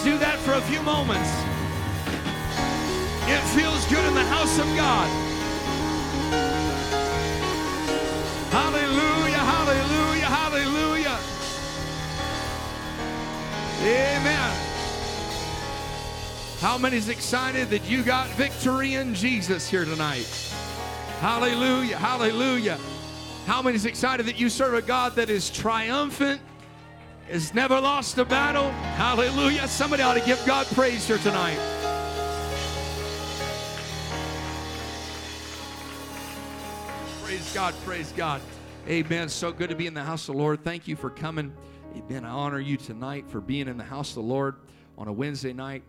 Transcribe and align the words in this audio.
Let's 0.00 0.12
do 0.12 0.18
that 0.20 0.38
for 0.38 0.54
a 0.54 0.62
few 0.62 0.80
moments. 0.80 1.28
It 3.28 3.42
feels 3.52 3.86
good 3.86 4.02
in 4.06 4.14
the 4.14 4.24
house 4.24 4.58
of 4.58 4.64
God. 4.74 5.06
Hallelujah, 8.50 9.36
hallelujah, 9.36 10.24
hallelujah. 10.24 11.18
Amen. 13.82 14.56
How 16.60 16.78
many's 16.78 17.10
excited 17.10 17.68
that 17.68 17.84
you 17.84 18.02
got 18.02 18.26
victory 18.28 18.94
in 18.94 19.14
Jesus 19.14 19.68
here 19.68 19.84
tonight? 19.84 20.50
Hallelujah, 21.20 21.98
hallelujah. 21.98 22.78
How 23.44 23.60
many's 23.60 23.84
excited 23.84 24.24
that 24.24 24.40
you 24.40 24.48
serve 24.48 24.72
a 24.72 24.80
God 24.80 25.14
that 25.16 25.28
is 25.28 25.50
triumphant, 25.50 26.40
has 27.30 27.54
never 27.54 27.80
lost 27.80 28.18
a 28.18 28.24
battle? 28.24 28.70
Hallelujah. 28.70 29.68
Somebody 29.68 30.02
ought 30.02 30.14
to 30.14 30.24
give 30.24 30.44
God 30.44 30.66
praise 30.68 31.06
here 31.06 31.18
tonight. 31.18 31.58
Praise 37.22 37.54
God, 37.54 37.74
praise 37.84 38.12
God. 38.12 38.40
Amen. 38.88 39.28
So 39.28 39.52
good 39.52 39.70
to 39.70 39.76
be 39.76 39.86
in 39.86 39.94
the 39.94 40.02
house 40.02 40.28
of 40.28 40.34
the 40.34 40.40
Lord. 40.40 40.64
Thank 40.64 40.88
you 40.88 40.96
for 40.96 41.10
coming. 41.10 41.52
Amen. 41.96 42.24
I 42.24 42.30
honor 42.30 42.60
you 42.60 42.76
tonight 42.76 43.26
for 43.28 43.40
being 43.40 43.68
in 43.68 43.76
the 43.76 43.84
house 43.84 44.10
of 44.10 44.16
the 44.16 44.22
Lord 44.22 44.56
on 44.98 45.06
a 45.06 45.12
Wednesday 45.12 45.52
night 45.52 45.82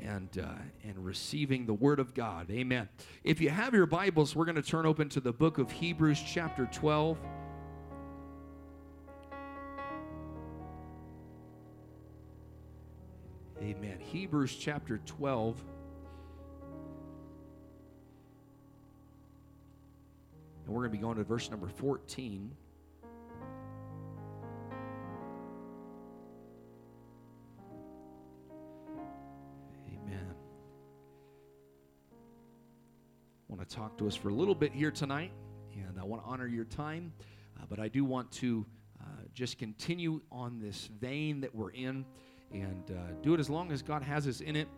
and 0.00 0.28
uh, 0.38 0.48
and 0.82 1.04
receiving 1.04 1.66
the 1.66 1.74
word 1.74 2.00
of 2.00 2.14
God. 2.14 2.50
Amen. 2.50 2.88
If 3.22 3.40
you 3.40 3.50
have 3.50 3.74
your 3.74 3.86
Bibles, 3.86 4.36
we're 4.36 4.44
going 4.44 4.56
to 4.56 4.62
turn 4.62 4.86
open 4.86 5.08
to 5.10 5.20
the 5.20 5.32
book 5.32 5.58
of 5.58 5.70
Hebrews 5.70 6.22
chapter 6.26 6.68
12. 6.72 7.18
Amen. 13.64 13.98
Hebrews 13.98 14.54
chapter 14.56 14.98
12. 15.06 15.56
And 20.66 20.74
we're 20.74 20.82
going 20.82 20.90
to 20.90 20.98
be 20.98 21.00
going 21.00 21.16
to 21.16 21.24
verse 21.24 21.50
number 21.50 21.68
14. 21.68 22.54
Amen. 29.88 30.26
I 33.48 33.54
want 33.54 33.66
to 33.66 33.74
talk 33.74 33.96
to 33.96 34.06
us 34.06 34.14
for 34.14 34.28
a 34.28 34.34
little 34.34 34.54
bit 34.54 34.72
here 34.72 34.90
tonight, 34.90 35.32
and 35.72 35.98
I 35.98 36.04
want 36.04 36.22
to 36.22 36.28
honor 36.28 36.46
your 36.46 36.66
time, 36.66 37.14
uh, 37.58 37.64
but 37.70 37.80
I 37.80 37.88
do 37.88 38.04
want 38.04 38.30
to 38.32 38.66
uh, 39.00 39.06
just 39.32 39.56
continue 39.56 40.20
on 40.30 40.60
this 40.60 40.90
vein 41.00 41.40
that 41.40 41.54
we're 41.54 41.70
in 41.70 42.04
and 42.52 42.90
uh, 42.90 43.12
do 43.22 43.34
it 43.34 43.40
as 43.40 43.50
long 43.50 43.72
as 43.72 43.82
God 43.82 44.02
has 44.02 44.26
us 44.26 44.40
in 44.40 44.56
it, 44.56 44.68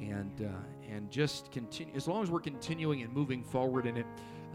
and 0.00 0.32
uh, 0.42 0.92
and 0.92 1.10
just 1.10 1.50
continue 1.50 1.94
as 1.94 2.06
long 2.06 2.22
as 2.22 2.30
we're 2.30 2.40
continuing 2.40 3.02
and 3.02 3.12
moving 3.12 3.42
forward 3.42 3.86
in 3.86 3.96
it. 3.96 4.06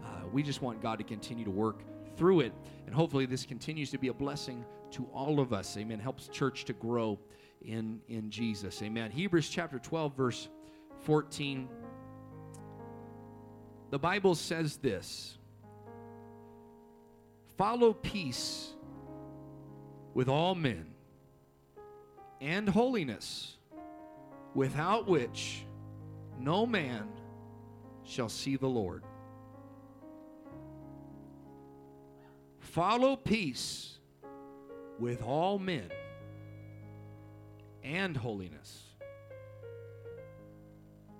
Uh, 0.04 0.26
we 0.32 0.42
just 0.42 0.62
want 0.62 0.82
God 0.82 0.98
to 0.98 1.04
continue 1.04 1.44
to 1.44 1.50
work 1.50 1.82
through 2.16 2.40
it, 2.40 2.52
and 2.86 2.94
hopefully 2.94 3.26
this 3.26 3.46
continues 3.46 3.90
to 3.90 3.98
be 3.98 4.08
a 4.08 4.14
blessing 4.14 4.64
to 4.92 5.06
all 5.12 5.40
of 5.40 5.52
us. 5.52 5.76
Amen. 5.76 5.98
Helps 5.98 6.28
church 6.28 6.64
to 6.66 6.72
grow 6.72 7.18
in 7.64 8.00
in 8.08 8.30
Jesus. 8.30 8.82
Amen. 8.82 9.10
Hebrews 9.10 9.48
chapter 9.48 9.78
12 9.78 10.16
verse 10.16 10.48
14 11.04 11.68
The 13.90 13.98
Bible 13.98 14.34
says 14.34 14.76
this 14.76 15.38
Follow 17.56 17.92
peace 17.92 18.72
with 20.14 20.28
all 20.28 20.54
men 20.54 20.91
and 22.42 22.68
holiness 22.68 23.56
without 24.52 25.06
which 25.06 25.64
no 26.40 26.66
man 26.66 27.08
shall 28.02 28.28
see 28.28 28.56
the 28.56 28.66
Lord. 28.66 29.04
Follow 32.58 33.14
peace 33.14 33.98
with 34.98 35.22
all 35.22 35.58
men 35.58 35.88
and 37.84 38.16
holiness. 38.16 38.82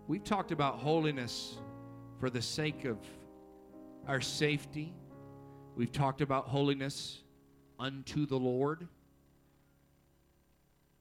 We've 0.08 0.24
talked 0.24 0.50
about 0.50 0.78
holiness 0.78 1.56
for 2.18 2.30
the 2.30 2.42
sake 2.42 2.84
of 2.84 2.98
our 4.08 4.20
safety. 4.20 4.92
We've 5.76 5.92
talked 5.92 6.20
about 6.20 6.48
holiness 6.48 7.22
unto 7.78 8.26
the 8.26 8.38
Lord. 8.38 8.88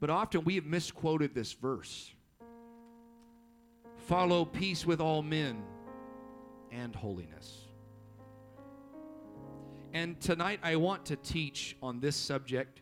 But 0.02 0.10
often 0.10 0.44
we 0.44 0.56
have 0.56 0.66
misquoted 0.66 1.34
this 1.34 1.54
verse. 1.54 2.12
Follow 4.08 4.44
peace 4.44 4.86
with 4.86 5.00
all 5.00 5.22
men 5.22 5.64
and 6.72 6.94
holiness. 6.96 7.68
And 9.94 10.20
tonight 10.20 10.60
I 10.64 10.76
want 10.78 11.06
to 11.06 11.16
teach 11.18 11.78
on 11.84 12.00
this 12.00 12.16
subject. 12.16 12.82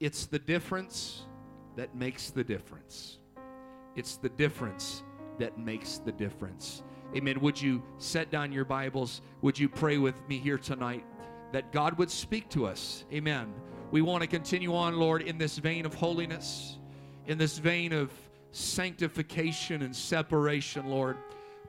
It's 0.00 0.26
the 0.26 0.40
difference 0.40 1.22
that 1.76 1.94
makes 1.94 2.30
the 2.30 2.42
difference. 2.42 3.18
It's 3.94 4.16
the 4.16 4.30
difference 4.30 5.04
that 5.38 5.56
makes 5.56 5.98
the 5.98 6.12
difference. 6.12 6.82
Amen. 7.14 7.40
Would 7.40 7.60
you 7.60 7.82
set 7.98 8.30
down 8.30 8.50
your 8.50 8.64
Bibles? 8.64 9.20
Would 9.42 9.58
you 9.58 9.68
pray 9.68 9.98
with 9.98 10.16
me 10.28 10.38
here 10.38 10.58
tonight 10.58 11.04
that 11.52 11.70
God 11.70 11.96
would 11.98 12.10
speak 12.10 12.48
to 12.50 12.66
us? 12.66 13.04
Amen. 13.12 13.52
We 13.90 14.02
want 14.02 14.22
to 14.22 14.28
continue 14.28 14.74
on, 14.74 14.96
Lord, 14.96 15.22
in 15.22 15.36
this 15.36 15.58
vein 15.58 15.84
of 15.84 15.94
holiness, 15.94 16.78
in 17.26 17.38
this 17.38 17.58
vein 17.58 17.92
of 17.92 18.12
sanctification 18.52 19.82
and 19.82 19.94
separation, 19.94 20.86
Lord. 20.86 21.16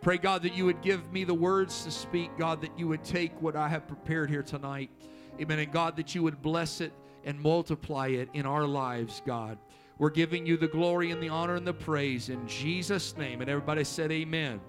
Pray, 0.01 0.17
God, 0.17 0.43
that 0.43 0.55
you 0.55 0.65
would 0.65 0.81
give 0.81 1.11
me 1.11 1.23
the 1.23 1.33
words 1.33 1.83
to 1.83 1.91
speak, 1.91 2.29
God, 2.37 2.61
that 2.61 2.77
you 2.77 2.87
would 2.87 3.03
take 3.03 3.39
what 3.41 3.55
I 3.55 3.67
have 3.67 3.87
prepared 3.87 4.29
here 4.29 4.43
tonight. 4.43 4.91
Amen. 5.39 5.57
And 5.57 5.71
God, 5.71 5.95
that 5.95 6.13
you 6.13 6.21
would 6.21 6.43
bless 6.43 6.79
it 6.79 6.93
and 7.25 7.39
multiply 7.39 8.07
it 8.07 8.29
in 8.33 8.45
our 8.45 8.65
lives, 8.65 9.23
God. 9.25 9.57
We're 9.97 10.11
giving 10.11 10.45
you 10.45 10.57
the 10.57 10.67
glory 10.67 11.09
and 11.09 11.21
the 11.21 11.29
honor 11.29 11.55
and 11.55 11.65
the 11.65 11.73
praise 11.73 12.29
in 12.29 12.47
Jesus' 12.47 13.17
name. 13.17 13.41
And 13.41 13.49
everybody 13.49 13.83
said, 13.83 14.11
Amen. 14.11 14.61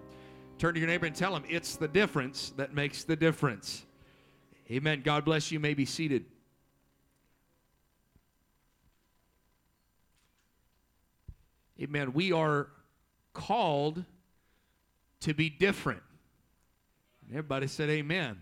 Turn 0.59 0.73
to 0.75 0.81
your 0.81 0.89
neighbor 0.89 1.07
and 1.07 1.17
tell 1.17 1.37
him 1.37 1.45
it's 1.49 1.77
the 1.77 1.89
difference 1.89 2.53
that 2.57 2.75
makes 2.75 3.05
the 3.05 3.17
difference. 3.17 3.85
Amen. 4.71 5.03
God 5.03 5.25
bless 5.25 5.51
you. 5.51 5.57
you 5.57 5.61
may 5.61 5.75
be 5.75 5.85
seated. 5.85 6.25
Amen. 11.83 12.13
We 12.13 12.31
are 12.31 12.69
called 13.33 14.05
to 15.21 15.35
be 15.35 15.51
different. 15.51 16.03
Everybody 17.29 17.67
said 17.67 17.91
amen. 17.91 18.39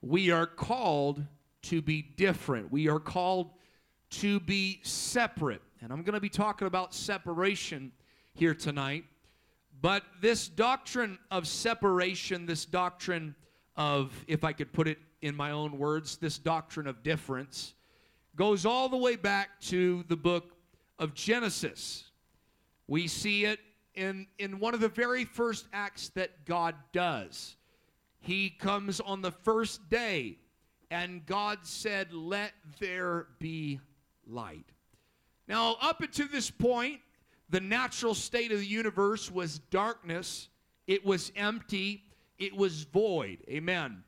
We 0.00 0.30
are 0.30 0.46
called 0.46 1.22
to 1.62 1.82
be 1.82 2.00
different. 2.00 2.72
We 2.72 2.88
are 2.88 2.98
called 2.98 3.50
to 4.10 4.40
be 4.40 4.80
separate. 4.84 5.60
And 5.82 5.92
I'm 5.92 6.02
going 6.02 6.14
to 6.14 6.20
be 6.20 6.30
talking 6.30 6.66
about 6.66 6.94
separation 6.94 7.92
here 8.32 8.54
tonight. 8.54 9.04
But 9.82 10.04
this 10.22 10.48
doctrine 10.48 11.18
of 11.30 11.46
separation, 11.46 12.46
this 12.46 12.64
doctrine 12.64 13.34
of, 13.76 14.12
if 14.28 14.44
I 14.44 14.54
could 14.54 14.72
put 14.72 14.88
it 14.88 14.98
in 15.20 15.34
my 15.34 15.50
own 15.50 15.76
words, 15.76 16.16
this 16.16 16.38
doctrine 16.38 16.86
of 16.86 17.02
difference, 17.02 17.74
goes 18.34 18.64
all 18.64 18.88
the 18.88 18.96
way 18.96 19.16
back 19.16 19.60
to 19.62 20.04
the 20.08 20.16
book 20.16 20.56
of 20.98 21.12
Genesis. 21.12 22.04
We 22.88 23.08
see 23.08 23.44
it 23.44 23.60
in, 23.94 24.26
in 24.38 24.58
one 24.60 24.74
of 24.74 24.80
the 24.80 24.88
very 24.88 25.24
first 25.24 25.66
acts 25.72 26.10
that 26.10 26.44
God 26.44 26.74
does. 26.92 27.56
He 28.20 28.50
comes 28.50 29.00
on 29.00 29.22
the 29.22 29.30
first 29.30 29.88
day, 29.88 30.38
and 30.90 31.24
God 31.26 31.58
said, 31.62 32.12
Let 32.12 32.52
there 32.78 33.28
be 33.38 33.80
light. 34.26 34.66
Now, 35.48 35.76
up 35.80 36.00
until 36.00 36.28
this 36.28 36.50
point, 36.50 37.00
the 37.48 37.60
natural 37.60 38.14
state 38.14 38.50
of 38.50 38.58
the 38.58 38.66
universe 38.66 39.30
was 39.30 39.60
darkness, 39.70 40.48
it 40.86 41.04
was 41.04 41.32
empty, 41.36 42.02
it 42.38 42.54
was 42.54 42.82
void. 42.84 43.38
Amen. 43.48 44.02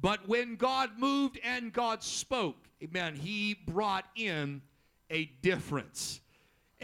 But 0.00 0.28
when 0.28 0.56
God 0.56 0.90
moved 0.98 1.38
and 1.42 1.72
God 1.72 2.02
spoke, 2.02 2.68
amen, 2.82 3.16
he 3.16 3.54
brought 3.54 4.04
in 4.16 4.62
a 5.10 5.26
difference. 5.42 6.20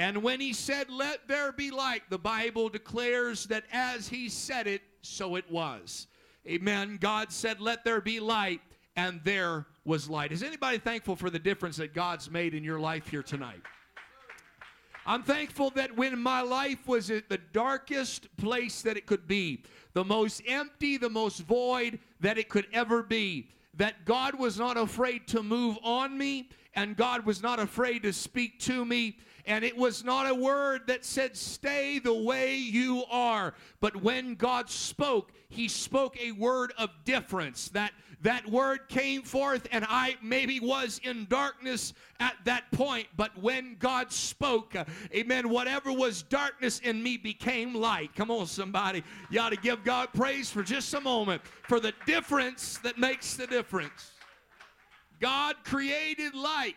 And 0.01 0.23
when 0.23 0.41
he 0.41 0.55
said, 0.55 0.89
Let 0.89 1.29
there 1.29 1.53
be 1.53 1.71
light, 1.71 2.05
the 2.09 2.19
Bible 2.19 2.71
declares 2.71 3.45
that 3.49 3.65
as 3.71 4.09
he 4.09 4.31
said 4.31 4.67
it, 4.67 4.81
so 5.03 5.37
it 5.37 5.45
was. 5.51 6.07
Amen. 6.49 6.97
God 6.99 7.31
said, 7.31 7.61
Let 7.61 7.85
there 7.85 8.01
be 8.01 8.19
light, 8.19 8.63
and 8.97 9.21
there 9.25 9.67
was 9.85 10.09
light. 10.09 10.33
Is 10.33 10.43
anybody 10.43 10.79
thankful 10.79 11.17
for 11.17 11.29
the 11.29 11.39
difference 11.39 11.77
that 11.77 11.93
God's 11.93 12.31
made 12.31 12.55
in 12.55 12.65
your 12.65 12.81
life 12.81 13.09
here 13.09 13.23
tonight? 13.23 13.61
I'm 15.05 15.23
thankful 15.23 15.69
that 15.73 15.95
when 15.95 16.19
my 16.19 16.41
life 16.41 16.89
was 16.89 17.11
at 17.11 17.29
the 17.29 17.39
darkest 17.53 18.35
place 18.39 18.81
that 18.81 18.97
it 18.97 19.05
could 19.05 19.29
be, 19.29 19.65
the 19.93 20.05
most 20.05 20.41
empty, 20.49 20.97
the 20.97 21.11
most 21.11 21.41
void 21.41 21.99
that 22.21 22.39
it 22.39 22.49
could 22.49 22.69
ever 22.73 23.03
be, 23.03 23.51
that 23.75 24.07
God 24.07 24.39
was 24.39 24.59
not 24.59 24.79
afraid 24.79 25.29
to 25.29 25.43
move 25.43 25.77
on 25.83 26.17
me 26.17 26.49
and 26.75 26.97
God 26.97 27.27
was 27.27 27.43
not 27.43 27.59
afraid 27.59 28.03
to 28.05 28.13
speak 28.13 28.59
to 28.61 28.85
me. 28.85 29.19
And 29.51 29.65
it 29.65 29.77
was 29.77 30.05
not 30.05 30.31
a 30.31 30.35
word 30.35 30.83
that 30.87 31.05
said, 31.05 31.37
Stay 31.37 31.99
the 31.99 32.15
way 32.15 32.55
you 32.55 33.03
are. 33.11 33.55
But 33.81 33.97
when 34.01 34.37
God 34.37 34.71
spoke, 34.71 35.33
He 35.49 35.67
spoke 35.67 36.17
a 36.23 36.31
word 36.31 36.73
of 36.79 36.89
difference. 37.05 37.69
That 37.71 37.91
that 38.23 38.49
word 38.49 38.89
came 38.89 39.23
forth, 39.23 39.67
and 39.73 39.85
I 39.89 40.17
maybe 40.23 40.61
was 40.61 41.01
in 41.03 41.27
darkness 41.29 41.95
at 42.21 42.37
that 42.45 42.71
point. 42.71 43.09
But 43.17 43.37
when 43.43 43.75
God 43.81 44.13
spoke, 44.13 44.77
amen, 45.13 45.49
whatever 45.49 45.93
was 45.93 46.23
darkness 46.23 46.79
in 46.79 47.03
me 47.03 47.17
became 47.17 47.75
light. 47.75 48.15
Come 48.15 48.31
on, 48.31 48.47
somebody. 48.47 49.03
You 49.31 49.41
ought 49.41 49.51
to 49.51 49.57
give 49.57 49.83
God 49.83 50.11
praise 50.13 50.49
for 50.49 50.63
just 50.63 50.95
a 50.95 51.01
moment 51.01 51.43
for 51.67 51.81
the 51.81 51.93
difference 52.07 52.79
that 52.85 52.99
makes 52.99 53.35
the 53.35 53.49
difference. 53.49 54.13
God 55.19 55.57
created 55.65 56.37
light, 56.37 56.77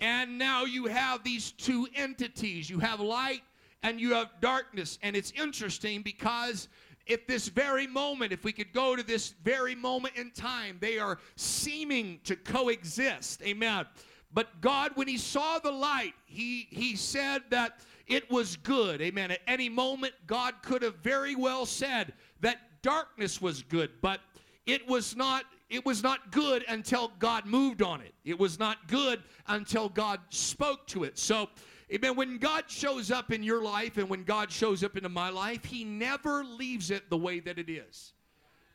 and 0.00 0.38
now 0.38 0.64
you 0.64 0.86
have 0.86 1.24
these 1.24 1.52
two 1.52 1.88
entities 1.94 2.68
you 2.68 2.78
have 2.78 3.00
light 3.00 3.42
and 3.82 4.00
you 4.00 4.14
have 4.14 4.30
darkness. 4.40 4.98
And 5.02 5.14
it's 5.14 5.32
interesting 5.32 6.02
because 6.02 6.68
at 7.08 7.28
this 7.28 7.48
very 7.48 7.86
moment, 7.86 8.32
if 8.32 8.44
we 8.44 8.52
could 8.52 8.72
go 8.72 8.96
to 8.96 9.02
this 9.02 9.34
very 9.44 9.74
moment 9.74 10.16
in 10.16 10.30
time, 10.32 10.78
they 10.80 10.98
are 10.98 11.18
seeming 11.36 12.20
to 12.24 12.36
coexist. 12.36 13.42
Amen. 13.42 13.86
But 14.32 14.60
God, 14.60 14.92
when 14.96 15.08
He 15.08 15.16
saw 15.16 15.58
the 15.58 15.70
light, 15.70 16.14
He, 16.26 16.66
he 16.70 16.96
said 16.96 17.42
that 17.50 17.80
it 18.06 18.30
was 18.30 18.56
good. 18.56 19.00
Amen. 19.00 19.30
At 19.30 19.40
any 19.46 19.68
moment, 19.68 20.14
God 20.26 20.54
could 20.62 20.82
have 20.82 20.96
very 20.96 21.34
well 21.34 21.64
said 21.64 22.12
that 22.40 22.58
darkness 22.82 23.40
was 23.40 23.62
good, 23.62 23.90
but 24.00 24.20
it 24.66 24.86
was 24.88 25.16
not 25.16 25.44
it 25.68 25.84
was 25.84 26.02
not 26.02 26.30
good 26.32 26.64
until 26.68 27.12
God 27.18 27.46
moved 27.46 27.82
on 27.82 28.00
it. 28.00 28.14
It 28.24 28.38
was 28.38 28.58
not 28.58 28.88
good 28.88 29.22
until 29.46 29.88
God 29.88 30.20
spoke 30.30 30.86
to 30.88 31.04
it. 31.04 31.18
So 31.18 31.48
Amen. 31.92 32.16
When 32.16 32.38
God 32.38 32.64
shows 32.66 33.12
up 33.12 33.30
in 33.30 33.44
your 33.44 33.62
life 33.62 33.96
and 33.96 34.08
when 34.08 34.24
God 34.24 34.50
shows 34.50 34.82
up 34.82 34.96
into 34.96 35.08
my 35.08 35.28
life, 35.28 35.64
He 35.64 35.84
never 35.84 36.42
leaves 36.42 36.90
it 36.90 37.08
the 37.10 37.16
way 37.16 37.38
that 37.40 37.58
it 37.58 37.70
is. 37.70 38.12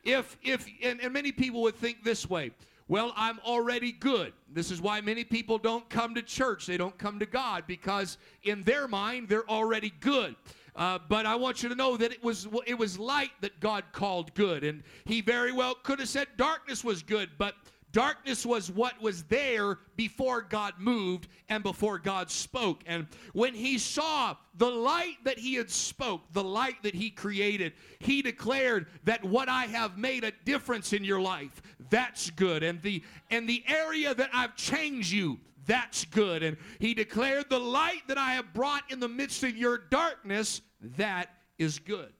If, 0.02 0.38
if, 0.42 0.66
and, 0.82 1.00
and 1.00 1.12
many 1.12 1.30
people 1.30 1.62
would 1.62 1.76
think 1.76 2.02
this 2.04 2.28
way 2.28 2.52
well, 2.88 3.12
I'm 3.16 3.38
already 3.46 3.92
good. 3.92 4.32
This 4.52 4.70
is 4.70 4.82
why 4.82 5.00
many 5.00 5.24
people 5.24 5.56
don't 5.56 5.88
come 5.88 6.14
to 6.14 6.20
church. 6.20 6.66
They 6.66 6.76
don't 6.76 6.98
come 6.98 7.18
to 7.20 7.26
God 7.26 7.64
because 7.66 8.18
in 8.42 8.64
their 8.64 8.86
mind, 8.88 9.28
they're 9.28 9.48
already 9.48 9.92
good. 10.00 10.34
Uh, 10.74 10.98
but 11.08 11.26
I 11.26 11.34
want 11.34 11.62
you 11.62 11.68
to 11.68 11.74
know 11.74 11.96
that 11.96 12.12
it 12.12 12.22
was 12.24 12.48
it 12.66 12.78
was 12.78 12.98
light 12.98 13.32
that 13.40 13.60
God 13.60 13.84
called 13.92 14.34
good, 14.34 14.64
and 14.64 14.82
He 15.04 15.20
very 15.20 15.52
well 15.52 15.74
could 15.74 15.98
have 15.98 16.08
said 16.08 16.28
darkness 16.36 16.82
was 16.82 17.02
good, 17.02 17.30
but 17.38 17.54
Darkness 17.92 18.46
was 18.46 18.70
what 18.70 19.00
was 19.02 19.22
there 19.24 19.78
before 19.96 20.40
God 20.40 20.72
moved 20.78 21.28
and 21.50 21.62
before 21.62 21.98
God 21.98 22.30
spoke. 22.30 22.82
And 22.86 23.06
when 23.34 23.52
he 23.54 23.76
saw 23.76 24.34
the 24.56 24.70
light 24.70 25.16
that 25.24 25.38
he 25.38 25.54
had 25.54 25.70
spoke, 25.70 26.22
the 26.32 26.42
light 26.42 26.82
that 26.84 26.94
he 26.94 27.10
created, 27.10 27.74
he 27.98 28.22
declared 28.22 28.86
that 29.04 29.22
what 29.22 29.50
I 29.50 29.66
have 29.66 29.98
made 29.98 30.24
a 30.24 30.32
difference 30.46 30.94
in 30.94 31.04
your 31.04 31.20
life, 31.20 31.60
that's 31.90 32.30
good. 32.30 32.62
And 32.62 32.80
the 32.80 33.02
and 33.30 33.46
the 33.46 33.62
area 33.68 34.14
that 34.14 34.30
I've 34.32 34.56
changed 34.56 35.12
you, 35.12 35.38
that's 35.66 36.04
good. 36.06 36.42
And 36.42 36.56
he 36.78 36.94
declared 36.94 37.48
the 37.48 37.58
light 37.58 38.02
that 38.08 38.18
I 38.18 38.34
have 38.34 38.52
brought 38.52 38.90
in 38.90 39.00
the 39.00 39.08
midst 39.08 39.42
of 39.44 39.56
your 39.56 39.78
darkness, 39.78 40.62
that 40.96 41.30
is 41.58 41.78
good. 41.78 42.12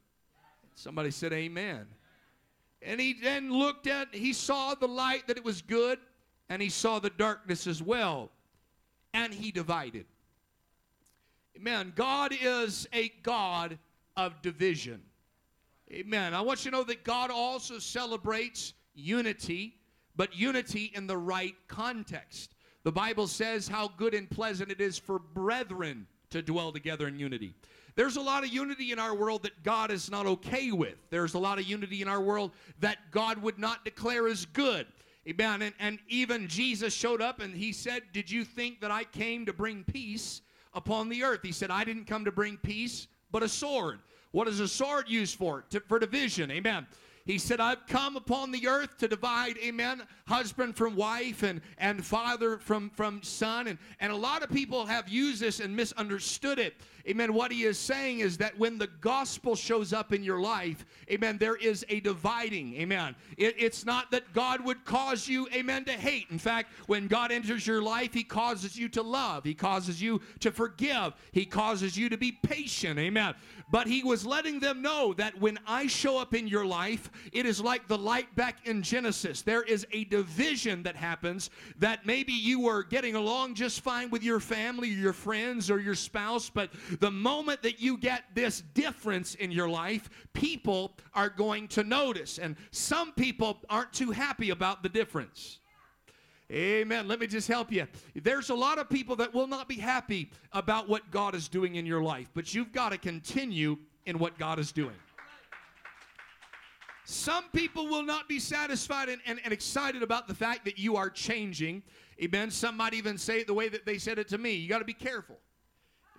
Somebody 0.74 1.10
said 1.10 1.32
amen. 1.32 1.86
And 2.82 3.00
he 3.00 3.12
then 3.12 3.52
looked 3.52 3.86
at, 3.86 4.14
he 4.14 4.32
saw 4.32 4.74
the 4.74 4.88
light 4.88 5.26
that 5.28 5.36
it 5.36 5.44
was 5.44 5.62
good, 5.62 5.98
and 6.48 6.60
he 6.60 6.68
saw 6.68 6.98
the 6.98 7.10
darkness 7.10 7.66
as 7.66 7.82
well. 7.82 8.30
And 9.14 9.32
he 9.32 9.50
divided. 9.52 10.06
Amen. 11.56 11.92
God 11.94 12.34
is 12.40 12.88
a 12.92 13.10
God 13.22 13.78
of 14.16 14.40
division. 14.42 15.02
Amen. 15.92 16.34
I 16.34 16.40
want 16.40 16.64
you 16.64 16.70
to 16.70 16.76
know 16.78 16.84
that 16.84 17.04
God 17.04 17.30
also 17.30 17.78
celebrates 17.78 18.72
unity, 18.94 19.74
but 20.16 20.34
unity 20.34 20.90
in 20.94 21.06
the 21.06 21.16
right 21.16 21.54
context. 21.68 22.51
The 22.84 22.93
Bible 22.93 23.26
says 23.26 23.69
how 23.69 23.88
good 23.96 24.14
and 24.14 24.29
pleasant 24.29 24.70
it 24.70 24.81
is 24.81 24.99
for 24.99 25.19
brethren 25.19 26.06
to 26.31 26.43
dwell 26.43 26.73
together 26.73 27.06
in 27.06 27.19
unity. 27.19 27.55
There's 27.94 28.17
a 28.17 28.20
lot 28.20 28.43
of 28.43 28.50
unity 28.50 28.90
in 28.90 28.99
our 28.99 29.14
world 29.14 29.43
that 29.43 29.62
God 29.62 29.90
is 29.90 30.11
not 30.11 30.26
okay 30.26 30.73
with. 30.73 30.96
There's 31.11 31.34
a 31.34 31.38
lot 31.38 31.58
of 31.58 31.67
unity 31.67 32.02
in 32.02 32.08
our 32.08 32.20
world 32.20 32.52
that 32.81 33.11
God 33.11 33.40
would 33.43 33.58
not 33.58 33.84
declare 33.84 34.26
as 34.29 34.46
good. 34.46 34.87
Amen. 35.29 35.62
And, 35.62 35.75
and 35.79 35.99
even 36.08 36.49
Jesus 36.49 36.94
showed 36.94 37.20
up 37.20 37.40
and 37.40 37.55
he 37.55 37.73
said, 37.73 38.02
Did 38.12 38.31
you 38.31 38.44
think 38.44 38.81
that 38.81 38.90
I 38.90 39.05
came 39.05 39.46
to 39.46 39.52
bring 39.52 39.84
peace 39.84 40.40
upon 40.75 41.08
the 41.08 41.23
earth? 41.23 41.40
He 41.43 41.52
said, 41.52 41.70
I 41.70 41.84
didn't 41.84 42.06
come 42.06 42.25
to 42.25 42.32
bring 42.32 42.56
peace, 42.56 43.06
but 43.31 43.43
a 43.43 43.49
sword. 43.49 44.00
What 44.32 44.49
is 44.49 44.58
a 44.58 44.67
sword 44.67 45.08
used 45.08 45.37
for? 45.37 45.64
To, 45.70 45.81
for 45.81 45.99
division. 45.99 46.50
Amen. 46.50 46.87
He 47.24 47.38
said, 47.38 47.60
I've 47.60 47.86
come 47.86 48.16
upon 48.16 48.50
the 48.50 48.66
earth 48.66 48.98
to 48.98 49.08
divide, 49.08 49.56
amen, 49.58 50.02
husband 50.26 50.76
from 50.76 50.96
wife 50.96 51.42
and, 51.42 51.60
and 51.78 52.04
father 52.04 52.58
from, 52.58 52.90
from 52.90 53.22
son. 53.22 53.69
And, 53.69 53.78
and 54.00 54.12
a 54.12 54.16
lot 54.16 54.42
of 54.42 54.50
people 54.50 54.86
have 54.86 55.08
used 55.08 55.40
this 55.40 55.60
and 55.60 55.74
misunderstood 55.76 56.58
it. 56.58 56.74
Amen. 57.08 57.34
What 57.34 57.50
he 57.50 57.64
is 57.64 57.78
saying 57.78 58.20
is 58.20 58.36
that 58.38 58.56
when 58.58 58.78
the 58.78 58.86
gospel 58.86 59.56
shows 59.56 59.92
up 59.92 60.12
in 60.12 60.22
your 60.22 60.40
life, 60.40 60.84
amen, 61.10 61.36
there 61.38 61.56
is 61.56 61.84
a 61.88 61.98
dividing. 62.00 62.74
Amen. 62.74 63.16
It, 63.36 63.56
it's 63.58 63.84
not 63.84 64.10
that 64.12 64.32
God 64.32 64.64
would 64.64 64.84
cause 64.84 65.26
you, 65.26 65.48
amen, 65.52 65.84
to 65.86 65.92
hate. 65.92 66.26
In 66.30 66.38
fact, 66.38 66.72
when 66.86 67.08
God 67.08 67.32
enters 67.32 67.66
your 67.66 67.82
life, 67.82 68.14
he 68.14 68.22
causes 68.22 68.78
you 68.78 68.88
to 68.90 69.02
love, 69.02 69.42
he 69.44 69.54
causes 69.54 70.00
you 70.00 70.20
to 70.40 70.52
forgive, 70.52 71.14
he 71.32 71.44
causes 71.44 71.96
you 71.96 72.08
to 72.08 72.16
be 72.16 72.32
patient. 72.32 72.98
Amen. 72.98 73.34
But 73.70 73.86
he 73.86 74.04
was 74.04 74.24
letting 74.24 74.60
them 74.60 74.82
know 74.82 75.12
that 75.14 75.40
when 75.40 75.58
I 75.66 75.88
show 75.88 76.19
up 76.19 76.34
in 76.34 76.46
your 76.46 76.66
life, 76.66 77.10
it 77.32 77.46
is 77.46 77.60
like 77.60 77.88
the 77.88 77.98
light 77.98 78.34
back 78.36 78.66
in 78.66 78.82
Genesis. 78.82 79.42
There 79.42 79.62
is 79.62 79.86
a 79.92 80.04
division 80.04 80.82
that 80.84 80.96
happens 80.96 81.50
that 81.78 82.06
maybe 82.06 82.32
you 82.32 82.60
were 82.60 82.82
getting 82.82 83.14
along 83.14 83.54
just 83.54 83.80
fine 83.80 84.10
with 84.10 84.22
your 84.22 84.40
family, 84.40 84.88
your 84.88 85.12
friends, 85.12 85.70
or 85.70 85.80
your 85.80 85.94
spouse, 85.94 86.50
but 86.50 86.70
the 87.00 87.10
moment 87.10 87.62
that 87.62 87.80
you 87.80 87.96
get 87.96 88.24
this 88.34 88.62
difference 88.74 89.34
in 89.36 89.50
your 89.50 89.68
life, 89.68 90.10
people 90.32 90.96
are 91.14 91.28
going 91.28 91.68
to 91.68 91.84
notice. 91.84 92.38
And 92.38 92.56
some 92.70 93.12
people 93.12 93.58
aren't 93.68 93.92
too 93.92 94.10
happy 94.10 94.50
about 94.50 94.82
the 94.82 94.88
difference. 94.88 95.58
Amen. 96.52 97.08
Let 97.08 97.18
me 97.18 97.26
just 97.26 97.48
help 97.48 97.72
you. 97.72 97.86
There's 98.14 98.50
a 98.50 98.54
lot 98.54 98.78
of 98.78 98.90
people 98.90 99.16
that 99.16 99.32
will 99.32 99.46
not 99.46 99.68
be 99.68 99.76
happy 99.76 100.30
about 100.52 100.86
what 100.86 101.10
God 101.10 101.34
is 101.34 101.48
doing 101.48 101.76
in 101.76 101.86
your 101.86 102.02
life, 102.02 102.28
but 102.34 102.54
you've 102.54 102.72
got 102.72 102.90
to 102.90 102.98
continue 102.98 103.78
in 104.04 104.19
what 104.19 104.38
God 104.38 104.58
is 104.58 104.70
doing. 104.70 104.96
Some 107.04 107.44
people 107.52 107.88
will 107.88 108.04
not 108.04 108.28
be 108.28 108.38
satisfied 108.38 109.08
and, 109.08 109.20
and, 109.26 109.40
and, 109.42 109.52
excited 109.52 110.02
about 110.02 110.28
the 110.28 110.34
fact 110.34 110.64
that 110.66 110.78
you 110.78 110.96
are 110.96 111.10
changing. 111.10 111.82
Amen. 112.22 112.50
Some 112.50 112.76
might 112.76 112.94
even 112.94 113.18
say 113.18 113.40
it 113.40 113.48
the 113.48 113.54
way 113.54 113.68
that 113.68 113.84
they 113.84 113.98
said 113.98 114.18
it 114.18 114.28
to 114.28 114.38
me. 114.38 114.52
You 114.52 114.68
got 114.68 114.78
to 114.78 114.84
be 114.84 114.92
careful. 114.92 115.38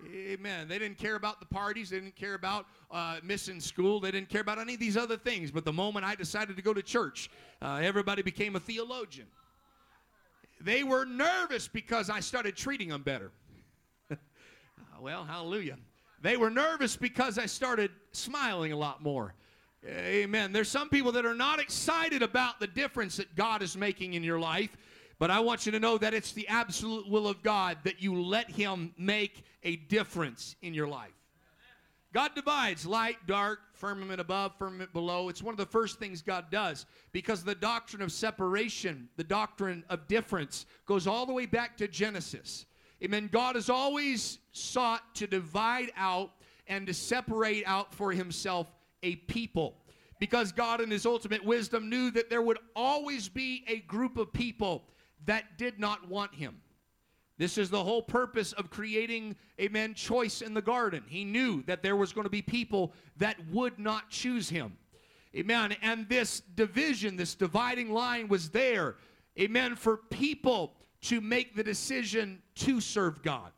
Amen. 0.06 0.68
They 0.68 0.78
didn't 0.78 0.98
care 0.98 1.14
about 1.14 1.40
the 1.40 1.46
parties. 1.46 1.90
They 1.90 2.00
didn't 2.00 2.16
care 2.16 2.34
about 2.34 2.66
uh, 2.90 3.16
missing 3.22 3.60
school. 3.60 4.00
They 4.00 4.10
didn't 4.10 4.28
care 4.28 4.42
about 4.42 4.58
any 4.58 4.74
of 4.74 4.80
these 4.80 4.96
other 4.96 5.16
things. 5.16 5.50
But 5.50 5.64
the 5.64 5.72
moment 5.72 6.04
I 6.04 6.14
decided 6.14 6.56
to 6.56 6.62
go 6.62 6.74
to 6.74 6.82
church, 6.82 7.30
uh, 7.62 7.80
everybody 7.82 8.20
became 8.20 8.56
a 8.56 8.60
theologian. 8.60 9.26
They 10.60 10.84
were 10.84 11.04
nervous 11.04 11.68
because 11.68 12.10
I 12.10 12.20
started 12.20 12.56
treating 12.56 12.88
them 12.88 13.02
better. 13.02 13.30
well, 15.00 15.24
hallelujah. 15.24 15.78
They 16.20 16.36
were 16.36 16.50
nervous 16.50 16.96
because 16.96 17.38
I 17.38 17.46
started 17.46 17.90
smiling 18.12 18.72
a 18.72 18.76
lot 18.76 19.02
more. 19.02 19.34
Amen. 19.86 20.52
There's 20.52 20.68
some 20.68 20.88
people 20.88 21.12
that 21.12 21.26
are 21.26 21.34
not 21.34 21.60
excited 21.60 22.22
about 22.22 22.58
the 22.58 22.66
difference 22.66 23.16
that 23.18 23.34
God 23.36 23.62
is 23.62 23.76
making 23.76 24.14
in 24.14 24.24
your 24.24 24.38
life 24.38 24.76
but 25.18 25.30
I 25.30 25.40
want 25.40 25.66
you 25.66 25.72
to 25.72 25.80
know 25.80 25.96
that 25.98 26.14
it's 26.14 26.32
the 26.32 26.48
absolute 26.48 27.08
will 27.08 27.28
of 27.28 27.42
God 27.42 27.78
that 27.84 28.02
you 28.02 28.20
let 28.20 28.50
Him 28.50 28.92
make 28.98 29.44
a 29.62 29.76
difference 29.76 30.56
in 30.62 30.74
your 30.74 30.88
life. 30.88 31.12
God 32.12 32.32
divides 32.34 32.86
light, 32.86 33.16
dark, 33.26 33.58
firmament 33.72 34.20
above, 34.20 34.56
firmament 34.56 34.92
below. 34.92 35.28
It's 35.28 35.42
one 35.42 35.52
of 35.52 35.58
the 35.58 35.66
first 35.66 35.98
things 35.98 36.22
God 36.22 36.46
does 36.50 36.86
because 37.10 37.42
the 37.42 37.56
doctrine 37.56 38.02
of 38.02 38.12
separation, 38.12 39.08
the 39.16 39.24
doctrine 39.24 39.82
of 39.88 40.06
difference, 40.06 40.66
goes 40.86 41.06
all 41.08 41.26
the 41.26 41.32
way 41.32 41.46
back 41.46 41.76
to 41.78 41.88
Genesis. 41.88 42.66
Amen. 43.02 43.28
God 43.32 43.56
has 43.56 43.68
always 43.68 44.38
sought 44.52 45.14
to 45.16 45.26
divide 45.26 45.90
out 45.96 46.30
and 46.68 46.86
to 46.86 46.94
separate 46.94 47.64
out 47.66 47.92
for 47.92 48.12
himself 48.12 48.68
a 49.04 49.16
people 49.16 49.76
because 50.18 50.52
God, 50.52 50.80
in 50.80 50.90
his 50.90 51.06
ultimate 51.06 51.44
wisdom, 51.44 51.88
knew 51.88 52.10
that 52.12 52.30
there 52.30 52.42
would 52.42 52.58
always 52.74 53.28
be 53.28 53.64
a 53.68 53.80
group 53.80 54.16
of 54.16 54.32
people 54.32 54.84
that 55.26 55.58
did 55.58 55.78
not 55.78 56.08
want 56.08 56.34
him. 56.34 56.60
This 57.36 57.58
is 57.58 57.68
the 57.68 57.82
whole 57.82 58.02
purpose 58.02 58.52
of 58.52 58.70
creating, 58.70 59.36
amen, 59.60 59.94
choice 59.94 60.40
in 60.40 60.54
the 60.54 60.62
garden. 60.62 61.02
He 61.08 61.24
knew 61.24 61.62
that 61.64 61.82
there 61.82 61.96
was 61.96 62.12
going 62.12 62.24
to 62.24 62.30
be 62.30 62.42
people 62.42 62.92
that 63.16 63.36
would 63.50 63.78
not 63.78 64.08
choose 64.08 64.48
him. 64.48 64.76
Amen. 65.36 65.76
And 65.82 66.08
this 66.08 66.40
division, 66.54 67.16
this 67.16 67.34
dividing 67.34 67.92
line 67.92 68.28
was 68.28 68.50
there, 68.50 68.96
amen, 69.38 69.74
for 69.74 69.96
people 69.96 70.74
to 71.02 71.20
make 71.20 71.56
the 71.56 71.64
decision 71.64 72.40
to 72.54 72.80
serve 72.80 73.22
God 73.22 73.50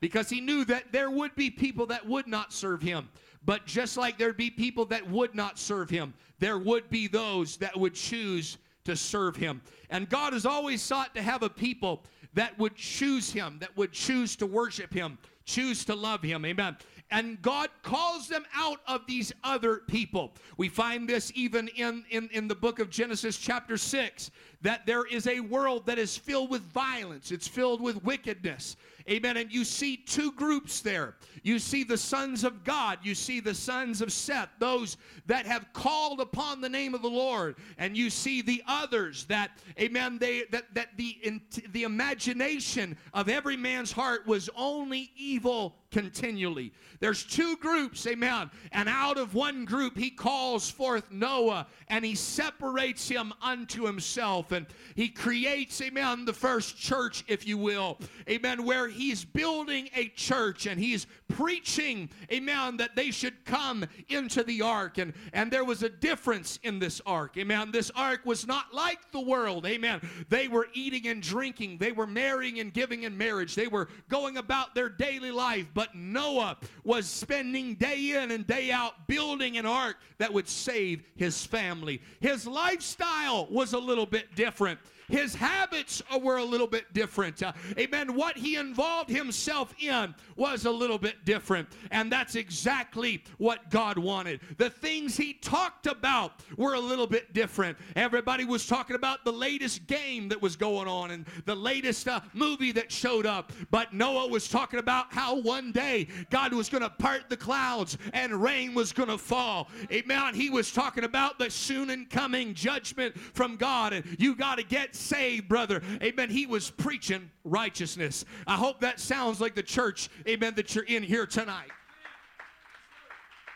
because 0.00 0.28
he 0.28 0.40
knew 0.40 0.64
that 0.66 0.92
there 0.92 1.10
would 1.10 1.34
be 1.34 1.48
people 1.48 1.86
that 1.86 2.06
would 2.06 2.26
not 2.26 2.52
serve 2.52 2.82
him. 2.82 3.08
But 3.44 3.66
just 3.66 3.96
like 3.96 4.18
there'd 4.18 4.36
be 4.36 4.50
people 4.50 4.84
that 4.86 5.08
would 5.08 5.34
not 5.34 5.58
serve 5.58 5.90
him, 5.90 6.14
there 6.38 6.58
would 6.58 6.88
be 6.90 7.08
those 7.08 7.56
that 7.58 7.76
would 7.76 7.94
choose 7.94 8.58
to 8.84 8.96
serve 8.96 9.36
him. 9.36 9.60
And 9.90 10.08
God 10.08 10.32
has 10.32 10.46
always 10.46 10.82
sought 10.82 11.14
to 11.14 11.22
have 11.22 11.42
a 11.42 11.48
people 11.48 12.02
that 12.34 12.58
would 12.58 12.74
choose 12.76 13.32
him, 13.32 13.58
that 13.60 13.76
would 13.76 13.92
choose 13.92 14.36
to 14.36 14.46
worship 14.46 14.92
him, 14.92 15.18
choose 15.44 15.84
to 15.84 15.94
love 15.94 16.22
him. 16.22 16.44
Amen 16.44 16.76
and 17.12 17.40
God 17.42 17.68
calls 17.82 18.26
them 18.26 18.44
out 18.54 18.80
of 18.88 19.06
these 19.06 19.32
other 19.44 19.82
people. 19.86 20.32
We 20.56 20.70
find 20.70 21.06
this 21.06 21.30
even 21.34 21.68
in, 21.68 22.04
in, 22.08 22.28
in 22.32 22.48
the 22.48 22.54
book 22.54 22.78
of 22.78 22.88
Genesis, 22.88 23.36
chapter 23.36 23.76
6, 23.76 24.30
that 24.62 24.86
there 24.86 25.04
is 25.04 25.26
a 25.26 25.40
world 25.40 25.86
that 25.86 25.98
is 25.98 26.16
filled 26.16 26.50
with 26.50 26.62
violence, 26.72 27.30
it's 27.30 27.48
filled 27.48 27.80
with 27.80 28.02
wickedness. 28.04 28.76
Amen. 29.10 29.36
And 29.36 29.52
you 29.52 29.64
see 29.64 29.96
two 29.96 30.30
groups 30.32 30.80
there. 30.80 31.16
You 31.42 31.58
see 31.58 31.82
the 31.82 31.98
sons 31.98 32.44
of 32.44 32.62
God, 32.62 33.00
you 33.02 33.16
see 33.16 33.40
the 33.40 33.54
sons 33.54 34.00
of 34.00 34.12
Seth, 34.12 34.48
those 34.60 34.96
that 35.26 35.44
have 35.44 35.72
called 35.72 36.20
upon 36.20 36.60
the 36.60 36.68
name 36.68 36.94
of 36.94 37.02
the 37.02 37.10
Lord, 37.10 37.56
and 37.78 37.96
you 37.96 38.10
see 38.10 38.42
the 38.42 38.62
others 38.68 39.24
that, 39.24 39.58
amen, 39.80 40.18
they 40.18 40.44
that 40.52 40.72
that 40.74 40.96
the 40.96 41.18
in, 41.22 41.40
the 41.72 41.82
imagination 41.82 42.96
of 43.12 43.28
every 43.28 43.56
man's 43.56 43.90
heart 43.90 44.26
was 44.26 44.48
only 44.54 45.10
evil 45.16 45.74
continually. 45.90 46.72
There's 47.00 47.24
two 47.24 47.56
groups, 47.56 48.06
amen. 48.06 48.50
And 48.70 48.88
out 48.88 49.18
of 49.18 49.34
one 49.34 49.64
group, 49.64 49.96
he 49.96 50.10
calls 50.10 50.70
forth 50.70 51.10
Noah 51.10 51.66
and 51.88 52.04
he 52.04 52.14
separates 52.14 53.08
him 53.08 53.32
unto 53.42 53.84
himself. 53.84 54.51
And 54.52 54.66
he 54.94 55.08
creates, 55.08 55.80
amen, 55.80 56.24
the 56.24 56.32
first 56.32 56.76
church, 56.76 57.24
if 57.26 57.46
you 57.46 57.58
will, 57.58 57.98
amen, 58.28 58.64
where 58.64 58.88
he's 58.88 59.24
building 59.24 59.88
a 59.96 60.08
church 60.08 60.66
and 60.66 60.78
he's 60.78 61.06
preaching, 61.28 62.10
amen, 62.30 62.76
that 62.76 62.94
they 62.94 63.10
should 63.10 63.44
come 63.44 63.84
into 64.08 64.42
the 64.42 64.62
ark. 64.62 64.98
And, 64.98 65.14
and 65.32 65.50
there 65.50 65.64
was 65.64 65.82
a 65.82 65.88
difference 65.88 66.58
in 66.62 66.78
this 66.78 67.00
ark, 67.06 67.36
amen. 67.38 67.72
This 67.72 67.90
ark 67.94 68.20
was 68.24 68.46
not 68.46 68.74
like 68.74 69.10
the 69.12 69.20
world, 69.20 69.66
amen. 69.66 70.00
They 70.28 70.48
were 70.48 70.68
eating 70.74 71.08
and 71.08 71.22
drinking, 71.22 71.78
they 71.78 71.92
were 71.92 72.06
marrying 72.06 72.60
and 72.60 72.72
giving 72.72 73.04
in 73.04 73.16
marriage, 73.16 73.54
they 73.54 73.68
were 73.68 73.88
going 74.08 74.36
about 74.36 74.74
their 74.74 74.88
daily 74.88 75.30
life. 75.30 75.66
But 75.74 75.94
Noah 75.94 76.58
was 76.84 77.06
spending 77.06 77.74
day 77.74 78.22
in 78.22 78.30
and 78.30 78.46
day 78.46 78.70
out 78.70 79.06
building 79.06 79.56
an 79.56 79.66
ark 79.66 79.96
that 80.18 80.32
would 80.32 80.48
save 80.48 81.02
his 81.16 81.44
family. 81.46 82.00
His 82.20 82.46
lifestyle 82.46 83.46
was 83.50 83.72
a 83.72 83.78
little 83.78 84.06
bit 84.06 84.26
different 84.34 84.41
different 84.42 84.80
his 85.12 85.34
habits 85.34 86.02
were 86.22 86.38
a 86.38 86.44
little 86.44 86.66
bit 86.66 86.92
different. 86.94 87.42
Uh, 87.42 87.52
amen. 87.78 88.14
What 88.14 88.36
he 88.36 88.56
involved 88.56 89.10
himself 89.10 89.74
in 89.78 90.14
was 90.36 90.64
a 90.64 90.70
little 90.70 90.96
bit 90.96 91.26
different. 91.26 91.68
And 91.90 92.10
that's 92.10 92.34
exactly 92.34 93.22
what 93.36 93.70
God 93.70 93.98
wanted. 93.98 94.40
The 94.56 94.70
things 94.70 95.14
he 95.14 95.34
talked 95.34 95.86
about 95.86 96.40
were 96.56 96.74
a 96.74 96.80
little 96.80 97.06
bit 97.06 97.34
different. 97.34 97.76
Everybody 97.94 98.46
was 98.46 98.66
talking 98.66 98.96
about 98.96 99.22
the 99.26 99.32
latest 99.32 99.86
game 99.86 100.30
that 100.30 100.40
was 100.40 100.56
going 100.56 100.88
on 100.88 101.10
and 101.10 101.26
the 101.44 101.54
latest 101.54 102.08
uh, 102.08 102.20
movie 102.32 102.72
that 102.72 102.90
showed 102.90 103.26
up. 103.26 103.52
But 103.70 103.92
Noah 103.92 104.28
was 104.28 104.48
talking 104.48 104.78
about 104.78 105.12
how 105.12 105.38
one 105.38 105.72
day 105.72 106.08
God 106.30 106.54
was 106.54 106.70
going 106.70 106.82
to 106.82 106.90
part 106.90 107.28
the 107.28 107.36
clouds 107.36 107.98
and 108.14 108.42
rain 108.42 108.72
was 108.72 108.92
going 108.92 109.10
to 109.10 109.18
fall. 109.18 109.68
Amen. 109.92 110.34
He 110.34 110.48
was 110.48 110.72
talking 110.72 111.04
about 111.04 111.38
the 111.38 111.50
soon 111.50 111.90
and 111.90 112.08
coming 112.08 112.54
judgment 112.54 113.18
from 113.18 113.56
God. 113.56 113.92
And 113.92 114.16
you 114.18 114.34
got 114.34 114.56
to 114.56 114.64
get 114.64 114.96
saved, 115.02 115.48
brother. 115.48 115.82
Amen. 116.02 116.30
He 116.30 116.46
was 116.46 116.70
preaching 116.70 117.30
righteousness. 117.44 118.24
I 118.46 118.56
hope 118.56 118.80
that 118.80 119.00
sounds 119.00 119.40
like 119.40 119.54
the 119.54 119.62
church, 119.62 120.08
amen, 120.28 120.54
that 120.56 120.74
you're 120.74 120.84
in 120.84 121.02
here 121.02 121.26
tonight. 121.26 121.70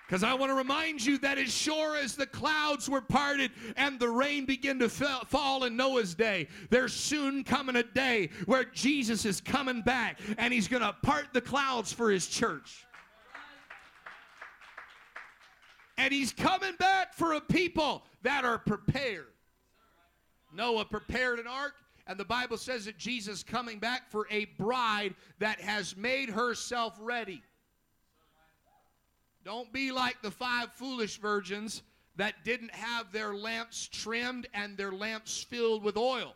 Because 0.06 0.22
I 0.22 0.34
want 0.34 0.50
to 0.50 0.54
remind 0.54 1.04
you 1.04 1.18
that 1.18 1.36
as 1.36 1.52
sure 1.52 1.96
as 1.96 2.14
the 2.14 2.26
clouds 2.26 2.88
were 2.88 3.00
parted 3.00 3.50
and 3.76 3.98
the 3.98 4.08
rain 4.08 4.44
began 4.44 4.78
to 4.78 4.88
fall 4.88 5.64
in 5.64 5.76
Noah's 5.76 6.14
day, 6.14 6.46
there's 6.70 6.92
soon 6.92 7.42
coming 7.42 7.74
a 7.74 7.82
day 7.82 8.30
where 8.44 8.64
Jesus 8.64 9.24
is 9.24 9.40
coming 9.40 9.82
back 9.82 10.20
and 10.38 10.52
he's 10.54 10.68
going 10.68 10.82
to 10.82 10.92
part 11.02 11.28
the 11.32 11.40
clouds 11.40 11.92
for 11.92 12.08
his 12.08 12.28
church. 12.28 12.86
And 15.98 16.12
he's 16.12 16.32
coming 16.32 16.76
back 16.78 17.14
for 17.14 17.32
a 17.32 17.40
people 17.40 18.04
that 18.22 18.44
are 18.44 18.58
prepared. 18.58 19.32
Noah 20.56 20.84
prepared 20.84 21.38
an 21.38 21.46
ark, 21.46 21.74
and 22.06 22.18
the 22.18 22.24
Bible 22.24 22.56
says 22.56 22.86
that 22.86 22.98
Jesus 22.98 23.42
coming 23.42 23.78
back 23.78 24.10
for 24.10 24.26
a 24.30 24.46
bride 24.58 25.14
that 25.38 25.60
has 25.60 25.96
made 25.96 26.30
herself 26.30 26.96
ready. 27.00 27.42
Don't 29.44 29.72
be 29.72 29.92
like 29.92 30.22
the 30.22 30.30
five 30.30 30.72
foolish 30.72 31.18
virgins 31.18 31.82
that 32.16 32.44
didn't 32.44 32.74
have 32.74 33.12
their 33.12 33.34
lamps 33.34 33.88
trimmed 33.92 34.48
and 34.54 34.76
their 34.76 34.90
lamps 34.90 35.44
filled 35.44 35.84
with 35.84 35.96
oil. 35.96 36.34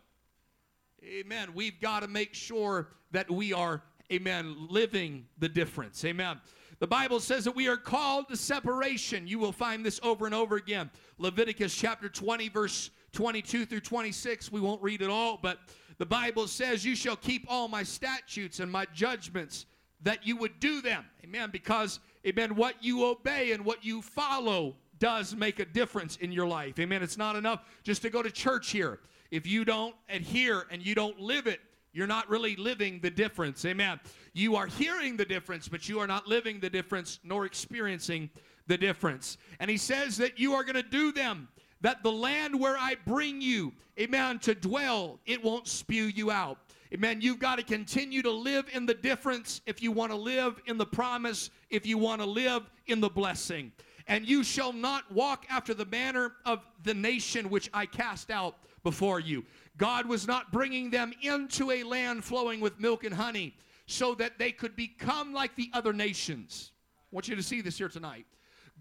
Amen. 1.03 1.55
We've 1.55 1.81
got 1.81 2.01
to 2.01 2.09
make 2.09 2.35
sure 2.35 2.89
that 3.13 3.31
we 3.31 3.53
are, 3.53 3.83
amen, 4.13 4.69
living 4.69 5.27
the 5.39 5.49
difference. 5.49 6.05
Amen. 6.05 6.41
The 6.79 6.87
Bible 6.87 7.21
says 7.21 7.45
that 7.45 7.57
we 7.57 7.69
are 7.69 7.77
called 7.77 8.29
to 8.29 8.37
separation. 8.37 9.27
You 9.27 9.39
will 9.39 9.53
find 9.53 9.85
this 9.85 9.99
over 10.03 10.27
and 10.27 10.35
over 10.35 10.57
again. 10.57 10.91
Leviticus 11.19 11.75
chapter 11.75 12.09
20, 12.09 12.49
verse 12.51 12.91
22 13.13 13.67
through 13.67 13.81
26. 13.81 14.53
We 14.53 14.61
won't 14.61 14.83
read 14.83 15.03
it 15.03 15.11
all, 15.11 15.39
but 15.41 15.59
the 15.99 16.07
Bible 16.07 16.47
says, 16.47 16.85
You 16.85 16.95
shall 16.95 17.17
keep 17.17 17.47
all 17.49 17.69
my 17.69 17.83
statutes 17.83 18.61
and 18.61 18.71
my 18.71 18.87
judgments, 18.95 19.67
that 20.03 20.27
you 20.27 20.37
would 20.37 20.59
do 20.61 20.81
them. 20.81 21.05
Amen. 21.25 21.51
Because, 21.51 22.01
amen, 22.27 22.57
what 22.57 22.75
you 22.83 23.05
obey 23.05 23.53
and 23.53 23.65
what 23.65 23.85
you 23.85 24.01
follow 24.01 24.77
does 24.99 25.35
make 25.35 25.59
a 25.59 25.65
difference 25.65 26.17
in 26.17 26.33
your 26.33 26.47
life. 26.47 26.79
Amen. 26.79 27.03
It's 27.03 27.19
not 27.19 27.37
enough 27.37 27.65
just 27.83 28.03
to 28.03 28.11
go 28.11 28.23
to 28.23 28.31
church 28.31 28.71
here. 28.71 29.01
If 29.31 29.47
you 29.47 29.65
don't 29.65 29.95
adhere 30.09 30.67
and 30.71 30.85
you 30.85 30.95
don't 30.95 31.19
live 31.21 31.47
it, 31.47 31.61
you're 31.93 32.07
not 32.07 32.29
really 32.29 32.57
living 32.57 33.01
the 33.01 33.11
difference. 33.11 33.65
Amen. 33.65 33.99
You 34.33 34.57
are 34.57 34.67
hearing 34.67 35.17
the 35.17 35.25
difference, 35.25 35.69
but 35.69 35.89
you 35.89 35.99
are 35.99 36.07
not 36.07 36.27
living 36.27 36.61
the 36.61 36.71
difference 36.71 37.19
nor 37.25 37.47
experiencing 37.47 38.31
the 38.67 38.79
difference. 38.79 39.39
And 39.59 39.71
he 39.71 39.77
says 39.77 40.17
that 40.19 40.39
you 40.39 40.55
are 40.55 40.63
going 40.63 40.77
to 40.77 40.83
do 40.83 41.13
them 41.13 41.49
that 41.81 42.03
the 42.03 42.13
land 42.13 42.59
where 42.59 42.77
I 42.77 42.97
bring 43.07 43.41
you, 43.41 43.73
amen, 43.99 44.39
to 44.41 44.55
dwell, 44.55 45.19
it 45.27 45.43
won't 45.43 45.67
spew 45.67 46.05
you 46.05 46.31
out. 46.31 46.59
Amen. 46.93 47.21
You've 47.21 47.39
got 47.39 47.57
to 47.57 47.63
continue 47.63 48.21
to 48.23 48.31
live 48.31 48.67
in 48.73 48.85
the 48.85 48.95
difference 48.95 49.61
if 49.65 49.81
you 49.81 49.93
want 49.93 50.11
to 50.11 50.17
live 50.17 50.61
in 50.67 50.77
the 50.77 50.87
promise, 50.87 51.51
if 51.71 51.87
you 51.87 51.97
want 51.99 52.21
to 52.21 52.27
live 52.27 52.69
in 52.87 53.01
the 53.01 53.09
blessing. 53.09 53.71
And 54.09 54.29
you 54.29 54.43
shall 54.43 54.73
not 54.73 55.11
walk 55.13 55.47
after 55.49 55.73
the 55.73 55.85
manner 55.87 56.33
of 56.45 56.67
the 56.83 56.95
nation 56.95 57.49
which 57.49 57.71
I 57.73 57.87
cast 57.87 58.31
out 58.31 58.57
before 58.83 59.21
you. 59.21 59.45
God 59.77 60.07
was 60.07 60.27
not 60.27 60.51
bringing 60.51 60.91
them 60.91 61.13
into 61.23 61.71
a 61.71 61.85
land 61.85 62.25
flowing 62.25 62.61
with 62.61 62.81
milk 62.81 63.05
and 63.05 63.15
honey 63.15 63.55
so 63.87 64.15
that 64.17 64.37
they 64.37 64.51
could 64.51 64.75
become 64.75 65.33
like 65.33 65.55
the 65.55 65.71
other 65.73 65.93
nations. 65.93 66.73
I 66.97 67.15
want 67.15 67.29
you 67.29 67.37
to 67.37 67.43
see 67.43 67.61
this 67.61 67.79
here 67.79 67.89
tonight. 67.89 68.27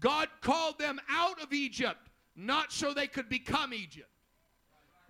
God 0.00 0.28
called 0.40 0.78
them 0.78 1.00
out 1.08 1.40
of 1.40 1.52
Egypt 1.52 2.09
not 2.36 2.72
so 2.72 2.92
they 2.92 3.06
could 3.06 3.28
become 3.28 3.74
Egypt. 3.74 4.08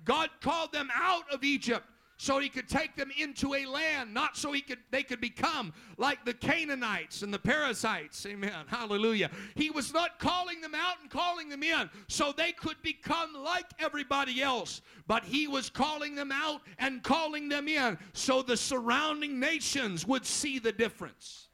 God 0.04 0.30
called 0.40 0.72
them 0.72 0.88
out 0.94 1.30
of 1.32 1.44
Egypt 1.44 1.86
so 2.16 2.38
he 2.38 2.50
could 2.50 2.68
take 2.68 2.96
them 2.96 3.10
into 3.18 3.54
a 3.54 3.64
land, 3.64 4.12
not 4.12 4.36
so 4.36 4.52
he 4.52 4.60
could 4.60 4.78
they 4.90 5.02
could 5.02 5.22
become 5.22 5.72
like 5.96 6.22
the 6.26 6.34
Canaanites 6.34 7.22
and 7.22 7.32
the 7.32 7.38
Perizzites. 7.38 8.26
Amen. 8.26 8.66
Hallelujah. 8.66 9.30
He 9.54 9.70
was 9.70 9.94
not 9.94 10.18
calling 10.18 10.60
them 10.60 10.74
out 10.74 11.00
and 11.00 11.10
calling 11.10 11.48
them 11.48 11.62
in 11.62 11.88
so 12.08 12.30
they 12.36 12.52
could 12.52 12.76
become 12.82 13.32
like 13.32 13.64
everybody 13.78 14.42
else, 14.42 14.82
but 15.06 15.24
he 15.24 15.48
was 15.48 15.70
calling 15.70 16.14
them 16.14 16.30
out 16.30 16.60
and 16.78 17.02
calling 17.02 17.48
them 17.48 17.68
in 17.68 17.96
so 18.12 18.42
the 18.42 18.56
surrounding 18.56 19.40
nations 19.40 20.06
would 20.06 20.26
see 20.26 20.58
the 20.58 20.72
difference. 20.72 21.48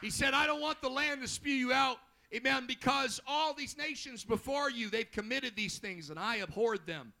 He 0.00 0.08
said, 0.08 0.32
I 0.32 0.46
don't 0.46 0.62
want 0.62 0.80
the 0.80 0.88
land 0.88 1.20
to 1.20 1.28
spew 1.28 1.52
you 1.52 1.74
out. 1.74 1.98
Amen. 2.34 2.66
Because 2.66 3.20
all 3.26 3.54
these 3.54 3.76
nations 3.78 4.24
before 4.24 4.70
you, 4.70 4.90
they've 4.90 5.10
committed 5.10 5.54
these 5.56 5.78
things, 5.78 6.10
and 6.10 6.18
I 6.18 6.36
abhorred 6.36 6.86
them. 6.86 7.12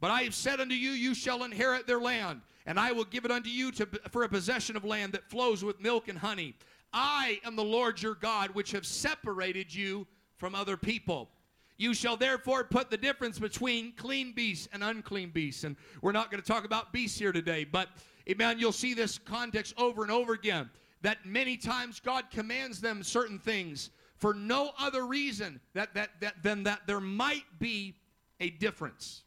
But 0.00 0.10
I 0.10 0.22
have 0.22 0.34
said 0.34 0.60
unto 0.60 0.74
you, 0.74 0.90
you 0.90 1.14
shall 1.14 1.44
inherit 1.44 1.86
their 1.86 2.00
land, 2.00 2.42
and 2.66 2.78
I 2.78 2.92
will 2.92 3.04
give 3.04 3.24
it 3.24 3.30
unto 3.30 3.48
you 3.48 3.70
to, 3.72 3.88
for 4.10 4.24
a 4.24 4.28
possession 4.28 4.76
of 4.76 4.84
land 4.84 5.12
that 5.12 5.28
flows 5.30 5.64
with 5.64 5.80
milk 5.80 6.08
and 6.08 6.18
honey. 6.18 6.54
I 6.92 7.40
am 7.44 7.56
the 7.56 7.64
Lord 7.64 8.00
your 8.00 8.14
God, 8.14 8.50
which 8.50 8.72
have 8.72 8.86
separated 8.86 9.74
you 9.74 10.06
from 10.36 10.54
other 10.54 10.76
people. 10.76 11.30
You 11.78 11.92
shall 11.92 12.16
therefore 12.16 12.64
put 12.64 12.90
the 12.90 12.96
difference 12.96 13.38
between 13.38 13.92
clean 13.92 14.32
beasts 14.32 14.68
and 14.72 14.82
unclean 14.82 15.30
beasts. 15.30 15.64
And 15.64 15.76
we're 16.00 16.12
not 16.12 16.30
going 16.30 16.42
to 16.42 16.46
talk 16.46 16.64
about 16.64 16.92
beasts 16.92 17.18
here 17.18 17.32
today, 17.32 17.64
but 17.64 17.88
amen, 18.28 18.58
you'll 18.58 18.72
see 18.72 18.94
this 18.94 19.18
context 19.18 19.74
over 19.76 20.02
and 20.02 20.10
over 20.10 20.32
again 20.32 20.70
that 21.02 21.24
many 21.26 21.56
times 21.56 22.00
God 22.00 22.30
commands 22.30 22.80
them 22.80 23.02
certain 23.02 23.38
things 23.38 23.90
for 24.18 24.34
no 24.34 24.70
other 24.78 25.06
reason 25.06 25.60
that, 25.74 25.94
that, 25.94 26.10
that, 26.20 26.42
than 26.42 26.62
that 26.64 26.80
there 26.86 27.00
might 27.00 27.44
be 27.58 27.94
a 28.40 28.50
difference. 28.50 29.22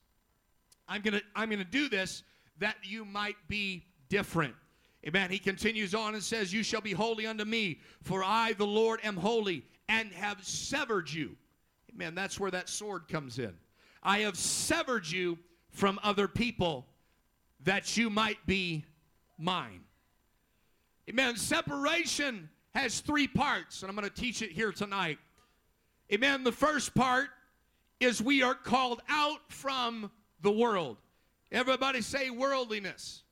I'm 0.87 1.01
going 1.01 1.13
to 1.13 1.21
I'm 1.35 1.49
going 1.49 1.59
to 1.59 1.65
do 1.65 1.87
this 1.89 2.23
that 2.57 2.75
you 2.83 3.05
might 3.05 3.35
be 3.47 3.85
different. 4.09 4.55
Amen. 5.07 5.31
He 5.31 5.39
continues 5.39 5.95
on 5.95 6.13
and 6.13 6.23
says, 6.23 6.51
You 6.51 6.63
shall 6.63 6.81
be 6.81 6.91
holy 6.91 7.25
unto 7.25 7.45
me, 7.45 7.79
for 8.03 8.23
I, 8.23 8.53
the 8.53 8.65
Lord, 8.65 8.99
am 9.03 9.15
holy, 9.15 9.63
and 9.87 10.11
have 10.11 10.43
severed 10.43 11.09
you. 11.09 11.37
Amen. 11.93 12.15
That's 12.15 12.39
where 12.39 12.51
that 12.51 12.67
sword 12.67 13.07
comes 13.07 13.39
in. 13.39 13.53
I 14.03 14.19
have 14.19 14.37
severed 14.37 15.07
you 15.07 15.37
from 15.69 15.99
other 16.03 16.27
people 16.27 16.85
that 17.63 17.95
you 17.95 18.09
might 18.09 18.45
be 18.45 18.85
mine. 19.37 19.81
Amen. 21.09 21.37
Separation 21.37 22.49
has 22.73 22.99
three 22.99 23.27
parts, 23.27 23.81
and 23.81 23.89
I'm 23.89 23.95
going 23.95 24.09
to 24.09 24.13
teach 24.13 24.41
it 24.41 24.51
here 24.51 24.71
tonight. 24.71 25.17
Amen. 26.11 26.43
The 26.43 26.51
first 26.51 26.93
part 26.95 27.29
is 27.99 28.21
we 28.21 28.43
are 28.43 28.55
called 28.55 29.01
out 29.09 29.51
from 29.51 30.11
the 30.41 30.51
world. 30.51 30.97
Everybody 31.51 32.01
say 32.01 32.29
worldliness. 32.29 33.23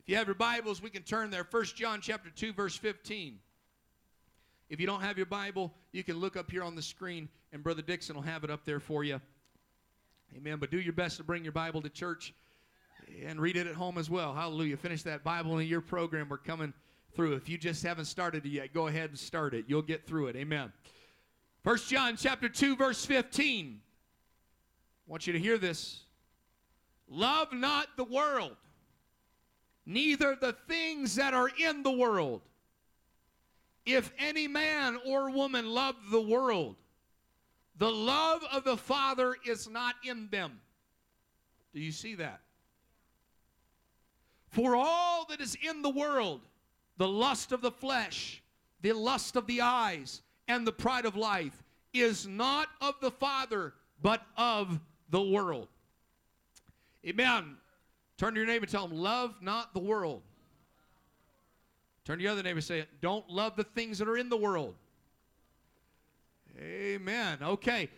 If 0.00 0.08
you 0.08 0.16
have 0.16 0.26
your 0.26 0.34
Bibles, 0.34 0.82
we 0.82 0.90
can 0.90 1.02
turn 1.02 1.30
there. 1.30 1.46
1 1.48 1.64
John 1.76 2.00
chapter 2.00 2.30
2 2.30 2.52
verse 2.52 2.76
15. 2.76 3.38
If 4.68 4.80
you 4.80 4.86
don't 4.86 5.02
have 5.02 5.16
your 5.16 5.26
Bible, 5.26 5.72
you 5.92 6.02
can 6.02 6.16
look 6.16 6.36
up 6.36 6.50
here 6.50 6.64
on 6.64 6.74
the 6.74 6.82
screen 6.82 7.28
and 7.52 7.62
brother 7.62 7.82
Dixon 7.82 8.16
will 8.16 8.22
have 8.22 8.42
it 8.42 8.50
up 8.50 8.64
there 8.64 8.80
for 8.80 9.04
you. 9.04 9.20
Amen. 10.36 10.58
But 10.58 10.70
do 10.70 10.80
your 10.80 10.94
best 10.94 11.18
to 11.18 11.24
bring 11.24 11.44
your 11.44 11.52
Bible 11.52 11.82
to 11.82 11.90
church 11.90 12.34
and 13.24 13.38
read 13.38 13.56
it 13.56 13.66
at 13.66 13.74
home 13.74 13.98
as 13.98 14.08
well. 14.08 14.34
Hallelujah. 14.34 14.76
Finish 14.76 15.02
that 15.02 15.22
Bible 15.22 15.58
in 15.58 15.68
your 15.68 15.82
program. 15.82 16.28
We're 16.28 16.38
coming 16.38 16.72
through. 17.14 17.34
If 17.34 17.48
you 17.48 17.58
just 17.58 17.82
haven't 17.82 18.06
started 18.06 18.46
it 18.46 18.50
yet, 18.50 18.72
go 18.72 18.86
ahead 18.86 19.10
and 19.10 19.18
start 19.18 19.54
it. 19.54 19.64
You'll 19.68 19.82
get 19.82 20.06
through 20.06 20.28
it. 20.28 20.36
Amen. 20.36 20.72
1 21.62 21.76
John 21.88 22.16
chapter 22.16 22.48
2 22.48 22.76
verse 22.76 23.04
15. 23.04 23.80
I 25.06 25.10
want 25.10 25.26
you 25.26 25.32
to 25.32 25.38
hear 25.38 25.58
this. 25.58 26.00
Love 27.08 27.52
not 27.52 27.88
the 27.96 28.04
world, 28.04 28.56
neither 29.84 30.34
the 30.34 30.54
things 30.66 31.16
that 31.16 31.34
are 31.34 31.50
in 31.62 31.82
the 31.82 31.92
world. 31.92 32.40
If 33.84 34.12
any 34.18 34.48
man 34.48 34.98
or 35.06 35.30
woman 35.30 35.66
love 35.68 35.96
the 36.10 36.20
world, 36.20 36.76
the 37.76 37.90
love 37.90 38.42
of 38.52 38.64
the 38.64 38.76
Father 38.76 39.34
is 39.44 39.68
not 39.68 39.96
in 40.04 40.28
them. 40.30 40.60
Do 41.74 41.80
you 41.80 41.92
see 41.92 42.14
that? 42.14 42.40
For 44.48 44.76
all 44.76 45.26
that 45.30 45.40
is 45.40 45.56
in 45.62 45.82
the 45.82 45.90
world, 45.90 46.42
the 46.96 47.08
lust 47.08 47.52
of 47.52 47.60
the 47.60 47.70
flesh, 47.70 48.42
the 48.80 48.92
lust 48.92 49.36
of 49.36 49.46
the 49.46 49.60
eyes, 49.60 50.22
and 50.48 50.66
the 50.66 50.72
pride 50.72 51.06
of 51.06 51.16
life, 51.16 51.62
is 51.92 52.26
not 52.26 52.68
of 52.80 52.94
the 53.00 53.10
Father, 53.10 53.74
but 54.00 54.22
of 54.36 54.80
the 55.10 55.20
world. 55.20 55.68
Amen. 57.06 57.56
Turn 58.16 58.34
to 58.34 58.40
your 58.40 58.46
neighbor 58.46 58.64
and 58.64 58.70
tell 58.70 58.86
him, 58.86 58.96
Love 58.96 59.34
not 59.40 59.74
the 59.74 59.80
world. 59.80 60.22
Turn 62.04 62.18
to 62.18 62.22
your 62.22 62.32
other 62.32 62.42
neighbor 62.42 62.58
and 62.58 62.64
say, 62.64 62.86
Don't 63.00 63.28
love 63.28 63.56
the 63.56 63.64
things 63.64 63.98
that 63.98 64.08
are 64.08 64.16
in 64.16 64.28
the 64.28 64.36
world. 64.36 64.74
Amen. 66.60 67.38
Okay. 67.42 67.88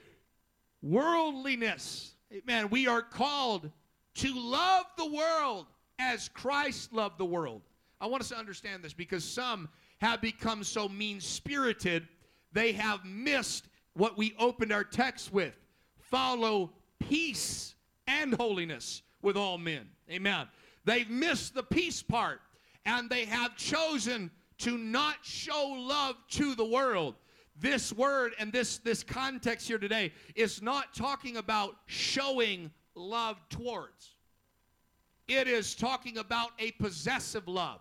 Worldliness. 0.82 2.12
Amen. 2.32 2.68
We 2.70 2.86
are 2.86 3.02
called 3.02 3.70
to 4.16 4.34
love 4.34 4.86
the 4.96 5.10
world 5.10 5.66
as 5.98 6.28
Christ 6.28 6.92
loved 6.92 7.18
the 7.18 7.24
world. 7.24 7.62
I 8.04 8.06
want 8.06 8.22
us 8.22 8.28
to 8.28 8.36
understand 8.36 8.84
this 8.84 8.92
because 8.92 9.24
some 9.24 9.66
have 10.02 10.20
become 10.20 10.62
so 10.62 10.90
mean 10.90 11.22
spirited, 11.22 12.06
they 12.52 12.72
have 12.72 13.02
missed 13.06 13.64
what 13.94 14.18
we 14.18 14.34
opened 14.38 14.74
our 14.74 14.84
text 14.84 15.32
with. 15.32 15.54
Follow 15.96 16.74
peace 16.98 17.74
and 18.06 18.34
holiness 18.34 19.00
with 19.22 19.38
all 19.38 19.56
men. 19.56 19.88
Amen. 20.10 20.48
They've 20.84 21.08
missed 21.08 21.54
the 21.54 21.62
peace 21.62 22.02
part 22.02 22.42
and 22.84 23.08
they 23.08 23.24
have 23.24 23.56
chosen 23.56 24.30
to 24.58 24.76
not 24.76 25.16
show 25.22 25.74
love 25.74 26.16
to 26.32 26.54
the 26.54 26.66
world. 26.66 27.14
This 27.58 27.90
word 27.90 28.34
and 28.38 28.52
this, 28.52 28.76
this 28.76 29.02
context 29.02 29.66
here 29.66 29.78
today 29.78 30.12
is 30.34 30.60
not 30.60 30.92
talking 30.92 31.38
about 31.38 31.76
showing 31.86 32.70
love 32.94 33.40
towards. 33.48 34.10
It 35.26 35.48
is 35.48 35.74
talking 35.74 36.18
about 36.18 36.50
a 36.58 36.72
possessive 36.72 37.48
love 37.48 37.80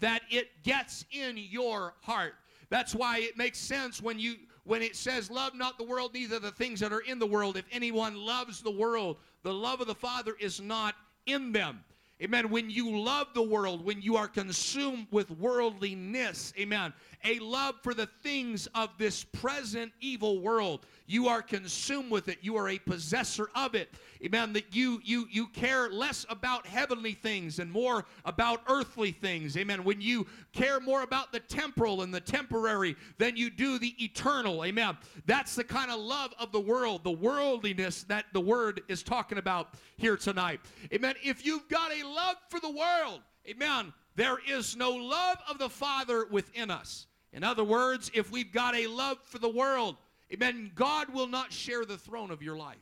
that 0.00 0.22
it 0.30 0.62
gets 0.62 1.04
in 1.10 1.36
your 1.36 1.94
heart. 2.02 2.34
That's 2.68 2.94
why 2.94 3.18
it 3.18 3.36
makes 3.36 3.58
sense 3.58 4.02
when 4.02 4.18
you 4.18 4.36
when 4.64 4.82
it 4.82 4.96
says 4.96 5.30
love 5.30 5.54
not 5.54 5.78
the 5.78 5.84
world 5.84 6.12
neither 6.12 6.40
the 6.40 6.50
things 6.50 6.80
that 6.80 6.92
are 6.92 7.00
in 7.00 7.20
the 7.20 7.26
world 7.26 7.56
if 7.56 7.64
anyone 7.70 8.16
loves 8.16 8.60
the 8.60 8.70
world 8.70 9.18
the 9.44 9.54
love 9.54 9.80
of 9.80 9.86
the 9.86 9.94
father 9.94 10.34
is 10.40 10.60
not 10.60 10.96
in 11.26 11.52
them 11.52 11.84
Amen. 12.22 12.48
When 12.48 12.70
you 12.70 12.98
love 12.98 13.26
the 13.34 13.42
world, 13.42 13.84
when 13.84 14.00
you 14.00 14.16
are 14.16 14.26
consumed 14.26 15.06
with 15.10 15.30
worldliness, 15.32 16.54
amen. 16.58 16.94
A 17.24 17.38
love 17.40 17.74
for 17.82 17.92
the 17.92 18.06
things 18.06 18.66
of 18.74 18.88
this 18.96 19.22
present 19.22 19.92
evil 20.00 20.40
world. 20.40 20.86
You 21.06 21.28
are 21.28 21.42
consumed 21.42 22.10
with 22.10 22.28
it. 22.28 22.38
You 22.42 22.56
are 22.56 22.68
a 22.68 22.78
possessor 22.78 23.48
of 23.54 23.74
it. 23.74 23.94
Amen. 24.24 24.52
That 24.54 24.74
you 24.74 25.00
you 25.04 25.26
you 25.30 25.46
care 25.48 25.88
less 25.90 26.26
about 26.28 26.66
heavenly 26.66 27.12
things 27.12 27.58
and 27.58 27.70
more 27.70 28.04
about 28.24 28.62
earthly 28.68 29.12
things. 29.12 29.56
Amen. 29.56 29.84
When 29.84 30.00
you 30.00 30.26
care 30.52 30.80
more 30.80 31.02
about 31.02 31.32
the 31.32 31.40
temporal 31.40 32.02
and 32.02 32.12
the 32.12 32.20
temporary 32.20 32.96
than 33.18 33.36
you 33.36 33.50
do 33.50 33.78
the 33.78 33.94
eternal. 34.02 34.64
Amen. 34.64 34.96
That's 35.26 35.54
the 35.54 35.64
kind 35.64 35.90
of 35.90 36.00
love 36.00 36.34
of 36.38 36.52
the 36.52 36.60
world, 36.60 37.04
the 37.04 37.10
worldliness 37.10 38.02
that 38.04 38.26
the 38.32 38.40
word 38.40 38.82
is 38.88 39.02
talking 39.02 39.38
about 39.38 39.74
here 39.96 40.16
tonight. 40.16 40.60
Amen. 40.92 41.14
If 41.22 41.44
you've 41.44 41.68
got 41.68 41.92
a 41.92 42.06
love 42.06 42.36
for 42.48 42.60
the 42.60 42.70
world, 42.70 43.20
amen, 43.48 43.92
there 44.16 44.38
is 44.48 44.76
no 44.76 44.90
love 44.90 45.38
of 45.48 45.58
the 45.58 45.68
Father 45.68 46.26
within 46.30 46.70
us. 46.70 47.06
In 47.32 47.44
other 47.44 47.64
words, 47.64 48.10
if 48.14 48.30
we've 48.30 48.50
got 48.50 48.74
a 48.74 48.86
love 48.86 49.18
for 49.24 49.38
the 49.38 49.48
world, 49.48 49.96
amen, 50.32 50.72
God 50.74 51.12
will 51.12 51.26
not 51.26 51.52
share 51.52 51.84
the 51.84 51.98
throne 51.98 52.30
of 52.30 52.42
your 52.42 52.56
life. 52.56 52.76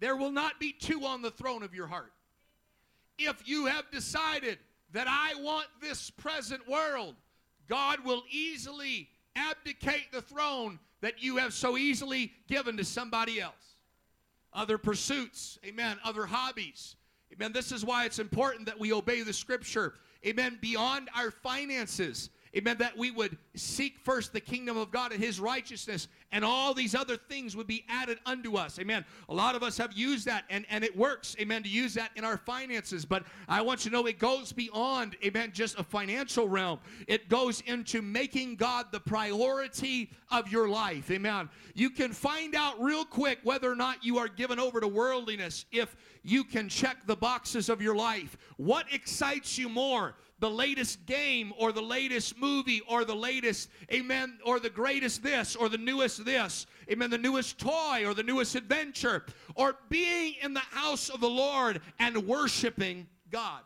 There 0.00 0.16
will 0.16 0.32
not 0.32 0.60
be 0.60 0.72
two 0.72 1.04
on 1.04 1.22
the 1.22 1.30
throne 1.30 1.62
of 1.62 1.74
your 1.74 1.86
heart. 1.86 2.12
If 3.18 3.48
you 3.48 3.66
have 3.66 3.90
decided 3.90 4.58
that 4.92 5.06
I 5.08 5.40
want 5.40 5.66
this 5.80 6.10
present 6.10 6.68
world, 6.68 7.14
God 7.68 8.04
will 8.04 8.24
easily 8.30 9.08
abdicate 9.36 10.12
the 10.12 10.22
throne 10.22 10.78
that 11.00 11.22
you 11.22 11.36
have 11.36 11.52
so 11.54 11.76
easily 11.76 12.32
given 12.48 12.76
to 12.76 12.84
somebody 12.84 13.40
else. 13.40 13.76
Other 14.52 14.78
pursuits, 14.78 15.58
amen, 15.64 15.98
other 16.04 16.26
hobbies, 16.26 16.96
Amen. 17.34 17.52
This 17.52 17.72
is 17.72 17.84
why 17.84 18.04
it's 18.04 18.20
important 18.20 18.66
that 18.66 18.78
we 18.78 18.92
obey 18.92 19.22
the 19.22 19.32
scripture. 19.32 19.94
Amen. 20.24 20.56
Beyond 20.60 21.10
our 21.16 21.32
finances. 21.32 22.30
Amen. 22.56 22.76
That 22.78 22.96
we 22.96 23.10
would 23.10 23.36
seek 23.54 23.98
first 23.98 24.32
the 24.32 24.40
kingdom 24.40 24.76
of 24.76 24.90
God 24.90 25.12
and 25.12 25.22
his 25.22 25.40
righteousness, 25.40 26.08
and 26.30 26.44
all 26.44 26.74
these 26.74 26.94
other 26.94 27.16
things 27.16 27.56
would 27.56 27.66
be 27.66 27.84
added 27.88 28.18
unto 28.26 28.56
us. 28.56 28.78
Amen. 28.78 29.04
A 29.28 29.34
lot 29.34 29.54
of 29.54 29.62
us 29.62 29.76
have 29.78 29.92
used 29.92 30.26
that, 30.26 30.44
and, 30.50 30.64
and 30.70 30.84
it 30.84 30.96
works, 30.96 31.36
amen, 31.40 31.62
to 31.64 31.68
use 31.68 31.94
that 31.94 32.10
in 32.16 32.24
our 32.24 32.36
finances. 32.36 33.04
But 33.04 33.24
I 33.48 33.62
want 33.62 33.84
you 33.84 33.90
to 33.90 33.96
know 33.96 34.06
it 34.06 34.18
goes 34.18 34.52
beyond, 34.52 35.16
amen, 35.24 35.50
just 35.52 35.78
a 35.78 35.82
financial 35.82 36.48
realm. 36.48 36.78
It 37.08 37.28
goes 37.28 37.60
into 37.62 38.02
making 38.02 38.56
God 38.56 38.86
the 38.92 39.00
priority 39.00 40.10
of 40.30 40.50
your 40.50 40.68
life. 40.68 41.10
Amen. 41.10 41.48
You 41.74 41.90
can 41.90 42.12
find 42.12 42.54
out 42.54 42.80
real 42.80 43.04
quick 43.04 43.38
whether 43.42 43.70
or 43.70 43.76
not 43.76 44.04
you 44.04 44.18
are 44.18 44.28
given 44.28 44.58
over 44.58 44.80
to 44.80 44.88
worldliness 44.88 45.64
if 45.72 45.96
you 46.22 46.44
can 46.44 46.68
check 46.68 47.06
the 47.06 47.16
boxes 47.16 47.68
of 47.68 47.82
your 47.82 47.94
life. 47.94 48.36
What 48.56 48.86
excites 48.92 49.58
you 49.58 49.68
more? 49.68 50.14
The 50.44 50.50
latest 50.50 51.06
game 51.06 51.54
or 51.56 51.72
the 51.72 51.80
latest 51.80 52.36
movie 52.36 52.82
or 52.86 53.06
the 53.06 53.16
latest, 53.16 53.70
amen, 53.90 54.36
or 54.44 54.60
the 54.60 54.68
greatest 54.68 55.22
this 55.22 55.56
or 55.56 55.70
the 55.70 55.78
newest 55.78 56.22
this, 56.26 56.66
amen, 56.92 57.08
the 57.08 57.16
newest 57.16 57.58
toy 57.58 58.04
or 58.04 58.12
the 58.12 58.22
newest 58.22 58.54
adventure, 58.54 59.24
or 59.54 59.74
being 59.88 60.34
in 60.42 60.52
the 60.52 60.60
house 60.60 61.08
of 61.08 61.22
the 61.22 61.30
Lord 61.30 61.80
and 61.98 62.26
worshiping 62.26 63.06
God. 63.30 63.62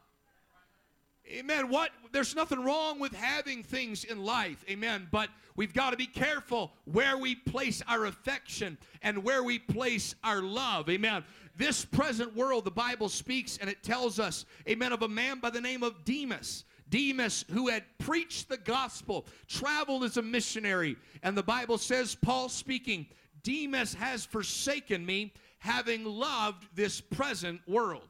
Amen. 1.28 1.68
What 1.68 1.90
there's 2.12 2.36
nothing 2.36 2.62
wrong 2.64 3.00
with 3.00 3.12
having 3.12 3.64
things 3.64 4.04
in 4.04 4.24
life. 4.24 4.64
Amen. 4.70 5.08
But 5.10 5.30
we've 5.56 5.74
got 5.74 5.90
to 5.90 5.96
be 5.96 6.06
careful 6.06 6.70
where 6.84 7.18
we 7.18 7.34
place 7.34 7.82
our 7.88 8.04
affection 8.04 8.78
and 9.02 9.24
where 9.24 9.42
we 9.42 9.58
place 9.58 10.14
our 10.22 10.42
love. 10.42 10.88
Amen. 10.88 11.24
This 11.56 11.84
present 11.84 12.36
world, 12.36 12.64
the 12.64 12.70
Bible 12.70 13.08
speaks 13.08 13.58
and 13.58 13.68
it 13.68 13.82
tells 13.82 14.20
us, 14.20 14.46
amen, 14.68 14.92
of 14.92 15.02
a 15.02 15.08
man 15.08 15.40
by 15.40 15.50
the 15.50 15.60
name 15.60 15.82
of 15.82 16.04
Demas. 16.04 16.64
Demas, 16.90 17.44
who 17.50 17.68
had 17.68 17.84
preached 17.98 18.48
the 18.48 18.56
gospel, 18.56 19.26
traveled 19.46 20.04
as 20.04 20.16
a 20.16 20.22
missionary. 20.22 20.96
And 21.22 21.36
the 21.36 21.42
Bible 21.42 21.78
says, 21.78 22.14
Paul 22.14 22.48
speaking, 22.48 23.06
Demas 23.42 23.94
has 23.94 24.24
forsaken 24.24 25.04
me, 25.04 25.32
having 25.58 26.04
loved 26.04 26.66
this 26.74 27.00
present 27.00 27.60
world. 27.66 28.08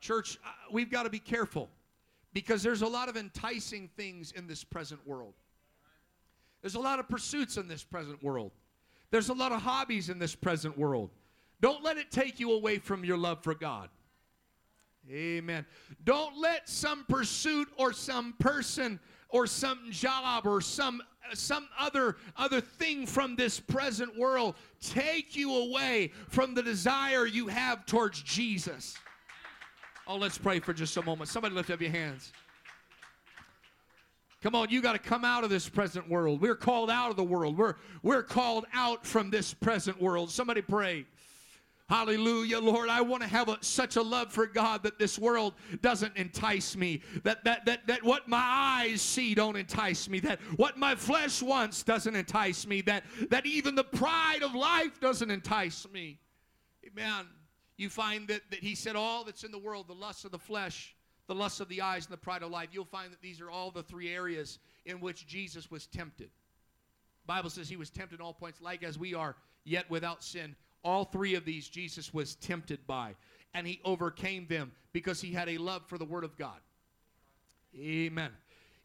Church, 0.00 0.38
uh, 0.44 0.48
we've 0.72 0.90
got 0.90 1.02
to 1.04 1.10
be 1.10 1.18
careful 1.18 1.68
because 2.32 2.62
there's 2.62 2.82
a 2.82 2.86
lot 2.86 3.08
of 3.08 3.16
enticing 3.16 3.88
things 3.96 4.32
in 4.32 4.46
this 4.46 4.62
present 4.62 5.04
world. 5.06 5.34
There's 6.62 6.76
a 6.76 6.80
lot 6.80 6.98
of 6.98 7.08
pursuits 7.08 7.56
in 7.56 7.68
this 7.68 7.84
present 7.84 8.22
world. 8.22 8.52
There's 9.10 9.28
a 9.28 9.34
lot 9.34 9.52
of 9.52 9.62
hobbies 9.62 10.08
in 10.08 10.18
this 10.18 10.34
present 10.34 10.76
world. 10.76 11.10
Don't 11.60 11.82
let 11.82 11.96
it 11.96 12.10
take 12.10 12.38
you 12.38 12.52
away 12.52 12.78
from 12.78 13.04
your 13.04 13.16
love 13.16 13.42
for 13.42 13.54
God. 13.54 13.88
Amen. 15.10 15.64
Don't 16.04 16.38
let 16.38 16.68
some 16.68 17.04
pursuit 17.08 17.68
or 17.78 17.92
some 17.92 18.34
person 18.38 19.00
or 19.30 19.46
some 19.46 19.90
job 19.90 20.46
or 20.46 20.60
some 20.60 21.00
uh, 21.30 21.34
some 21.34 21.68
other 21.78 22.16
other 22.36 22.60
thing 22.60 23.06
from 23.06 23.36
this 23.36 23.58
present 23.58 24.16
world 24.18 24.54
take 24.80 25.34
you 25.34 25.54
away 25.54 26.12
from 26.28 26.54
the 26.54 26.62
desire 26.62 27.26
you 27.26 27.46
have 27.46 27.86
towards 27.86 28.22
Jesus. 28.22 28.96
Oh, 30.06 30.16
let's 30.16 30.38
pray 30.38 30.60
for 30.60 30.72
just 30.72 30.96
a 30.96 31.02
moment. 31.02 31.28
Somebody 31.28 31.54
lift 31.54 31.70
up 31.70 31.80
your 31.80 31.90
hands. 31.90 32.32
Come 34.42 34.54
on, 34.54 34.70
you 34.70 34.80
got 34.80 34.92
to 34.92 34.98
come 34.98 35.24
out 35.24 35.42
of 35.42 35.50
this 35.50 35.68
present 35.68 36.08
world. 36.08 36.40
We're 36.40 36.54
called 36.54 36.90
out 36.90 37.10
of 37.10 37.16
the 37.16 37.24
world. 37.24 37.58
We're 37.58 37.74
we're 38.02 38.22
called 38.22 38.66
out 38.72 39.06
from 39.06 39.30
this 39.30 39.52
present 39.52 40.00
world. 40.00 40.30
Somebody 40.30 40.62
pray. 40.62 41.06
Hallelujah, 41.88 42.58
Lord. 42.58 42.90
I 42.90 43.00
want 43.00 43.22
to 43.22 43.28
have 43.28 43.48
a, 43.48 43.56
such 43.62 43.96
a 43.96 44.02
love 44.02 44.30
for 44.30 44.46
God 44.46 44.82
that 44.82 44.98
this 44.98 45.18
world 45.18 45.54
doesn't 45.80 46.14
entice 46.18 46.76
me. 46.76 47.00
That, 47.22 47.42
that, 47.44 47.64
that, 47.64 47.86
that 47.86 48.02
what 48.04 48.28
my 48.28 48.42
eyes 48.42 49.00
see 49.00 49.34
don't 49.34 49.56
entice 49.56 50.06
me. 50.06 50.20
That 50.20 50.38
what 50.56 50.76
my 50.76 50.94
flesh 50.94 51.40
wants 51.40 51.82
doesn't 51.82 52.14
entice 52.14 52.66
me. 52.66 52.82
That, 52.82 53.04
that 53.30 53.46
even 53.46 53.74
the 53.74 53.84
pride 53.84 54.42
of 54.42 54.54
life 54.54 55.00
doesn't 55.00 55.30
entice 55.30 55.86
me. 55.90 56.18
Amen. 56.86 57.24
You 57.78 57.88
find 57.88 58.28
that, 58.28 58.42
that 58.50 58.60
he 58.60 58.74
said 58.74 58.94
all 58.94 59.24
that's 59.24 59.44
in 59.44 59.50
the 59.50 59.58
world, 59.58 59.88
the 59.88 59.94
lust 59.94 60.26
of 60.26 60.30
the 60.30 60.38
flesh, 60.38 60.94
the 61.26 61.34
lust 61.34 61.60
of 61.60 61.70
the 61.70 61.80
eyes, 61.80 62.04
and 62.04 62.12
the 62.12 62.18
pride 62.18 62.42
of 62.42 62.50
life. 62.50 62.68
You'll 62.70 62.84
find 62.84 63.10
that 63.12 63.22
these 63.22 63.40
are 63.40 63.50
all 63.50 63.70
the 63.70 63.82
three 63.82 64.12
areas 64.12 64.58
in 64.84 65.00
which 65.00 65.26
Jesus 65.26 65.70
was 65.70 65.86
tempted. 65.86 66.28
Bible 67.26 67.48
says 67.48 67.66
he 67.66 67.76
was 67.76 67.88
tempted 67.88 68.16
in 68.16 68.20
all 68.20 68.34
points, 68.34 68.60
like 68.60 68.82
as 68.82 68.98
we 68.98 69.14
are, 69.14 69.36
yet 69.64 69.88
without 69.88 70.22
sin. 70.22 70.54
All 70.88 71.04
three 71.04 71.34
of 71.34 71.44
these 71.44 71.68
Jesus 71.68 72.14
was 72.14 72.36
tempted 72.36 72.86
by, 72.86 73.14
and 73.52 73.66
he 73.66 73.78
overcame 73.84 74.46
them 74.46 74.72
because 74.94 75.20
he 75.20 75.34
had 75.34 75.46
a 75.50 75.58
love 75.58 75.82
for 75.86 75.98
the 75.98 76.04
Word 76.06 76.24
of 76.24 76.34
God. 76.38 76.60
Amen. 77.78 78.30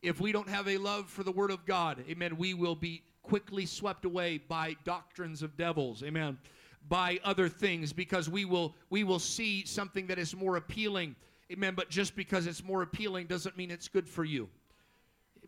If 0.01 0.19
we 0.19 0.33
don't 0.33 0.49
have 0.49 0.67
a 0.67 0.77
love 0.77 1.09
for 1.09 1.23
the 1.23 1.31
Word 1.31 1.49
of 1.49 1.65
God, 1.65 2.03
amen, 2.09 2.35
we 2.35 2.53
will 2.55 2.75
be 2.75 3.03
quickly 3.21 3.65
swept 3.65 4.03
away 4.03 4.37
by 4.37 4.75
doctrines 4.83 5.41
of 5.41 5.55
devils. 5.55 6.03
Amen. 6.03 6.37
By 6.89 7.21
other 7.23 7.47
things 7.47 7.93
because 7.93 8.27
we 8.27 8.43
will 8.43 8.75
we 8.89 9.05
will 9.05 9.17
see 9.17 9.63
something 9.63 10.05
that 10.07 10.19
is 10.19 10.35
more 10.35 10.57
appealing. 10.57 11.15
Amen. 11.53 11.73
But 11.73 11.89
just 11.89 12.17
because 12.17 12.47
it's 12.47 12.61
more 12.61 12.81
appealing 12.81 13.27
doesn't 13.27 13.55
mean 13.55 13.71
it's 13.71 13.87
good 13.87 14.09
for 14.09 14.25
you 14.25 14.49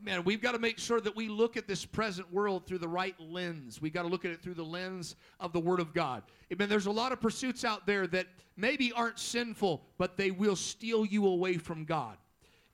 man, 0.02 0.24
we've 0.24 0.42
got 0.42 0.54
to 0.54 0.60
make 0.60 0.80
sure 0.80 1.02
that 1.02 1.16
we 1.16 1.28
look 1.28 1.58
at 1.58 1.68
this 1.68 1.86
present 1.86 2.32
world 2.32 2.66
through 2.66 2.80
the 2.80 2.88
right 2.88 3.16
lens. 3.20 3.82
We've 3.82 3.94
got 3.94 4.04
to 4.04 4.08
look 4.08 4.26
at 4.26 4.32
it 4.32 4.42
through 4.42 4.56
the 4.56 4.64
lens 4.64 5.16
of 5.40 5.54
the 5.54 5.60
Word 5.60 5.80
of 5.80 5.94
God. 5.94 6.24
Amen. 6.52 6.70
There's 6.70 6.86
a 6.86 6.92
lot 6.92 7.12
of 7.12 7.22
pursuits 7.22 7.64
out 7.64 7.86
there 7.86 8.08
that 8.08 8.28
maybe 8.58 8.92
aren't 8.92 9.20
sinful, 9.20 9.84
but 9.98 10.18
they 10.18 10.32
will 10.32 10.56
steal 10.56 11.06
you 11.06 11.28
away 11.28 11.58
from 11.58 11.86
God. 11.86 12.18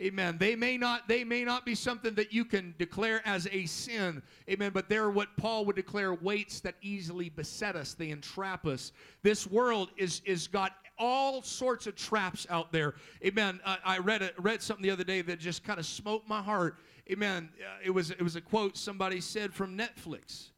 Amen. 0.02 0.38
They 0.40 0.56
may 0.56 0.78
not 0.78 1.08
they 1.08 1.24
may 1.24 1.44
not 1.44 1.64
be 1.64 1.76
something 1.76 2.16
that 2.16 2.34
you 2.34 2.44
can 2.44 2.74
declare 2.80 3.22
as 3.24 3.48
a 3.52 3.68
sin. 3.68 4.24
Amen. 4.50 4.72
But 4.74 4.90
they're 4.90 5.12
what 5.12 5.38
Paul 5.38 5.64
would 5.66 5.76
declare 5.76 6.16
weights 6.16 6.60
that 6.62 6.74
easily 6.82 7.30
beset 7.30 7.76
us. 7.76 7.94
They 7.94 8.10
entrap 8.10 8.66
us. 8.66 8.94
This 9.22 9.46
world 9.46 9.92
is 9.98 10.24
is 10.26 10.48
got 10.48 10.72
all 10.98 11.44
sorts 11.44 11.86
of 11.86 11.96
traps 11.96 12.48
out 12.50 12.72
there. 12.72 12.96
Amen. 13.24 13.60
Uh, 13.64 13.76
I 13.86 14.00
read 14.00 14.24
a, 14.24 14.32
read 14.40 14.62
something 14.64 14.84
the 14.84 14.92
other 14.92 15.04
day 15.04 15.22
that 15.22 15.40
just 15.40 15.64
kind 15.64 15.80
of 15.80 15.86
smote 15.86 16.24
my 16.28 16.42
heart. 16.42 16.78
Amen. 17.12 17.50
Uh, 17.60 17.80
it 17.84 17.90
was 17.90 18.12
it 18.12 18.22
was 18.22 18.36
a 18.36 18.42
quote 18.42 18.78
somebody 18.78 19.20
said 19.20 19.54
from 19.54 19.78
Netflix. 19.78 20.52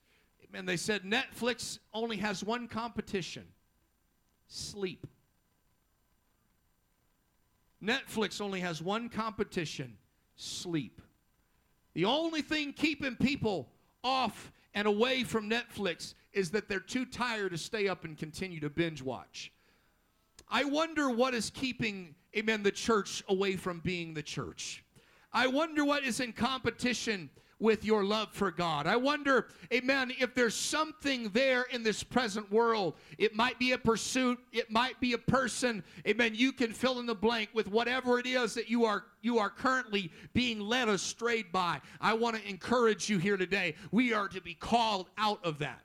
Amen. 0.48 0.66
They 0.66 0.78
said 0.78 1.04
Netflix 1.04 1.80
only 1.94 2.18
has 2.18 2.44
one 2.44 2.68
competition: 2.68 3.46
sleep. 4.48 5.08
Netflix 7.84 8.40
only 8.40 8.60
has 8.60 8.82
one 8.82 9.10
competition: 9.10 9.98
sleep. 10.36 11.02
The 11.96 12.06
only 12.06 12.42
thing 12.42 12.74
keeping 12.74 13.16
people 13.16 13.70
off 14.04 14.52
and 14.76 14.88
away 14.88 15.24
from 15.24 15.50
Netflix 15.50 16.14
is 16.34 16.52
that 16.52 16.68
they're 16.68 16.80
too 16.80 17.06
tired 17.06 17.52
to 17.52 17.58
stay 17.58 17.88
up 17.88 18.06
and 18.06 18.18
continue 18.18 18.60
to 18.60 18.70
binge 18.70 19.02
watch. 19.02 19.52
I 20.50 20.66
wonder 20.66 21.10
what 21.10 21.34
is 21.34 21.50
keeping, 21.50 22.16
amen, 22.36 22.64
the 22.64 22.72
church 22.72 23.24
away 23.30 23.56
from 23.56 23.80
being 23.80 24.14
the 24.14 24.24
church. 24.24 24.83
I 25.34 25.48
wonder 25.48 25.84
what 25.84 26.04
is 26.04 26.20
in 26.20 26.34
competition 26.34 27.30
with 27.64 27.86
your 27.86 28.04
love 28.04 28.28
for 28.34 28.52
God. 28.52 28.88
I 28.88 28.98
wonder, 28.98 29.48
amen, 29.74 30.12
if 30.20 30.36
there's 30.36 30.54
something 30.54 31.30
there 31.30 31.64
in 31.72 31.82
this 31.82 32.04
present 32.04 32.52
world. 32.52 32.96
It 33.18 33.36
might 33.36 33.58
be 33.58 33.72
a 33.72 33.78
pursuit, 33.78 34.38
it 34.52 34.70
might 34.70 35.00
be 35.00 35.14
a 35.14 35.18
person. 35.18 35.82
Amen. 36.06 36.34
You 36.36 36.52
can 36.52 36.74
fill 36.74 37.00
in 37.00 37.06
the 37.06 37.16
blank 37.16 37.50
with 37.54 37.70
whatever 37.70 38.20
it 38.20 38.26
is 38.26 38.54
that 38.56 38.70
you 38.70 38.84
are 38.84 39.06
you 39.22 39.40
are 39.40 39.50
currently 39.50 40.12
being 40.34 40.60
led 40.60 40.90
astray 40.90 41.44
by. 41.44 41.80
I 42.02 42.14
want 42.14 42.36
to 42.36 42.46
encourage 42.48 43.10
you 43.10 43.18
here 43.18 43.38
today. 43.38 43.76
We 43.92 44.12
are 44.14 44.28
to 44.28 44.42
be 44.42 44.56
called 44.56 45.08
out 45.18 45.40
of 45.46 45.60
that. 45.60 45.83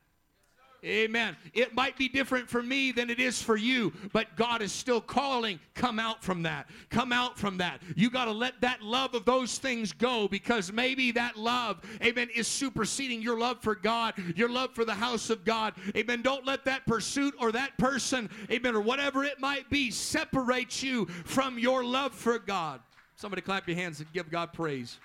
Amen. 0.84 1.36
It 1.54 1.74
might 1.74 1.96
be 1.96 2.08
different 2.08 2.48
for 2.48 2.62
me 2.62 2.92
than 2.92 3.10
it 3.10 3.18
is 3.18 3.42
for 3.42 3.56
you, 3.56 3.92
but 4.12 4.36
God 4.36 4.62
is 4.62 4.70
still 4.70 5.00
calling. 5.00 5.58
Come 5.74 5.98
out 5.98 6.22
from 6.22 6.42
that. 6.44 6.70
Come 6.88 7.12
out 7.12 7.36
from 7.36 7.58
that. 7.58 7.82
You 7.96 8.10
got 8.10 8.26
to 8.26 8.32
let 8.32 8.60
that 8.60 8.80
love 8.80 9.14
of 9.14 9.24
those 9.24 9.58
things 9.58 9.92
go 9.92 10.28
because 10.28 10.72
maybe 10.72 11.10
that 11.12 11.36
love, 11.36 11.80
amen, 12.00 12.28
is 12.32 12.46
superseding 12.46 13.20
your 13.20 13.38
love 13.38 13.60
for 13.60 13.74
God, 13.74 14.14
your 14.36 14.48
love 14.48 14.72
for 14.72 14.84
the 14.84 14.94
house 14.94 15.30
of 15.30 15.44
God. 15.44 15.74
Amen. 15.96 16.22
Don't 16.22 16.46
let 16.46 16.64
that 16.66 16.86
pursuit 16.86 17.34
or 17.40 17.50
that 17.52 17.76
person, 17.76 18.30
amen, 18.48 18.76
or 18.76 18.80
whatever 18.80 19.24
it 19.24 19.40
might 19.40 19.68
be, 19.70 19.90
separate 19.90 20.80
you 20.80 21.06
from 21.24 21.58
your 21.58 21.84
love 21.84 22.14
for 22.14 22.38
God. 22.38 22.80
Somebody 23.16 23.42
clap 23.42 23.66
your 23.66 23.76
hands 23.76 23.98
and 23.98 24.12
give 24.12 24.30
God 24.30 24.52
praise. 24.52 24.98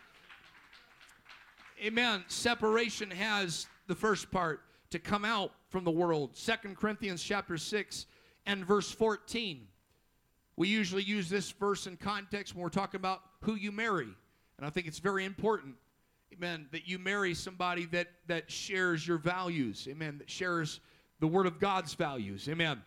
Amen. 1.83 2.23
Separation 2.27 3.09
has 3.09 3.65
the 3.87 3.95
first 3.95 4.29
part 4.29 4.61
to 4.93 4.99
come 4.99 5.25
out 5.25 5.51
from 5.69 5.83
the 5.83 5.91
world. 5.91 6.37
Second 6.37 6.77
Corinthians 6.77 7.23
chapter 7.23 7.57
6 7.57 8.05
and 8.45 8.63
verse 8.63 8.91
14. 8.91 9.67
We 10.55 10.67
usually 10.67 11.01
use 11.01 11.29
this 11.29 11.49
verse 11.49 11.87
in 11.87 11.97
context 11.97 12.53
when 12.53 12.61
we're 12.61 12.69
talking 12.69 12.99
about 12.99 13.21
who 13.41 13.55
you 13.55 13.71
marry. 13.71 14.09
And 14.57 14.67
I 14.67 14.69
think 14.69 14.85
it's 14.85 14.99
very 14.99 15.25
important, 15.25 15.73
amen, 16.31 16.67
that 16.71 16.87
you 16.87 16.99
marry 16.99 17.33
somebody 17.33 17.87
that, 17.87 18.09
that 18.27 18.51
shares 18.51 19.07
your 19.07 19.17
values, 19.17 19.87
amen, 19.89 20.19
that 20.19 20.29
shares 20.29 20.79
the 21.19 21.27
Word 21.27 21.47
of 21.47 21.59
God's 21.59 21.95
values, 21.95 22.47
amen. 22.47 22.83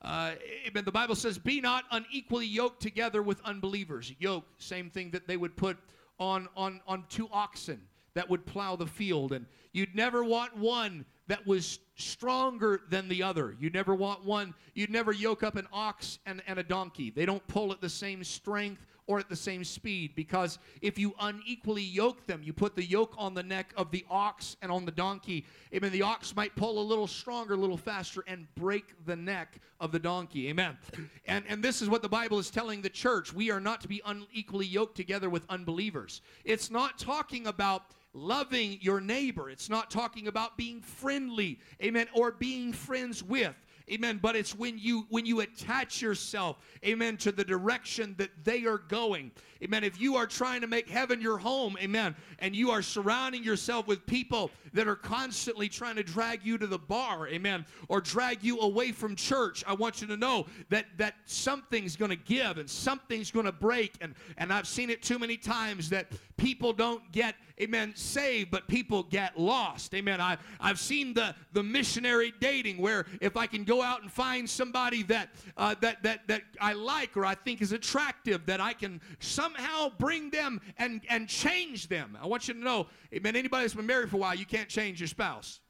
Uh, 0.00 0.32
amen. 0.66 0.86
The 0.86 0.92
Bible 0.92 1.14
says, 1.14 1.36
Be 1.36 1.60
not 1.60 1.84
unequally 1.90 2.46
yoked 2.46 2.80
together 2.80 3.22
with 3.22 3.38
unbelievers. 3.44 4.14
Yoke, 4.18 4.46
same 4.56 4.88
thing 4.88 5.10
that 5.10 5.28
they 5.28 5.36
would 5.36 5.58
put 5.58 5.76
on, 6.18 6.48
on, 6.56 6.80
on 6.86 7.04
two 7.10 7.28
oxen 7.30 7.82
that 8.14 8.30
would 8.30 8.46
plow 8.46 8.76
the 8.76 8.86
field. 8.86 9.32
And 9.32 9.44
you'd 9.72 9.94
never 9.94 10.24
want 10.24 10.56
one 10.56 11.04
that 11.30 11.46
was 11.46 11.78
stronger 11.94 12.80
than 12.88 13.08
the 13.08 13.22
other. 13.22 13.54
You 13.60 13.70
never 13.70 13.94
want 13.94 14.24
one, 14.24 14.52
you'd 14.74 14.90
never 14.90 15.12
yoke 15.12 15.44
up 15.44 15.54
an 15.54 15.68
ox 15.72 16.18
and, 16.26 16.42
and 16.48 16.58
a 16.58 16.64
donkey. 16.64 17.10
They 17.10 17.24
don't 17.24 17.46
pull 17.46 17.70
at 17.70 17.80
the 17.80 17.88
same 17.88 18.24
strength 18.24 18.84
or 19.06 19.20
at 19.20 19.28
the 19.28 19.36
same 19.36 19.62
speed 19.62 20.14
because 20.16 20.58
if 20.82 20.98
you 20.98 21.14
unequally 21.20 21.82
yoke 21.82 22.26
them, 22.26 22.42
you 22.44 22.52
put 22.52 22.74
the 22.74 22.84
yoke 22.84 23.14
on 23.16 23.34
the 23.34 23.42
neck 23.44 23.72
of 23.76 23.92
the 23.92 24.04
ox 24.10 24.56
and 24.60 24.72
on 24.72 24.84
the 24.84 24.90
donkey, 24.90 25.46
amen, 25.72 25.92
the 25.92 26.02
ox 26.02 26.34
might 26.34 26.54
pull 26.56 26.80
a 26.80 26.82
little 26.82 27.06
stronger, 27.06 27.54
a 27.54 27.56
little 27.56 27.76
faster, 27.76 28.24
and 28.26 28.46
break 28.56 29.04
the 29.06 29.16
neck 29.16 29.60
of 29.78 29.92
the 29.92 29.98
donkey. 30.00 30.48
Amen. 30.48 30.78
And, 31.26 31.44
and 31.48 31.62
this 31.62 31.80
is 31.80 31.88
what 31.88 32.02
the 32.02 32.08
Bible 32.08 32.40
is 32.40 32.50
telling 32.50 32.82
the 32.82 32.90
church. 32.90 33.32
We 33.32 33.52
are 33.52 33.60
not 33.60 33.80
to 33.82 33.88
be 33.88 34.02
unequally 34.04 34.66
yoked 34.66 34.96
together 34.96 35.30
with 35.30 35.44
unbelievers. 35.48 36.22
It's 36.44 36.70
not 36.70 36.98
talking 36.98 37.46
about 37.46 37.82
loving 38.12 38.78
your 38.80 39.00
neighbor. 39.00 39.50
It's 39.50 39.68
not 39.68 39.90
talking 39.90 40.26
about 40.26 40.56
being 40.56 40.80
friendly, 40.80 41.58
amen, 41.82 42.08
or 42.14 42.32
being 42.32 42.72
friends 42.72 43.22
with. 43.22 43.54
Amen. 43.90 44.20
But 44.22 44.36
it's 44.36 44.54
when 44.54 44.78
you 44.78 45.06
when 45.08 45.26
you 45.26 45.40
attach 45.40 46.00
yourself, 46.00 46.58
amen, 46.84 47.16
to 47.18 47.32
the 47.32 47.44
direction 47.44 48.14
that 48.18 48.30
they 48.44 48.64
are 48.64 48.78
going. 48.78 49.32
Amen. 49.62 49.82
If 49.82 50.00
you 50.00 50.16
are 50.16 50.26
trying 50.26 50.60
to 50.60 50.66
make 50.68 50.88
heaven 50.88 51.20
your 51.20 51.38
home, 51.38 51.76
amen, 51.80 52.14
and 52.38 52.54
you 52.54 52.70
are 52.70 52.82
surrounding 52.82 53.42
yourself 53.42 53.86
with 53.88 54.06
people 54.06 54.50
that 54.72 54.86
are 54.86 54.96
constantly 54.96 55.68
trying 55.68 55.96
to 55.96 56.04
drag 56.04 56.44
you 56.44 56.56
to 56.58 56.66
the 56.66 56.78
bar, 56.78 57.26
amen, 57.28 57.66
or 57.88 58.00
drag 58.00 58.44
you 58.44 58.60
away 58.60 58.92
from 58.92 59.16
church, 59.16 59.64
I 59.66 59.74
want 59.74 60.00
you 60.00 60.06
to 60.06 60.16
know 60.16 60.46
that 60.68 60.86
that 60.98 61.16
something's 61.24 61.96
going 61.96 62.10
to 62.10 62.16
give 62.16 62.58
and 62.58 62.70
something's 62.70 63.32
going 63.32 63.46
to 63.46 63.52
break 63.52 63.94
and 64.00 64.14
and 64.38 64.52
I've 64.52 64.68
seen 64.68 64.90
it 64.90 65.02
too 65.02 65.18
many 65.18 65.36
times 65.36 65.90
that 65.90 66.06
people 66.36 66.72
don't 66.72 67.10
get 67.10 67.34
amen, 67.60 67.92
saved, 67.94 68.50
but 68.50 68.66
people 68.68 69.02
get 69.04 69.38
lost. 69.38 69.94
Amen. 69.94 70.20
I, 70.20 70.38
I've 70.58 70.78
seen 70.78 71.14
the, 71.14 71.34
the 71.52 71.62
missionary 71.62 72.32
dating 72.40 72.78
where 72.78 73.06
if 73.20 73.36
I 73.36 73.46
can 73.46 73.64
go 73.64 73.82
out 73.82 74.02
and 74.02 74.10
find 74.10 74.48
somebody 74.48 75.02
that, 75.04 75.30
uh, 75.56 75.74
that, 75.80 76.02
that, 76.02 76.26
that 76.28 76.42
I 76.60 76.72
like 76.72 77.16
or 77.16 77.24
I 77.24 77.34
think 77.34 77.62
is 77.62 77.72
attractive, 77.72 78.46
that 78.46 78.60
I 78.60 78.72
can 78.72 79.00
somehow 79.18 79.90
bring 79.98 80.30
them 80.30 80.60
and, 80.78 81.02
and 81.08 81.28
change 81.28 81.88
them. 81.88 82.16
I 82.20 82.26
want 82.26 82.48
you 82.48 82.54
to 82.54 82.60
know, 82.60 82.86
amen, 83.14 83.36
anybody 83.36 83.64
that's 83.64 83.74
been 83.74 83.86
married 83.86 84.10
for 84.10 84.16
a 84.16 84.20
while, 84.20 84.34
you 84.34 84.46
can't 84.46 84.68
change 84.68 85.00
your 85.00 85.08
spouse. 85.08 85.60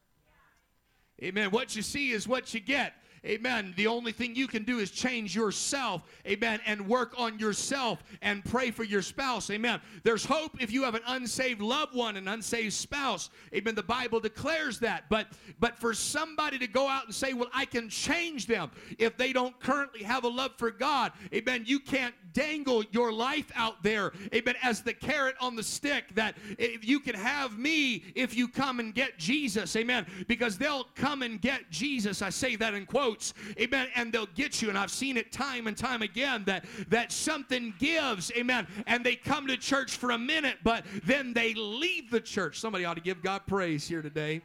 Amen. 1.22 1.50
What 1.50 1.76
you 1.76 1.82
see 1.82 2.12
is 2.12 2.26
what 2.26 2.54
you 2.54 2.60
get. 2.60 2.94
Amen. 3.24 3.74
The 3.76 3.86
only 3.86 4.12
thing 4.12 4.34
you 4.34 4.46
can 4.46 4.64
do 4.64 4.78
is 4.78 4.90
change 4.90 5.34
yourself. 5.36 6.02
Amen. 6.26 6.60
And 6.66 6.88
work 6.88 7.12
on 7.18 7.38
yourself 7.38 8.02
and 8.22 8.44
pray 8.44 8.70
for 8.70 8.84
your 8.84 9.02
spouse. 9.02 9.50
Amen. 9.50 9.80
There's 10.04 10.24
hope 10.24 10.62
if 10.62 10.72
you 10.72 10.84
have 10.84 10.94
an 10.94 11.02
unsaved 11.06 11.60
loved 11.60 11.94
one, 11.94 12.16
an 12.16 12.28
unsaved 12.28 12.72
spouse. 12.72 13.28
Amen. 13.54 13.74
The 13.74 13.82
Bible 13.82 14.20
declares 14.20 14.78
that. 14.80 15.04
But 15.10 15.28
but 15.58 15.78
for 15.78 15.92
somebody 15.92 16.58
to 16.58 16.66
go 16.66 16.88
out 16.88 17.04
and 17.04 17.14
say, 17.14 17.34
"Well, 17.34 17.50
I 17.52 17.66
can 17.66 17.88
change 17.90 18.46
them," 18.46 18.70
if 18.98 19.16
they 19.16 19.32
don't 19.32 19.58
currently 19.60 20.02
have 20.02 20.24
a 20.24 20.28
love 20.28 20.52
for 20.56 20.70
God, 20.70 21.12
amen. 21.34 21.64
You 21.66 21.80
can't 21.80 22.14
dangle 22.32 22.84
your 22.90 23.12
life 23.12 23.50
out 23.54 23.82
there, 23.82 24.12
amen, 24.34 24.54
as 24.62 24.82
the 24.82 24.92
carrot 24.92 25.36
on 25.40 25.56
the 25.56 25.62
stick 25.62 26.14
that 26.14 26.36
eh, 26.58 26.76
you 26.82 27.00
can 27.00 27.14
have 27.14 27.58
me 27.58 28.04
if 28.14 28.34
you 28.34 28.48
come 28.48 28.80
and 28.80 28.94
get 28.94 29.18
Jesus, 29.18 29.74
amen, 29.76 30.06
because 30.28 30.58
they'll 30.58 30.86
come 30.94 31.22
and 31.22 31.40
get 31.40 31.70
Jesus. 31.70 32.22
I 32.22 32.30
say 32.30 32.56
that 32.56 32.74
in 32.74 32.86
quotes, 32.86 33.34
amen, 33.58 33.88
and 33.94 34.12
they'll 34.12 34.26
get 34.34 34.62
you. 34.62 34.68
And 34.68 34.78
I've 34.78 34.90
seen 34.90 35.16
it 35.16 35.32
time 35.32 35.66
and 35.66 35.76
time 35.76 36.02
again 36.02 36.44
that 36.44 36.64
that 36.88 37.12
something 37.12 37.74
gives, 37.78 38.30
amen, 38.36 38.66
and 38.86 39.04
they 39.04 39.16
come 39.16 39.46
to 39.46 39.56
church 39.56 39.96
for 39.96 40.10
a 40.10 40.18
minute, 40.18 40.58
but 40.62 40.84
then 41.04 41.32
they 41.32 41.54
leave 41.54 42.10
the 42.10 42.20
church. 42.20 42.58
Somebody 42.58 42.84
ought 42.84 42.94
to 42.94 43.00
give 43.00 43.22
God 43.22 43.42
praise 43.46 43.86
here 43.86 44.02
today. 44.02 44.42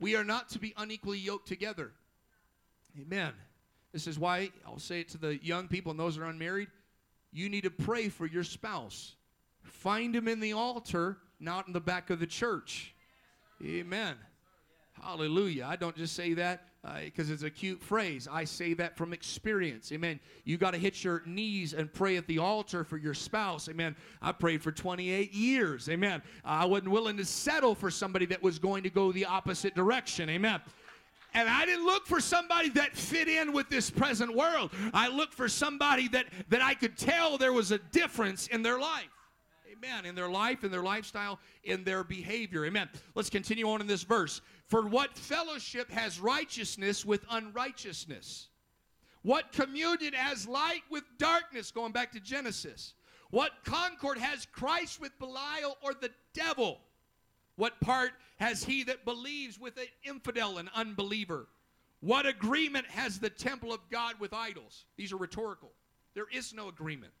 We 0.00 0.14
are 0.14 0.24
not 0.24 0.48
to 0.50 0.58
be 0.58 0.74
unequally 0.76 1.18
yoked 1.18 1.48
together. 1.48 1.92
Amen. 3.00 3.32
This 3.92 4.06
is 4.06 4.18
why 4.18 4.50
I'll 4.66 4.78
say 4.78 5.00
it 5.00 5.08
to 5.10 5.18
the 5.18 5.42
young 5.42 5.68
people 5.68 5.90
and 5.90 5.98
those 5.98 6.16
who 6.16 6.22
are 6.22 6.26
unmarried. 6.26 6.68
You 7.32 7.48
need 7.48 7.64
to 7.64 7.70
pray 7.70 8.08
for 8.08 8.26
your 8.26 8.44
spouse. 8.44 9.14
Find 9.62 10.14
him 10.14 10.28
in 10.28 10.40
the 10.40 10.52
altar, 10.52 11.18
not 11.40 11.66
in 11.66 11.72
the 11.72 11.80
back 11.80 12.10
of 12.10 12.20
the 12.20 12.26
church. 12.26 12.94
Amen. 13.64 14.14
Hallelujah. 15.02 15.66
I 15.68 15.76
don't 15.76 15.96
just 15.96 16.14
say 16.14 16.34
that 16.34 16.64
because 17.04 17.30
uh, 17.30 17.34
it's 17.34 17.42
a 17.42 17.50
cute 17.50 17.82
phrase. 17.82 18.28
I 18.30 18.44
say 18.44 18.74
that 18.74 18.96
from 18.96 19.12
experience. 19.12 19.90
Amen. 19.92 20.20
You 20.44 20.58
got 20.58 20.72
to 20.72 20.78
hit 20.78 21.02
your 21.04 21.22
knees 21.26 21.74
and 21.74 21.92
pray 21.92 22.16
at 22.16 22.26
the 22.26 22.38
altar 22.38 22.84
for 22.84 22.96
your 22.96 23.14
spouse. 23.14 23.68
Amen. 23.68 23.96
I 24.22 24.32
prayed 24.32 24.62
for 24.62 24.72
28 24.72 25.32
years. 25.32 25.88
Amen. 25.88 26.22
I 26.44 26.64
wasn't 26.66 26.90
willing 26.90 27.16
to 27.16 27.24
settle 27.24 27.74
for 27.74 27.90
somebody 27.90 28.26
that 28.26 28.42
was 28.42 28.58
going 28.58 28.84
to 28.84 28.90
go 28.90 29.12
the 29.12 29.26
opposite 29.26 29.74
direction. 29.74 30.30
Amen. 30.30 30.60
And 31.38 31.48
I 31.48 31.66
didn't 31.66 31.86
look 31.86 32.04
for 32.04 32.20
somebody 32.20 32.68
that 32.70 32.96
fit 32.96 33.28
in 33.28 33.52
with 33.52 33.68
this 33.68 33.90
present 33.90 34.34
world. 34.34 34.72
I 34.92 35.06
looked 35.06 35.34
for 35.34 35.48
somebody 35.48 36.08
that, 36.08 36.26
that 36.48 36.62
I 36.62 36.74
could 36.74 36.98
tell 36.98 37.38
there 37.38 37.52
was 37.52 37.70
a 37.70 37.78
difference 37.78 38.48
in 38.48 38.60
their 38.64 38.76
life. 38.76 39.04
Amen. 39.70 40.04
In 40.04 40.16
their 40.16 40.28
life, 40.28 40.64
in 40.64 40.72
their 40.72 40.82
lifestyle, 40.82 41.38
in 41.62 41.84
their 41.84 42.02
behavior. 42.02 42.64
Amen. 42.64 42.88
Let's 43.14 43.30
continue 43.30 43.68
on 43.70 43.80
in 43.80 43.86
this 43.86 44.02
verse. 44.02 44.40
For 44.66 44.88
what 44.88 45.16
fellowship 45.16 45.88
has 45.92 46.18
righteousness 46.18 47.04
with 47.04 47.24
unrighteousness? 47.30 48.48
What 49.22 49.52
communion 49.52 50.14
has 50.14 50.48
light 50.48 50.82
with 50.90 51.04
darkness? 51.18 51.70
Going 51.70 51.92
back 51.92 52.10
to 52.14 52.20
Genesis. 52.20 52.94
What 53.30 53.52
concord 53.64 54.18
has 54.18 54.44
Christ 54.44 55.00
with 55.00 55.16
Belial 55.20 55.78
or 55.82 55.94
the 55.94 56.10
devil? 56.34 56.80
What 57.58 57.80
part 57.80 58.12
has 58.36 58.62
he 58.62 58.84
that 58.84 59.04
believes 59.04 59.58
with 59.58 59.76
an 59.78 59.88
infidel, 60.04 60.58
and 60.58 60.70
unbeliever? 60.76 61.48
What 61.98 62.24
agreement 62.24 62.86
has 62.86 63.18
the 63.18 63.30
temple 63.30 63.72
of 63.72 63.80
God 63.90 64.14
with 64.20 64.32
idols? 64.32 64.84
These 64.96 65.12
are 65.12 65.16
rhetorical. 65.16 65.72
There 66.14 66.28
is 66.32 66.54
no 66.54 66.68
agreement. 66.68 67.12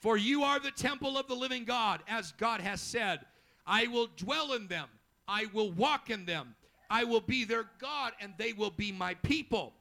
For 0.00 0.16
you 0.16 0.42
are 0.42 0.58
the 0.58 0.72
temple 0.72 1.16
of 1.16 1.28
the 1.28 1.36
living 1.36 1.64
God, 1.64 2.02
as 2.08 2.32
God 2.32 2.60
has 2.60 2.80
said, 2.80 3.20
I 3.64 3.86
will 3.86 4.08
dwell 4.16 4.54
in 4.54 4.66
them, 4.66 4.88
I 5.28 5.46
will 5.52 5.70
walk 5.70 6.10
in 6.10 6.26
them, 6.26 6.56
I 6.90 7.04
will 7.04 7.20
be 7.20 7.44
their 7.44 7.70
God, 7.78 8.14
and 8.20 8.34
they 8.36 8.52
will 8.52 8.72
be 8.72 8.90
my 8.90 9.14
people. 9.14 9.74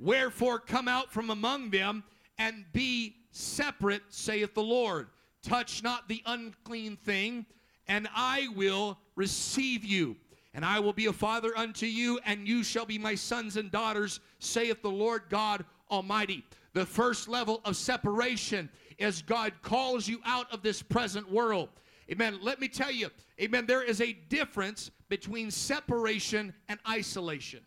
Wherefore, 0.00 0.58
come 0.58 0.88
out 0.88 1.12
from 1.12 1.30
among 1.30 1.70
them 1.70 2.02
and 2.36 2.64
be 2.72 3.14
separate, 3.30 4.02
saith 4.08 4.54
the 4.54 4.62
Lord. 4.62 5.06
Touch 5.40 5.84
not 5.84 6.08
the 6.08 6.20
unclean 6.26 6.96
thing 6.96 7.46
and 7.92 8.08
I 8.14 8.48
will 8.56 8.98
receive 9.16 9.84
you. 9.84 10.16
And 10.54 10.64
I 10.64 10.80
will 10.80 10.94
be 10.94 11.06
a 11.06 11.12
father 11.12 11.52
unto 11.54 11.84
you, 11.84 12.18
and 12.24 12.48
you 12.48 12.64
shall 12.64 12.86
be 12.86 12.96
my 12.98 13.14
sons 13.14 13.58
and 13.58 13.70
daughters, 13.70 14.20
saith 14.38 14.80
the 14.80 14.90
Lord 14.90 15.24
God 15.28 15.62
Almighty. 15.90 16.42
The 16.72 16.86
first 16.86 17.28
level 17.28 17.60
of 17.66 17.76
separation 17.76 18.70
is 18.96 19.20
God 19.20 19.52
calls 19.60 20.08
you 20.08 20.20
out 20.24 20.50
of 20.50 20.62
this 20.62 20.80
present 20.80 21.30
world. 21.30 21.68
Amen. 22.10 22.38
Let 22.40 22.60
me 22.60 22.68
tell 22.68 22.90
you, 22.90 23.10
amen, 23.38 23.66
there 23.66 23.82
is 23.82 24.00
a 24.00 24.14
difference 24.30 24.90
between 25.10 25.50
separation 25.50 26.54
and 26.70 26.80
isolation. 26.88 27.60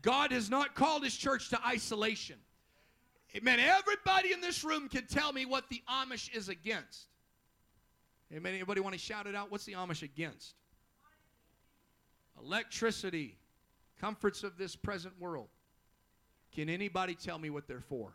God 0.00 0.32
has 0.32 0.48
not 0.48 0.74
called 0.74 1.04
his 1.04 1.14
church 1.14 1.50
to 1.50 1.60
isolation. 1.66 2.36
Amen. 3.36 3.58
Everybody 3.60 4.32
in 4.32 4.40
this 4.40 4.64
room 4.64 4.88
can 4.88 5.06
tell 5.06 5.34
me 5.34 5.44
what 5.44 5.68
the 5.68 5.82
Amish 5.90 6.34
is 6.34 6.48
against. 6.48 7.08
Amen. 8.34 8.54
Anybody 8.54 8.80
want 8.80 8.94
to 8.94 9.00
shout 9.00 9.26
it 9.26 9.34
out? 9.34 9.50
What's 9.50 9.64
the 9.64 9.72
Amish 9.72 10.02
against? 10.02 10.54
Electricity, 12.40 13.36
comforts 14.00 14.44
of 14.44 14.58
this 14.58 14.76
present 14.76 15.14
world. 15.18 15.48
Can 16.54 16.68
anybody 16.68 17.14
tell 17.14 17.38
me 17.38 17.50
what 17.50 17.66
they're 17.66 17.80
for? 17.80 18.12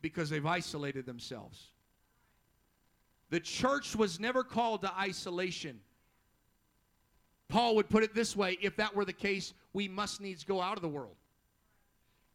Because 0.00 0.30
they've 0.30 0.44
isolated 0.44 1.06
themselves. 1.06 1.70
The 3.30 3.40
church 3.40 3.96
was 3.96 4.20
never 4.20 4.44
called 4.44 4.82
to 4.82 4.92
isolation. 4.98 5.80
Paul 7.48 7.76
would 7.76 7.88
put 7.88 8.02
it 8.02 8.14
this 8.14 8.36
way 8.36 8.58
if 8.60 8.76
that 8.76 8.94
were 8.94 9.04
the 9.04 9.12
case, 9.12 9.54
we 9.72 9.88
must 9.88 10.20
needs 10.20 10.44
go 10.44 10.60
out 10.60 10.76
of 10.76 10.82
the 10.82 10.88
world. 10.88 11.16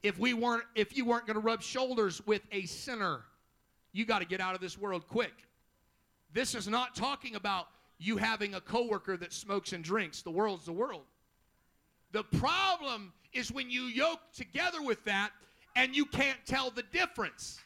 If 0.02 0.18
we 0.18 0.34
weren't 0.34 0.64
if 0.76 0.96
you 0.96 1.06
weren't 1.06 1.26
going 1.26 1.36
to 1.36 1.42
rub 1.42 1.62
shoulders 1.62 2.26
with 2.26 2.42
a 2.52 2.66
sinner, 2.66 3.26
you 3.92 4.06
got 4.06 4.20
to 4.20 4.26
get 4.26 4.40
out 4.40 4.56
of 4.56 4.62
this 4.62 4.78
world 4.78 5.08
quick. 5.08 5.34
This 6.34 6.56
is 6.56 6.68
not 6.68 6.96
talking 6.96 7.36
about 7.36 7.68
you 7.98 8.18
having 8.18 8.54
a 8.54 8.62
coworker 8.62 9.18
that 9.18 9.34
smokes 9.34 9.74
and 9.74 9.84
drinks. 9.84 10.22
The 10.22 10.32
world's 10.32 10.66
the 10.66 10.72
world. 10.72 11.04
The 12.12 12.24
problem 12.24 13.14
is 13.34 13.52
when 13.52 13.70
you 13.70 13.84
yoke 13.84 14.22
together 14.34 14.82
with 14.82 15.04
that 15.06 15.32
and 15.76 15.96
you 15.96 16.06
can't 16.06 16.38
tell 16.46 16.72
the 16.72 16.84
difference. 16.84 17.60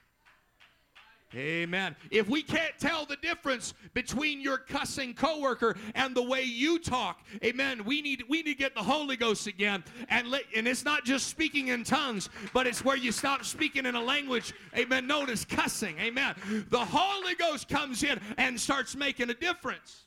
Amen. 1.35 1.95
If 2.11 2.27
we 2.27 2.43
can't 2.43 2.77
tell 2.79 3.05
the 3.05 3.15
difference 3.17 3.73
between 3.93 4.41
your 4.41 4.57
cussing 4.57 5.13
coworker 5.13 5.75
and 5.95 6.15
the 6.15 6.21
way 6.21 6.43
you 6.43 6.79
talk, 6.79 7.21
amen, 7.43 7.83
we 7.85 8.01
need 8.01 8.23
we 8.29 8.43
need 8.43 8.53
to 8.53 8.57
get 8.57 8.75
the 8.75 8.83
Holy 8.83 9.15
Ghost 9.15 9.47
again. 9.47 9.83
And 10.09 10.27
let, 10.29 10.43
and 10.55 10.67
it's 10.67 10.85
not 10.85 11.05
just 11.05 11.27
speaking 11.27 11.69
in 11.69 11.83
tongues, 11.83 12.29
but 12.53 12.67
it's 12.67 12.85
where 12.85 12.97
you 12.97 13.11
stop 13.11 13.45
speaking 13.45 13.85
in 13.85 13.95
a 13.95 14.01
language, 14.01 14.53
amen, 14.77 15.07
known 15.07 15.29
as 15.29 15.45
cussing. 15.45 15.97
Amen. 15.99 16.35
The 16.69 16.85
Holy 16.85 17.35
Ghost 17.35 17.67
comes 17.67 18.03
in 18.03 18.19
and 18.37 18.59
starts 18.59 18.95
making 18.95 19.29
a 19.29 19.33
difference. 19.33 20.05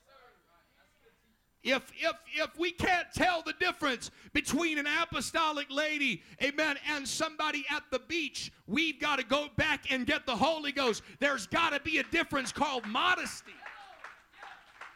If, 1.67 1.91
if, 1.99 2.15
if 2.33 2.57
we 2.57 2.71
can't 2.71 3.09
tell 3.13 3.43
the 3.43 3.53
difference 3.55 4.13
between 4.33 4.79
an 4.79 4.87
apostolic 4.87 5.67
lady, 5.69 6.23
amen, 6.41 6.77
and 6.89 7.07
somebody 7.07 7.65
at 7.69 7.83
the 7.91 7.99
beach, 7.99 8.53
we've 8.69 9.01
got 9.01 9.19
to 9.19 9.25
go 9.25 9.49
back 9.57 9.91
and 9.91 10.07
get 10.07 10.27
the 10.27 10.37
Holy 10.37 10.71
Ghost. 10.71 11.03
There's 11.19 11.49
got 11.49 11.71
to 11.73 11.81
be 11.81 11.99
a 11.99 12.05
difference 12.05 12.53
called 12.53 12.87
modesty. 12.87 13.51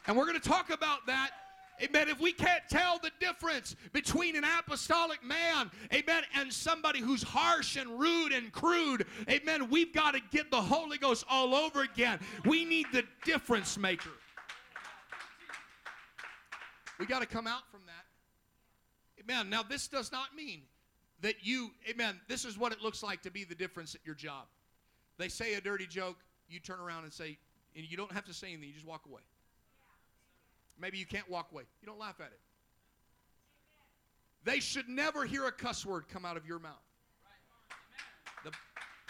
And 0.06 0.16
we're 0.16 0.26
going 0.26 0.40
to 0.40 0.48
talk 0.48 0.70
about 0.70 1.06
that 1.09 1.30
Amen. 1.83 2.11
If 2.11 2.20
we 2.20 2.33
can't 2.33 2.62
tell 2.68 2.98
the 2.98 3.11
difference 3.20 3.74
between 3.92 4.37
an 4.37 4.44
apostolic 4.44 5.24
man, 5.24 5.70
amen, 5.94 6.24
and 6.35 6.52
somebody 6.52 7.00
who's 7.00 7.22
harsh 7.22 7.76
and 7.76 7.98
rude 7.98 8.33
and 8.33 8.52
crude, 8.52 9.06
amen, 9.30 9.70
we've 9.70 9.92
got 9.94 10.12
to 10.12 10.20
get 10.30 10.50
the 10.50 10.61
Holy 10.61 10.98
Ghost 10.98 11.24
all 11.28 11.54
over 11.54 11.80
again. 11.80 12.18
We 12.44 12.66
need 12.66 12.87
the 12.92 13.04
difference 13.24 13.78
maker. 13.78 14.11
We 17.00 17.06
got 17.06 17.20
to 17.20 17.26
come 17.26 17.46
out 17.46 17.62
from 17.70 17.80
that. 17.86 19.24
Amen. 19.24 19.48
Now, 19.48 19.62
this 19.62 19.88
does 19.88 20.12
not 20.12 20.36
mean 20.36 20.60
that 21.22 21.34
you, 21.42 21.70
amen, 21.88 22.20
this 22.28 22.44
is 22.44 22.58
what 22.58 22.72
it 22.72 22.82
looks 22.82 23.02
like 23.02 23.22
to 23.22 23.30
be 23.30 23.44
the 23.44 23.54
difference 23.54 23.94
at 23.94 24.02
your 24.04 24.14
job. 24.14 24.44
They 25.18 25.28
say 25.28 25.54
a 25.54 25.60
dirty 25.60 25.86
joke, 25.86 26.16
you 26.48 26.60
turn 26.60 26.78
around 26.78 27.04
and 27.04 27.12
say, 27.12 27.38
and 27.74 27.90
you 27.90 27.96
don't 27.96 28.12
have 28.12 28.26
to 28.26 28.34
say 28.34 28.48
anything, 28.48 28.68
you 28.68 28.74
just 28.74 28.86
walk 28.86 29.06
away. 29.06 29.20
Maybe 30.78 30.98
you 30.98 31.06
can't 31.06 31.28
walk 31.28 31.48
away. 31.52 31.64
You 31.82 31.86
don't 31.86 31.98
laugh 31.98 32.20
at 32.20 32.26
it. 32.26 32.40
They 34.44 34.60
should 34.60 34.88
never 34.88 35.24
hear 35.24 35.46
a 35.46 35.52
cuss 35.52 35.84
word 35.84 36.08
come 36.08 36.24
out 36.24 36.36
of 36.36 36.46
your 36.46 36.58
mouth. 36.58 36.72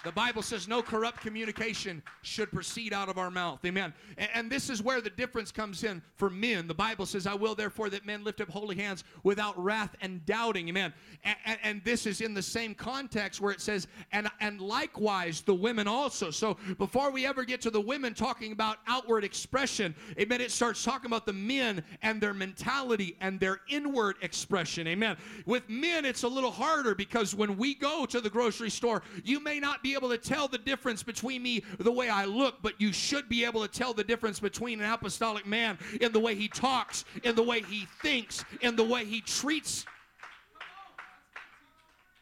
The, 0.05 0.13
Bible 0.13 0.43
says 0.43 0.69
no 0.69 0.83
corrupt 0.83 1.21
communication 1.21 2.03
should 2.23 2.51
proceed 2.51 2.93
out 2.93 3.09
of 3.09 3.19
our 3.19 3.31
mouth. 3.31 3.65
Amen. 3.65 3.93
And, 4.17 4.31
and, 4.35 4.51
this 4.51 4.71
is 4.71 4.83
where 4.83 5.01
the 5.01 5.11
difference 5.11 5.53
comes 5.53 5.85
in 5.85 6.03
for 6.17 6.29
men. 6.29 6.67
The 6.67 6.75
Bible 6.75 7.07
says, 7.07 7.27
I 7.27 7.35
will 7.35 7.55
therefore 7.55 7.91
that 7.91 8.05
men 8.05 8.25
lift 8.25 8.41
up 8.41 8.49
holy 8.49 8.77
hands 8.77 9.05
without 9.23 9.63
wrath 9.63 9.95
and 10.01 10.25
doubting. 10.27 10.69
Amen. 10.69 10.93
And, 11.25 11.37
and, 11.45 11.59
and 11.63 11.85
this 11.85 12.07
is 12.07 12.21
in 12.21 12.35
the 12.35 12.43
same 12.43 12.75
context 12.75 13.41
where 13.41 13.53
it 13.53 13.61
says, 13.61 13.87
and, 14.13 14.29
and 14.41 14.61
likewise 14.61 15.43
the 15.43 15.55
women 15.55 15.87
also. 15.87 16.31
So 16.31 16.57
before 16.79 17.11
we 17.11 17.27
ever 17.27 17.45
get 17.45 17.61
to 17.63 17.71
the 17.71 17.81
women 17.81 18.15
talking 18.15 18.53
about 18.53 18.79
outward 18.87 19.25
expression, 19.25 19.95
amen, 20.19 20.41
it 20.41 20.51
starts 20.51 20.83
talking 20.83 21.07
about 21.07 21.27
the 21.27 21.33
men 21.33 21.85
and 22.03 22.21
their 22.21 22.35
mentality 22.35 23.17
and 23.21 23.39
their 23.39 23.61
inward 23.69 24.17
expression. 24.23 24.87
Amen. 24.87 25.17
With 25.47 25.69
men, 25.69 26.05
it's 26.05 26.23
a 26.23 26.29
little 26.29 26.51
harder 26.51 26.95
because 26.95 27.35
when 27.35 27.57
we 27.57 27.75
go 27.75 28.07
to 28.07 28.21
the 28.21 28.31
grocery 28.31 28.71
store, 28.71 29.03
you 29.25 29.41
may 29.41 29.61
not 29.61 29.83
be 29.83 29.90
able 29.95 30.09
to 30.11 30.19
tell 30.19 30.49
the 30.49 30.59
difference 30.59 31.03
between 31.03 31.43
me 31.43 31.63
the 31.79 31.93
way 31.93 32.09
I 32.09 32.25
look, 32.25 32.63
but 32.63 32.81
you 32.81 32.93
should 32.93 33.29
be 33.29 33.45
able 33.45 33.67
to 33.67 33.69
tell 33.69 33.93
the 33.93 34.05
difference 34.05 34.41
between 34.41 34.81
an 34.81 34.91
apostolic 34.91 35.47
man 35.47 35.79
in 36.01 36.13
the 36.13 36.21
way 36.21 36.35
he 36.35 36.49
talks, 36.49 37.05
in 37.25 37.35
the 37.35 37.43
way 37.43 37.63
he 37.63 37.87
thinks, 38.03 38.45
in 38.61 38.77
the 38.77 38.85
way 38.85 39.05
he 39.05 39.21
treats 39.21 39.87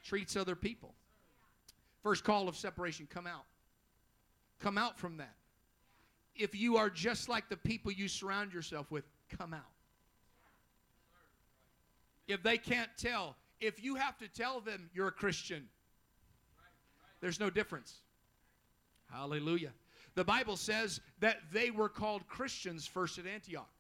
treats 0.09 0.37
other 0.37 0.57
people. 0.57 0.95
First 2.03 2.25
call 2.25 2.49
of 2.49 2.57
separation, 2.57 3.07
come 3.11 3.27
out. 3.27 3.45
Come 4.59 4.79
out 4.79 4.99
from 4.99 5.19
that. 5.19 5.35
If 6.35 6.55
you 6.55 6.79
are 6.79 6.89
just 6.89 7.29
like 7.29 7.49
the 7.49 7.57
people 7.57 7.93
you 7.93 8.09
surround 8.09 8.53
yourself 8.55 8.91
with, 8.91 9.05
come 9.37 9.53
out. 9.53 9.61
If 12.27 12.43
they 12.43 12.57
can't 12.57 12.91
tell, 12.97 13.37
if 13.61 13.83
you 13.83 13.97
have 13.97 14.17
to 14.19 14.29
tell 14.29 14.61
them 14.61 14.89
you're 14.95 15.09
a 15.09 15.13
Christian, 15.13 15.69
there's 17.21 17.41
no 17.41 17.51
difference. 17.51 17.97
Hallelujah. 19.11 19.73
The 20.15 20.25
Bible 20.25 20.57
says 20.57 21.01
that 21.21 21.39
they 21.53 21.71
were 21.71 21.89
called 21.89 22.27
Christians 22.27 22.87
first 22.87 23.19
at 23.19 23.27
Antioch. 23.27 23.71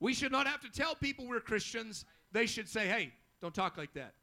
We 0.00 0.12
should 0.12 0.32
not 0.32 0.46
have 0.46 0.60
to 0.62 0.70
tell 0.70 0.94
people 0.94 1.26
we're 1.26 1.40
Christians. 1.40 2.04
They 2.32 2.46
should 2.46 2.68
say, 2.68 2.86
hey, 2.86 3.12
don't 3.40 3.54
talk 3.54 3.78
like 3.78 3.94
that. 3.94 4.14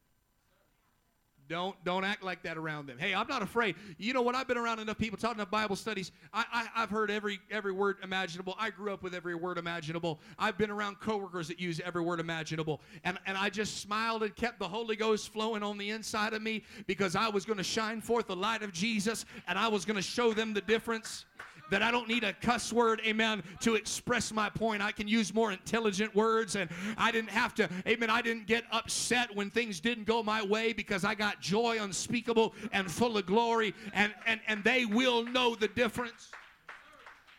Don't 1.52 1.76
don't 1.84 2.06
act 2.06 2.24
like 2.24 2.44
that 2.44 2.58
around 2.58 2.86
them. 2.86 2.98
Hey, 2.98 3.14
I'm 3.14 3.28
not 3.28 3.42
afraid. 3.42 3.76
You 3.98 4.14
know 4.14 4.22
what? 4.22 4.36
I've 4.36 4.48
been 4.48 4.58
around 4.58 4.80
enough 4.80 4.98
people 4.98 5.18
talking 5.18 5.36
about 5.36 5.52
Bible 5.52 5.76
studies. 5.76 6.14
I, 6.34 6.46
I 6.74 6.80
have 6.80 6.90
heard 6.90 7.12
every 7.12 7.42
every 7.52 7.74
word 7.74 7.98
imaginable. 8.02 8.56
I 8.58 8.70
grew 8.70 8.94
up 8.94 9.04
with 9.04 9.14
every 9.14 9.36
word 9.36 9.58
imaginable. 9.58 10.22
I've 10.40 10.58
been 10.58 10.72
around 10.72 11.02
coworkers 11.02 11.50
that 11.50 11.60
use 11.60 11.82
every 11.84 12.04
word 12.04 12.22
imaginable, 12.22 12.80
and 13.04 13.20
and 13.26 13.38
I 13.38 13.50
just 13.50 13.82
smiled 13.82 14.24
and 14.24 14.34
kept 14.34 14.60
the 14.60 14.68
Holy 14.68 14.96
Ghost 14.96 15.34
flowing 15.34 15.62
on 15.62 15.78
the 15.78 15.90
inside 15.90 16.32
of 16.32 16.42
me 16.42 16.64
because 16.88 17.18
I 17.18 17.28
was 17.28 17.44
going 17.44 17.58
to 17.58 17.66
shine 17.66 18.00
forth 18.00 18.28
the 18.28 18.36
light 18.36 18.64
of 18.64 18.72
Jesus, 18.72 19.26
and 19.46 19.60
I 19.60 19.68
was 19.68 19.84
going 19.84 19.98
to 19.98 20.02
show 20.02 20.32
them 20.32 20.54
the 20.54 20.62
difference 20.62 21.26
that 21.72 21.82
I 21.82 21.90
don't 21.90 22.08
need 22.08 22.24
a 22.24 22.34
cuss 22.34 22.72
word, 22.72 23.02
amen, 23.06 23.42
to 23.62 23.76
express 23.76 24.32
my 24.32 24.50
point. 24.50 24.84
I 24.84 24.92
can 24.92 25.08
use 25.08 25.34
more 25.34 25.52
intelligent 25.52 26.14
words, 26.14 26.56
and 26.56 26.70
I 26.98 27.12
didn't 27.12 27.32
have 27.32 27.56
to, 27.56 27.70
amen, 27.88 28.10
I 28.10 28.22
didn't 28.22 28.46
get 28.46 28.66
upset 28.72 29.36
when 29.36 29.50
things 29.50 29.80
didn't 29.80 30.06
go 30.06 30.22
my 30.22 30.44
way 30.44 30.74
because 30.74 31.04
I 31.04 31.16
got 31.16 31.42
joy 31.42 31.80
unspeakable 31.82 32.54
and 32.72 32.92
full 32.92 33.18
of 33.18 33.26
glory, 33.26 33.74
and, 33.94 34.14
and, 34.28 34.40
and 34.48 34.64
they 34.64 34.86
will 34.86 35.26
know 35.26 35.56
the 35.56 35.70
difference. 35.70 36.30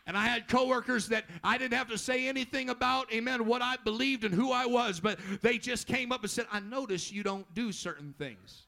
And 0.06 0.16
I 0.16 0.24
had 0.24 0.48
coworkers 0.48 1.08
that 1.08 1.26
I 1.44 1.58
didn't 1.58 1.74
have 1.74 1.88
to 1.90 1.98
say 1.98 2.26
anything 2.26 2.70
about, 2.70 3.12
amen, 3.12 3.46
what 3.46 3.62
I 3.62 3.76
believed 3.84 4.24
and 4.24 4.34
who 4.34 4.50
I 4.50 4.66
was, 4.66 4.98
but 4.98 5.18
they 5.42 5.58
just 5.58 5.86
came 5.86 6.10
up 6.10 6.22
and 6.22 6.30
said, 6.30 6.46
I 6.50 6.58
notice 6.58 7.12
you 7.12 7.22
don't 7.22 7.52
do 7.54 7.70
certain 7.70 8.12
things. 8.18 8.64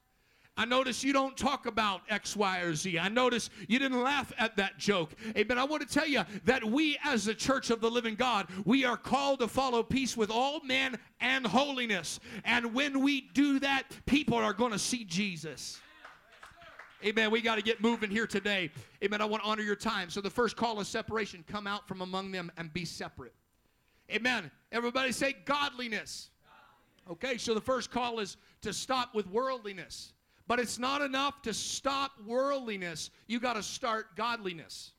I 0.57 0.65
notice 0.65 1.03
you 1.03 1.13
don't 1.13 1.37
talk 1.37 1.67
about 1.67 2.03
X, 2.09 2.37
Y, 2.37 2.61
or 2.61 2.75
Z. 2.77 2.97
I 2.99 3.09
notice 3.09 3.51
you 3.67 3.81
didn't 3.81 4.01
laugh 4.01 4.33
at 4.39 4.57
that 4.57 4.79
joke. 4.79 5.11
Amen. 5.37 5.59
I 5.59 5.65
want 5.65 5.87
to 5.87 5.93
tell 5.93 6.07
you 6.07 6.23
that 6.45 6.63
we, 6.63 6.97
as 7.05 7.25
the 7.25 7.35
church 7.35 7.71
of 7.71 7.81
the 7.81 7.91
living 7.91 8.15
God, 8.15 8.47
we 8.65 8.85
are 8.85 8.97
called 8.97 9.41
to 9.41 9.49
follow 9.49 9.83
peace 9.83 10.17
with 10.17 10.31
all 10.31 10.61
men 10.61 10.97
and 11.21 11.45
holiness. 11.45 12.21
And 12.45 12.73
when 12.73 13.01
we 13.01 13.23
do 13.35 13.59
that, 13.61 13.85
people 14.07 14.39
are 14.39 14.53
going 14.53 14.71
to 14.71 14.79
see 14.79 15.03
Jesus. 15.03 15.81
Amen. 17.05 17.33
We 17.33 17.43
got 17.43 17.57
to 17.57 17.63
get 17.63 17.83
moving 17.83 18.11
here 18.11 18.27
today. 18.27 18.71
Amen. 19.03 19.21
I 19.21 19.25
want 19.25 19.43
to 19.43 19.49
honor 19.49 19.63
your 19.63 19.75
time. 19.77 20.09
So 20.09 20.21
the 20.21 20.31
first 20.31 20.57
call 20.57 20.79
is 20.81 20.87
separation. 20.87 21.45
Come 21.49 21.67
out 21.67 21.89
from 21.89 22.01
among 22.01 22.31
them 22.31 22.53
and 22.57 22.73
be 22.73 22.85
separate. 22.85 23.35
Amen. 24.11 24.53
Everybody 24.71 25.11
say 25.11 25.35
godliness. 25.45 26.31
Okay, 27.11 27.39
so 27.39 27.55
the 27.55 27.61
first 27.61 27.91
call 27.91 28.21
is 28.21 28.37
to 28.63 28.73
stop 28.73 29.15
with 29.15 29.27
worldliness. 29.27 30.13
But 30.47 30.61
it's 30.61 30.79
not 30.79 31.01
enough 31.01 31.41
to 31.43 31.55
stop 31.55 32.13
worldliness. 32.27 33.11
You 33.27 33.41
got 33.41 33.55
to 33.55 33.63
start 33.63 34.15
godliness. 34.17 34.93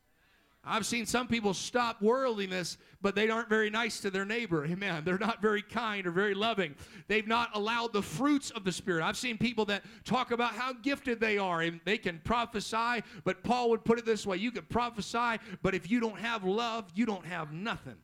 I've 0.67 0.85
seen 0.85 1.05
some 1.05 1.27
people 1.27 1.53
stop 1.53 2.01
worldliness, 2.01 2.77
but 2.99 3.13
they 3.13 3.29
aren't 3.29 3.49
very 3.49 3.69
nice 3.69 3.99
to 3.99 4.09
their 4.09 4.25
neighbor. 4.25 4.65
Amen. 4.65 5.03
They're 5.05 5.19
not 5.19 5.39
very 5.39 5.61
kind 5.61 6.07
or 6.07 6.11
very 6.11 6.33
loving. 6.33 6.73
They've 7.07 7.27
not 7.27 7.51
allowed 7.53 7.93
the 7.93 8.01
fruits 8.01 8.49
of 8.49 8.63
the 8.63 8.71
Spirit. 8.71 9.03
I've 9.03 9.17
seen 9.17 9.37
people 9.37 9.65
that 9.65 9.83
talk 10.05 10.31
about 10.31 10.55
how 10.55 10.73
gifted 10.73 11.19
they 11.19 11.37
are 11.37 11.61
and 11.61 11.79
they 11.85 11.99
can 11.99 12.19
prophesy, 12.23 13.03
but 13.23 13.43
Paul 13.43 13.69
would 13.69 13.85
put 13.85 13.99
it 13.99 14.05
this 14.05 14.25
way 14.25 14.37
you 14.37 14.51
can 14.51 14.63
prophesy, 14.63 15.37
but 15.61 15.75
if 15.75 15.91
you 15.91 15.99
don't 15.99 16.19
have 16.19 16.43
love, 16.43 16.85
you 16.95 17.05
don't 17.05 17.25
have 17.27 17.53
nothing. 17.53 17.97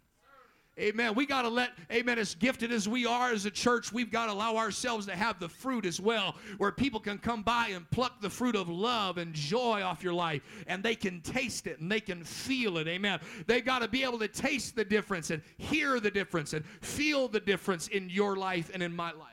Amen. 0.80 1.16
We 1.16 1.26
got 1.26 1.42
to 1.42 1.50
let, 1.50 1.72
amen, 1.92 2.18
as 2.18 2.34
gifted 2.34 2.72
as 2.72 2.88
we 2.88 3.06
are 3.06 3.32
as 3.34 3.46
a 3.46 3.52
church, 3.52 3.92
we've 3.92 4.10
got 4.10 4.28
to 4.28 4.32
allow 4.32 4.56
ourselves 4.56 5.06
to 5.08 5.16
have 5.16 5.38
the 5.38 5.50
fruit 5.50 5.86
as 5.86 6.00
well, 6.00 6.36
where 6.60 6.72
people 6.72 7.00
can 7.00 7.18
come 7.18 7.44
by 7.44 7.68
and 7.74 7.90
pluck 7.92 8.22
the 8.22 8.30
fruit 8.30 8.56
of 8.56 8.70
love 8.70 9.18
and 9.18 9.34
joy 9.34 9.82
off 9.84 10.02
your 10.02 10.14
life, 10.14 10.42
and 10.68 10.82
they 10.82 10.96
can 10.96 11.20
taste 11.22 11.68
it 11.68 11.80
and 11.82 11.92
they 11.92 12.00
can 12.00 12.24
feel 12.24 12.78
it. 12.78 12.88
Amen. 12.88 13.20
They 13.48 13.60
got 13.60 13.80
to 13.80 13.90
be 13.90 14.04
able 14.04 14.20
to 14.20 14.30
taste 14.30 14.78
the 14.78 14.86
difference 14.86 15.30
and 15.30 15.42
hear 15.58 16.00
the 16.00 16.12
difference 16.12 16.54
and 16.54 16.66
feel 16.66 17.28
the 17.28 17.42
difference 17.42 17.90
in 17.90 18.10
your 18.10 18.38
life 18.38 18.72
and 18.74 18.82
in 18.82 18.96
my 18.96 19.12
life. 19.12 19.28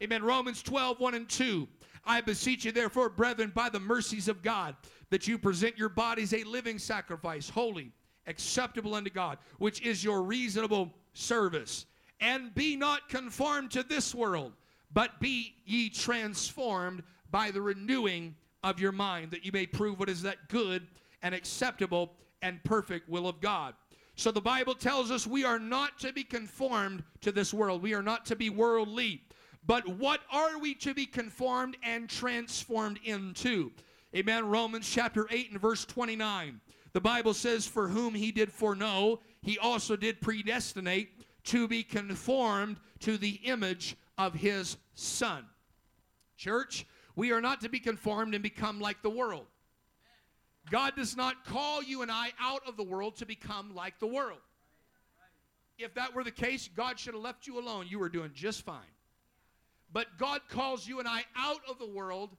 Amen. 0.00 0.22
Romans 0.22 0.62
12, 0.62 1.00
1 1.00 1.14
and 1.14 1.28
2. 1.28 1.66
I 2.04 2.20
beseech 2.20 2.64
you, 2.64 2.70
therefore, 2.72 3.08
brethren, 3.10 3.52
by 3.54 3.68
the 3.68 3.80
mercies 3.80 4.28
of 4.28 4.40
God, 4.40 4.76
that 5.10 5.26
you 5.26 5.36
present 5.36 5.76
your 5.76 5.88
bodies 5.88 6.32
a 6.32 6.44
living 6.44 6.78
sacrifice, 6.78 7.50
holy 7.50 7.92
acceptable 8.30 8.94
unto 8.94 9.10
God, 9.10 9.36
which 9.58 9.82
is 9.82 10.02
your 10.02 10.22
reasonable 10.22 10.90
service. 11.12 11.84
And 12.20 12.54
be 12.54 12.76
not 12.76 13.08
conformed 13.08 13.70
to 13.72 13.82
this 13.82 14.14
world, 14.14 14.52
but 14.92 15.20
be 15.20 15.54
ye 15.66 15.90
transformed 15.90 17.02
by 17.30 17.50
the 17.50 17.60
renewing 17.60 18.34
of 18.62 18.80
your 18.80 18.92
mind, 18.92 19.30
that 19.30 19.44
you 19.44 19.52
may 19.52 19.66
prove 19.66 19.98
what 19.98 20.08
is 20.08 20.22
that 20.22 20.48
good 20.48 20.86
and 21.22 21.34
acceptable 21.34 22.12
and 22.42 22.62
perfect 22.64 23.08
will 23.08 23.28
of 23.28 23.40
God. 23.40 23.74
So 24.16 24.30
the 24.30 24.40
Bible 24.40 24.74
tells 24.74 25.10
us 25.10 25.26
we 25.26 25.44
are 25.44 25.58
not 25.58 25.98
to 26.00 26.12
be 26.12 26.24
conformed 26.24 27.02
to 27.22 27.32
this 27.32 27.54
world. 27.54 27.82
We 27.82 27.94
are 27.94 28.02
not 28.02 28.26
to 28.26 28.36
be 28.36 28.50
worldly. 28.50 29.22
But 29.66 29.86
what 29.88 30.20
are 30.30 30.58
we 30.58 30.74
to 30.76 30.94
be 30.94 31.06
conformed 31.06 31.76
and 31.82 32.08
transformed 32.08 32.98
into? 33.04 33.72
Amen. 34.14 34.46
Romans 34.46 34.90
chapter 34.90 35.26
8 35.30 35.52
and 35.52 35.60
verse 35.60 35.84
29. 35.84 36.60
The 36.92 37.00
Bible 37.00 37.34
says, 37.34 37.66
For 37.66 37.88
whom 37.88 38.14
he 38.14 38.32
did 38.32 38.52
foreknow, 38.52 39.20
he 39.42 39.58
also 39.58 39.96
did 39.96 40.20
predestinate 40.20 41.10
to 41.44 41.68
be 41.68 41.82
conformed 41.82 42.78
to 43.00 43.16
the 43.16 43.40
image 43.44 43.96
of 44.18 44.34
his 44.34 44.76
Son. 44.94 45.46
Church, 46.36 46.86
we 47.16 47.32
are 47.32 47.40
not 47.40 47.60
to 47.60 47.68
be 47.68 47.80
conformed 47.80 48.34
and 48.34 48.42
become 48.42 48.80
like 48.80 49.02
the 49.02 49.10
world. 49.10 49.46
God 50.70 50.94
does 50.96 51.16
not 51.16 51.44
call 51.44 51.82
you 51.82 52.02
and 52.02 52.10
I 52.10 52.32
out 52.40 52.62
of 52.66 52.76
the 52.76 52.82
world 52.82 53.16
to 53.16 53.26
become 53.26 53.74
like 53.74 53.98
the 53.98 54.06
world. 54.06 54.38
If 55.78 55.94
that 55.94 56.14
were 56.14 56.24
the 56.24 56.30
case, 56.30 56.68
God 56.76 56.98
should 56.98 57.14
have 57.14 57.22
left 57.22 57.46
you 57.46 57.58
alone. 57.58 57.86
You 57.88 57.98
were 57.98 58.10
doing 58.10 58.30
just 58.34 58.62
fine. 58.62 58.78
But 59.92 60.18
God 60.18 60.42
calls 60.48 60.86
you 60.86 60.98
and 60.98 61.08
I 61.08 61.24
out 61.36 61.60
of 61.68 61.78
the 61.78 61.86
world, 61.86 62.36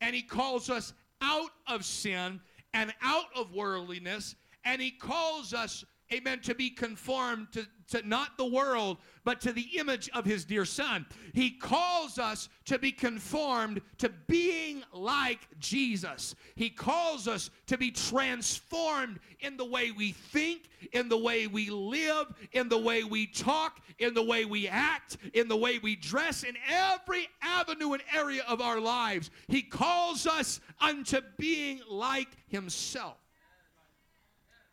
and 0.00 0.14
He 0.14 0.22
calls 0.22 0.70
us 0.70 0.92
out 1.20 1.50
of 1.66 1.84
sin 1.84 2.40
and 2.76 2.92
out 3.02 3.24
of 3.34 3.52
worldliness, 3.54 4.36
and 4.64 4.82
He 4.82 4.90
calls 4.90 5.54
us, 5.54 5.84
amen, 6.12 6.40
to 6.40 6.54
be 6.54 6.70
conformed 6.70 7.48
to, 7.52 7.66
to 7.88 8.06
not 8.06 8.36
the 8.36 8.44
world, 8.44 8.98
but 9.24 9.40
to 9.40 9.52
the 9.52 9.68
image 9.76 10.08
of 10.10 10.24
His 10.24 10.44
dear 10.44 10.64
Son. 10.64 11.04
He 11.32 11.50
calls 11.50 12.18
us 12.18 12.48
to 12.66 12.78
be 12.78 12.92
conformed 12.92 13.80
to 13.98 14.08
being 14.26 14.82
like 14.92 15.40
Jesus. 15.58 16.34
He 16.54 16.70
calls 16.70 17.26
us 17.26 17.50
to 17.66 17.76
be 17.76 17.90
transformed 17.90 19.18
in 19.40 19.56
the 19.56 19.64
way 19.64 19.90
we 19.90 20.12
think, 20.12 20.68
in 20.92 21.08
the 21.08 21.18
way 21.18 21.46
we 21.46 21.70
live, 21.70 22.26
in 22.52 22.68
the 22.68 22.78
way 22.78 23.02
we 23.04 23.26
talk, 23.26 23.80
in 23.98 24.14
the 24.14 24.22
way 24.22 24.44
we 24.44 24.68
act, 24.68 25.16
in 25.34 25.48
the 25.48 25.56
way 25.56 25.78
we 25.78 25.96
dress, 25.96 26.44
in 26.44 26.56
every 26.68 27.28
avenue 27.42 27.92
and 27.92 28.02
area 28.14 28.44
of 28.46 28.60
our 28.60 28.80
lives. 28.80 29.30
He 29.48 29.62
calls 29.62 30.26
us 30.26 30.60
unto 30.80 31.20
being 31.36 31.80
like 31.90 32.28
Himself. 32.46 33.16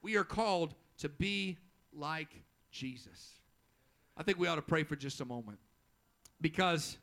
We 0.04 0.18
are 0.18 0.26
called 0.26 0.76
to 1.04 1.10
be 1.10 1.58
like 1.92 2.30
Jesus. 2.72 3.34
I 4.16 4.24
think 4.24 4.40
we 4.40 4.48
ought 4.48 4.56
to 4.56 4.62
pray 4.62 4.84
for 4.84 4.96
just 4.96 5.20
a 5.20 5.26
moment 5.26 5.60
because 6.40 6.98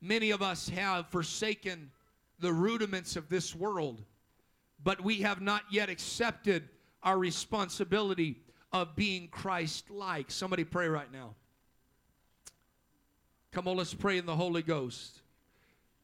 many 0.00 0.30
of 0.30 0.40
us 0.40 0.70
have 0.70 1.06
forsaken 1.08 1.90
the 2.38 2.50
rudiments 2.50 3.16
of 3.16 3.28
this 3.28 3.54
world, 3.54 4.02
but 4.82 5.02
we 5.02 5.16
have 5.16 5.42
not 5.42 5.62
yet 5.70 5.90
accepted 5.90 6.70
our 7.02 7.18
responsibility 7.18 8.38
of 8.72 8.96
being 8.96 9.28
Christ 9.28 9.90
like. 9.90 10.30
Somebody 10.30 10.64
pray 10.64 10.88
right 10.88 11.12
now. 11.12 11.34
Come 13.52 13.68
on, 13.68 13.76
let's 13.76 13.92
pray 13.92 14.16
in 14.16 14.24
the 14.24 14.36
Holy 14.36 14.62
Ghost. 14.62 15.20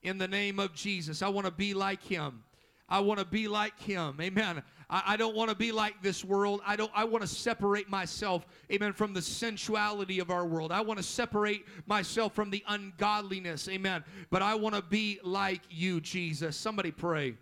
In 0.02 0.18
the 0.18 0.28
name 0.28 0.58
of 0.58 0.74
Jesus, 0.74 1.22
I 1.22 1.28
want 1.28 1.46
to 1.46 1.52
be 1.52 1.72
like 1.72 2.02
Him. 2.02 2.42
I 2.86 3.00
want 3.00 3.18
to 3.18 3.24
be 3.24 3.48
like 3.48 3.80
Him. 3.80 4.18
Amen. 4.20 4.62
I, 4.88 5.02
I 5.06 5.16
don't 5.16 5.34
want 5.34 5.50
to 5.50 5.56
be 5.56 5.72
like 5.72 6.02
this 6.02 6.24
world. 6.24 6.60
I 6.66 6.76
don't. 6.76 6.90
I 6.94 7.04
want 7.04 7.22
to 7.22 7.28
separate 7.28 7.88
myself, 7.88 8.46
Amen, 8.72 8.92
from 8.92 9.12
the 9.12 9.22
sensuality 9.22 10.20
of 10.20 10.30
our 10.30 10.46
world. 10.46 10.72
I 10.72 10.80
want 10.80 10.98
to 10.98 11.02
separate 11.02 11.66
myself 11.86 12.34
from 12.34 12.50
the 12.50 12.62
ungodliness, 12.68 13.68
Amen. 13.68 14.04
But 14.30 14.42
I 14.42 14.54
want 14.54 14.74
to 14.74 14.82
be 14.82 15.18
like 15.22 15.62
You, 15.70 16.00
Jesus. 16.00 16.56
Somebody 16.56 16.90
pray. 16.90 17.36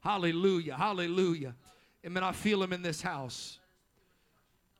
Hallelujah. 0.00 0.74
Hallelujah. 0.74 1.54
Amen. 2.04 2.22
I 2.22 2.32
feel 2.32 2.62
Him 2.62 2.72
in 2.72 2.82
this 2.82 3.02
house. 3.02 3.58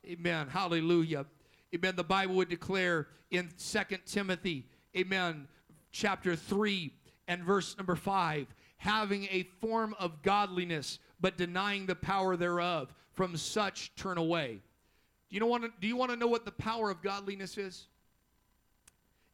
Amen. 0.06 0.46
Hallelujah. 0.48 1.26
Amen. 1.74 1.96
The 1.96 2.04
Bible 2.04 2.36
would 2.36 2.48
declare 2.48 3.08
in 3.30 3.50
Second 3.56 4.00
Timothy, 4.06 4.66
amen, 4.96 5.48
chapter 5.90 6.36
3 6.36 6.92
and 7.26 7.42
verse 7.42 7.76
number 7.76 7.96
5, 7.96 8.46
having 8.76 9.24
a 9.24 9.42
form 9.60 9.94
of 9.98 10.22
godliness, 10.22 11.00
but 11.20 11.36
denying 11.36 11.86
the 11.86 11.94
power 11.94 12.36
thereof. 12.36 12.92
From 13.12 13.36
such 13.36 13.94
turn 13.96 14.18
away. 14.18 14.60
Do 15.30 15.36
you, 15.36 15.46
want 15.46 15.64
to, 15.64 15.70
do 15.80 15.86
you 15.86 15.96
want 15.96 16.10
to 16.10 16.16
know 16.18 16.26
what 16.26 16.44
the 16.44 16.52
power 16.52 16.90
of 16.90 17.02
godliness 17.02 17.56
is? 17.56 17.86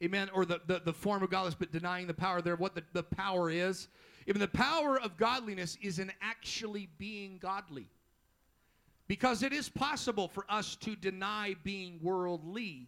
Amen. 0.03 0.31
Or 0.33 0.45
the, 0.45 0.61
the, 0.67 0.81
the 0.85 0.93
form 0.93 1.25
of 1.25 1.31
godliness, 1.31 1.57
but 1.59 1.73
denying 1.73 2.07
the 2.07 2.15
power 2.15 2.41
thereof. 2.41 2.61
What 2.61 2.77
the, 2.77 2.85
the 2.93 3.03
power 3.03 3.51
is. 3.51 3.89
Even 4.29 4.41
the 4.41 4.47
power 4.47 5.01
of 5.01 5.17
godliness 5.17 5.77
is 5.83 5.99
in 5.99 6.13
actually 6.21 6.89
being 6.97 7.39
godly. 7.39 7.89
Because 9.09 9.43
it 9.43 9.53
is 9.53 9.69
possible 9.69 10.29
for 10.29 10.45
us 10.49 10.77
to 10.77 10.95
deny 10.95 11.57
being 11.65 11.99
worldly 12.01 12.87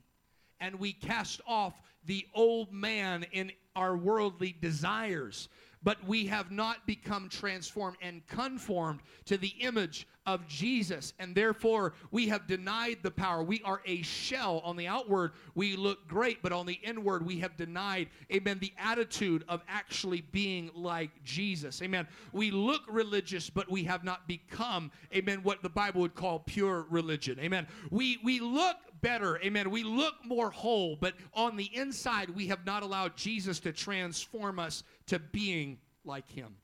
and 0.60 0.78
we 0.78 0.92
cast 0.92 1.40
off 1.46 1.74
the 2.06 2.26
old 2.34 2.72
man 2.72 3.26
in 3.32 3.52
our 3.76 3.96
worldly 3.96 4.56
desires 4.60 5.48
but 5.84 6.02
we 6.06 6.26
have 6.26 6.50
not 6.50 6.86
become 6.86 7.28
transformed 7.28 7.98
and 8.00 8.26
conformed 8.26 9.00
to 9.26 9.36
the 9.36 9.52
image 9.60 10.08
of 10.26 10.46
Jesus. 10.48 11.12
And 11.18 11.34
therefore, 11.34 11.92
we 12.10 12.28
have 12.28 12.46
denied 12.46 12.98
the 13.02 13.10
power. 13.10 13.42
We 13.42 13.60
are 13.62 13.82
a 13.84 14.00
shell. 14.02 14.62
On 14.64 14.74
the 14.76 14.86
outward, 14.86 15.32
we 15.54 15.76
look 15.76 16.08
great, 16.08 16.42
but 16.42 16.50
on 16.50 16.64
the 16.64 16.80
inward, 16.82 17.24
we 17.24 17.38
have 17.40 17.56
denied, 17.56 18.08
amen, 18.32 18.58
the 18.58 18.72
attitude 18.78 19.44
of 19.48 19.62
actually 19.68 20.22
being 20.32 20.70
like 20.74 21.10
Jesus. 21.24 21.82
Amen. 21.82 22.08
We 22.32 22.50
look 22.50 22.82
religious, 22.88 23.50
but 23.50 23.70
we 23.70 23.84
have 23.84 24.02
not 24.02 24.26
become, 24.26 24.90
amen, 25.14 25.40
what 25.42 25.62
the 25.62 25.68
Bible 25.68 26.00
would 26.00 26.14
call 26.14 26.38
pure 26.38 26.86
religion. 26.88 27.38
Amen. 27.40 27.66
We, 27.90 28.18
we 28.24 28.40
look 28.40 28.76
better. 29.04 29.38
Amen. 29.44 29.70
We 29.70 29.82
look 29.82 30.14
more 30.24 30.50
whole, 30.50 30.96
but 30.96 31.12
on 31.34 31.56
the 31.56 31.70
inside, 31.76 32.30
we 32.30 32.46
have 32.48 32.64
not 32.64 32.82
allowed 32.82 33.16
Jesus 33.16 33.60
to 33.60 33.72
transform 33.72 34.58
us 34.58 34.82
to 35.08 35.18
being 35.18 35.78
like 36.06 36.28
him. 36.30 36.56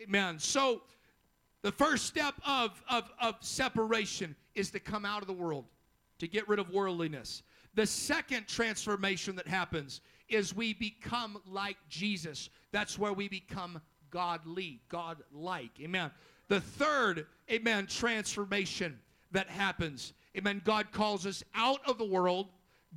Amen. 0.00 0.38
So, 0.38 0.82
the 1.62 1.72
first 1.72 2.04
step 2.04 2.34
of, 2.46 2.80
of, 2.90 3.10
of 3.20 3.36
separation 3.40 4.36
is 4.54 4.70
to 4.72 4.80
come 4.80 5.06
out 5.06 5.22
of 5.22 5.26
the 5.26 5.32
world, 5.32 5.64
to 6.18 6.28
get 6.28 6.46
rid 6.46 6.58
of 6.58 6.70
worldliness. 6.70 7.42
The 7.74 7.86
second 7.86 8.46
transformation 8.46 9.34
that 9.36 9.48
happens 9.48 10.02
is 10.28 10.54
we 10.54 10.74
become 10.74 11.40
like 11.46 11.78
Jesus. 11.88 12.50
That's 12.70 12.98
where 12.98 13.14
we 13.14 13.28
become 13.28 13.80
godly, 14.10 14.82
God 14.90 15.22
like. 15.32 15.70
Amen. 15.80 16.10
The 16.48 16.60
third, 16.60 17.26
amen, 17.50 17.86
transformation 17.86 18.98
that 19.32 19.48
happens 19.48 20.12
Amen. 20.36 20.60
God 20.64 20.92
calls 20.92 21.26
us 21.26 21.42
out 21.54 21.80
of 21.86 21.98
the 21.98 22.04
world, 22.04 22.48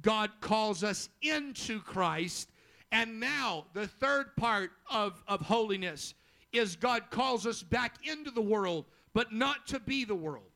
God 0.01 0.31
calls 0.41 0.83
us 0.83 1.09
into 1.21 1.81
Christ. 1.81 2.49
And 2.91 3.19
now, 3.19 3.65
the 3.73 3.87
third 3.87 4.35
part 4.35 4.71
of, 4.89 5.23
of 5.27 5.41
holiness 5.41 6.15
is 6.51 6.75
God 6.75 7.03
calls 7.11 7.45
us 7.45 7.61
back 7.61 7.95
into 8.03 8.31
the 8.31 8.41
world, 8.41 8.85
but 9.13 9.31
not 9.31 9.67
to 9.67 9.79
be 9.79 10.05
the 10.05 10.15
world. 10.15 10.49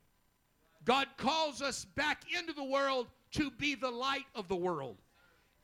God 0.84 1.06
calls 1.16 1.62
us 1.62 1.84
back 1.84 2.24
into 2.36 2.52
the 2.52 2.64
world 2.64 3.06
to 3.32 3.50
be 3.52 3.74
the 3.74 3.90
light 3.90 4.26
of 4.34 4.48
the 4.48 4.56
world. 4.56 4.96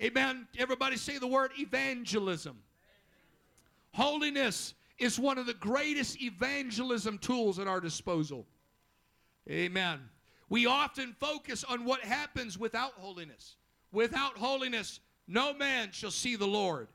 Amen. 0.01 0.47
Everybody 0.59 0.97
say 0.97 1.19
the 1.19 1.27
word 1.27 1.51
evangelism. 1.59 2.57
Holiness 3.93 4.75
is 4.99 5.19
one 5.19 5.39
of 5.39 5.47
the 5.47 5.55
greatest 5.55 6.23
evangelism 6.23 7.19
tools 7.19 7.59
at 7.59 7.67
our 7.67 7.81
disposal. 7.81 8.47
Amen. 9.49 10.01
We 10.51 10.67
often 10.67 11.15
focus 11.19 11.65
on 11.65 11.85
what 11.85 12.01
happens 12.01 12.59
without 12.59 12.93
holiness. 12.95 13.57
Without 13.93 14.37
holiness, 14.37 15.01
no 15.27 15.55
man 15.55 15.91
shall 15.93 16.11
see 16.11 16.37
the 16.37 16.47
Lord. 16.47 16.89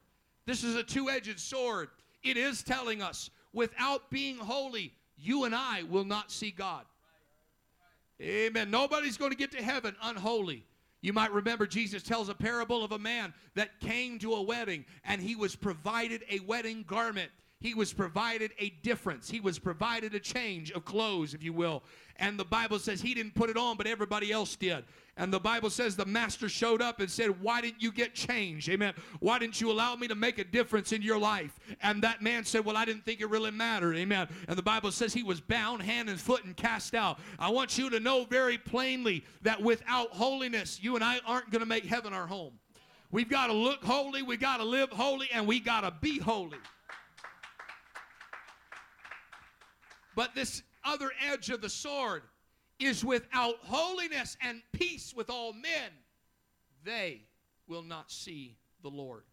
This 0.45 0.63
is 0.63 0.75
a 0.75 0.83
two 0.83 1.09
edged 1.09 1.39
sword. 1.39 1.89
It 2.21 2.37
is 2.37 2.61
telling 2.61 3.01
us 3.01 3.31
without 3.53 4.11
being 4.11 4.37
holy, 4.37 4.93
you 5.17 5.45
and 5.45 5.55
I 5.55 5.83
will 5.83 6.03
not 6.03 6.31
see 6.31 6.51
God. 6.51 6.85
Amen. 8.21 8.69
Nobody's 8.69 9.17
going 9.17 9.31
to 9.31 9.37
get 9.37 9.51
to 9.53 9.63
heaven 9.63 9.95
unholy. 10.03 10.65
You 11.01 11.13
might 11.13 11.31
remember 11.31 11.65
Jesus 11.67 12.03
tells 12.03 12.29
a 12.29 12.33
parable 12.33 12.83
of 12.83 12.91
a 12.91 12.99
man 12.99 13.33
that 13.53 13.79
came 13.79 14.19
to 14.19 14.33
a 14.33 14.41
wedding 14.41 14.85
and 15.03 15.21
he 15.21 15.35
was 15.35 15.55
provided 15.55 16.23
a 16.29 16.39
wedding 16.39 16.83
garment. 16.87 17.31
He 17.61 17.73
was 17.73 17.93
provided 17.93 18.51
a 18.59 18.69
difference. 18.83 19.29
He 19.29 19.39
was 19.39 19.57
provided 19.57 20.13
a 20.13 20.19
change 20.19 20.71
of 20.71 20.85
clothes, 20.85 21.33
if 21.33 21.41
you 21.41 21.53
will. 21.53 21.83
And 22.17 22.37
the 22.37 22.45
Bible 22.45 22.79
says 22.79 23.01
he 23.01 23.13
didn't 23.13 23.33
put 23.33 23.49
it 23.49 23.57
on, 23.57 23.77
but 23.77 23.87
everybody 23.87 24.31
else 24.31 24.55
did. 24.55 24.83
And 25.17 25.31
the 25.31 25.39
Bible 25.39 25.69
says 25.69 25.95
the 25.95 26.05
master 26.05 26.49
showed 26.49 26.81
up 26.81 26.99
and 26.99 27.09
said, 27.09 27.41
Why 27.41 27.61
didn't 27.61 27.81
you 27.81 27.91
get 27.91 28.13
changed? 28.13 28.69
Amen. 28.69 28.93
Why 29.19 29.39
didn't 29.39 29.61
you 29.61 29.71
allow 29.71 29.95
me 29.95 30.07
to 30.09 30.15
make 30.15 30.37
a 30.37 30.43
difference 30.43 30.91
in 30.91 31.01
your 31.01 31.17
life? 31.17 31.57
And 31.81 32.01
that 32.03 32.21
man 32.21 32.43
said, 32.43 32.65
Well, 32.65 32.75
I 32.75 32.83
didn't 32.83 33.05
think 33.05 33.21
it 33.21 33.29
really 33.29 33.51
mattered. 33.51 33.95
Amen. 33.95 34.27
And 34.47 34.57
the 34.57 34.63
Bible 34.63 34.91
says 34.91 35.13
he 35.13 35.23
was 35.23 35.39
bound 35.39 35.81
hand 35.81 36.09
and 36.09 36.19
foot 36.19 36.43
and 36.43 36.55
cast 36.55 36.93
out. 36.93 37.19
I 37.39 37.49
want 37.49 37.77
you 37.77 37.89
to 37.89 37.99
know 38.01 38.25
very 38.25 38.57
plainly 38.57 39.23
that 39.43 39.61
without 39.61 40.11
holiness, 40.11 40.79
you 40.81 40.95
and 40.95 41.03
I 41.03 41.19
aren't 41.25 41.49
going 41.51 41.61
to 41.61 41.65
make 41.65 41.85
heaven 41.85 42.13
our 42.13 42.27
home. 42.27 42.53
We've 43.11 43.29
got 43.29 43.47
to 43.47 43.53
look 43.53 43.83
holy, 43.83 44.23
we've 44.23 44.41
got 44.41 44.57
to 44.57 44.65
live 44.65 44.89
holy, 44.89 45.29
and 45.33 45.47
we've 45.47 45.63
got 45.63 45.81
to 45.81 45.93
be 46.01 46.19
holy. 46.19 46.57
But 50.15 50.33
this 50.33 50.63
other 50.83 51.11
edge 51.29 51.49
of 51.49 51.61
the 51.61 51.69
sword 51.69 52.23
is 52.79 53.03
without 53.03 53.55
holiness 53.61 54.37
and 54.41 54.61
peace 54.71 55.13
with 55.15 55.29
all 55.29 55.53
men, 55.53 55.91
they 56.83 57.21
will 57.67 57.83
not 57.83 58.11
see 58.11 58.55
the 58.81 58.89
Lord. 58.89 59.23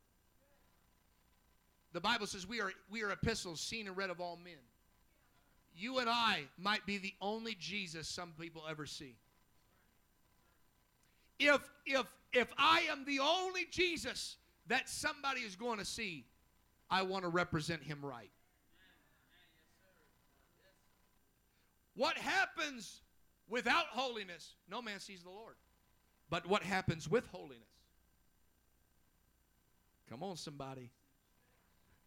The 1.92 2.00
Bible 2.00 2.26
says 2.26 2.46
we 2.46 2.60
are, 2.60 2.72
we 2.90 3.02
are 3.02 3.10
epistles 3.10 3.60
seen 3.60 3.86
and 3.86 3.96
read 3.96 4.10
of 4.10 4.20
all 4.20 4.38
men. 4.42 4.54
You 5.74 5.98
and 5.98 6.08
I 6.08 6.44
might 6.58 6.84
be 6.86 6.98
the 6.98 7.14
only 7.20 7.56
Jesus 7.58 8.08
some 8.08 8.32
people 8.38 8.62
ever 8.68 8.86
see. 8.86 9.16
If, 11.38 11.60
if, 11.86 12.06
if 12.32 12.48
I 12.58 12.84
am 12.90 13.04
the 13.04 13.20
only 13.20 13.66
Jesus 13.70 14.36
that 14.68 14.88
somebody 14.88 15.40
is 15.40 15.56
going 15.56 15.78
to 15.78 15.84
see, 15.84 16.24
I 16.90 17.02
want 17.02 17.24
to 17.24 17.28
represent 17.28 17.82
him 17.82 17.98
right. 18.02 18.30
What 21.94 22.16
happens 22.16 23.02
without 23.48 23.86
holiness? 23.90 24.54
No 24.70 24.80
man 24.80 25.00
sees 25.00 25.22
the 25.22 25.30
Lord. 25.30 25.54
But 26.30 26.46
what 26.46 26.62
happens 26.62 27.08
with 27.10 27.26
holiness? 27.26 27.68
Come 30.08 30.22
on, 30.22 30.36
somebody. 30.36 30.90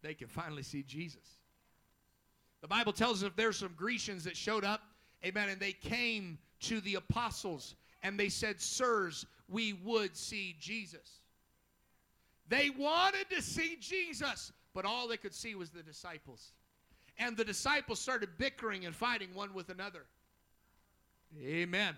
They 0.02 0.14
can 0.14 0.28
finally 0.28 0.62
see 0.62 0.82
Jesus. 0.82 1.38
The 2.60 2.68
Bible 2.68 2.92
tells 2.92 3.22
us 3.22 3.28
if 3.28 3.36
there's 3.36 3.58
some 3.58 3.74
Grecians 3.76 4.24
that 4.24 4.36
showed 4.36 4.64
up, 4.64 4.82
amen, 5.24 5.48
and 5.48 5.60
they 5.60 5.72
came 5.72 6.38
to 6.60 6.80
the 6.80 6.96
apostles 6.96 7.76
and 8.02 8.18
they 8.18 8.28
said, 8.28 8.60
Sirs, 8.60 9.26
we 9.48 9.72
would 9.84 10.16
see 10.16 10.56
Jesus. 10.60 11.20
They 12.48 12.70
wanted 12.70 13.28
to 13.30 13.42
see 13.42 13.76
Jesus, 13.80 14.52
but 14.74 14.84
all 14.84 15.08
they 15.08 15.16
could 15.16 15.34
see 15.34 15.54
was 15.54 15.70
the 15.70 15.82
disciples. 15.82 16.52
And 17.18 17.36
the 17.36 17.44
disciples 17.44 18.00
started 18.00 18.30
bickering 18.38 18.84
and 18.84 18.94
fighting 18.94 19.34
one 19.34 19.54
with 19.54 19.70
another. 19.70 20.04
Amen. 21.40 21.94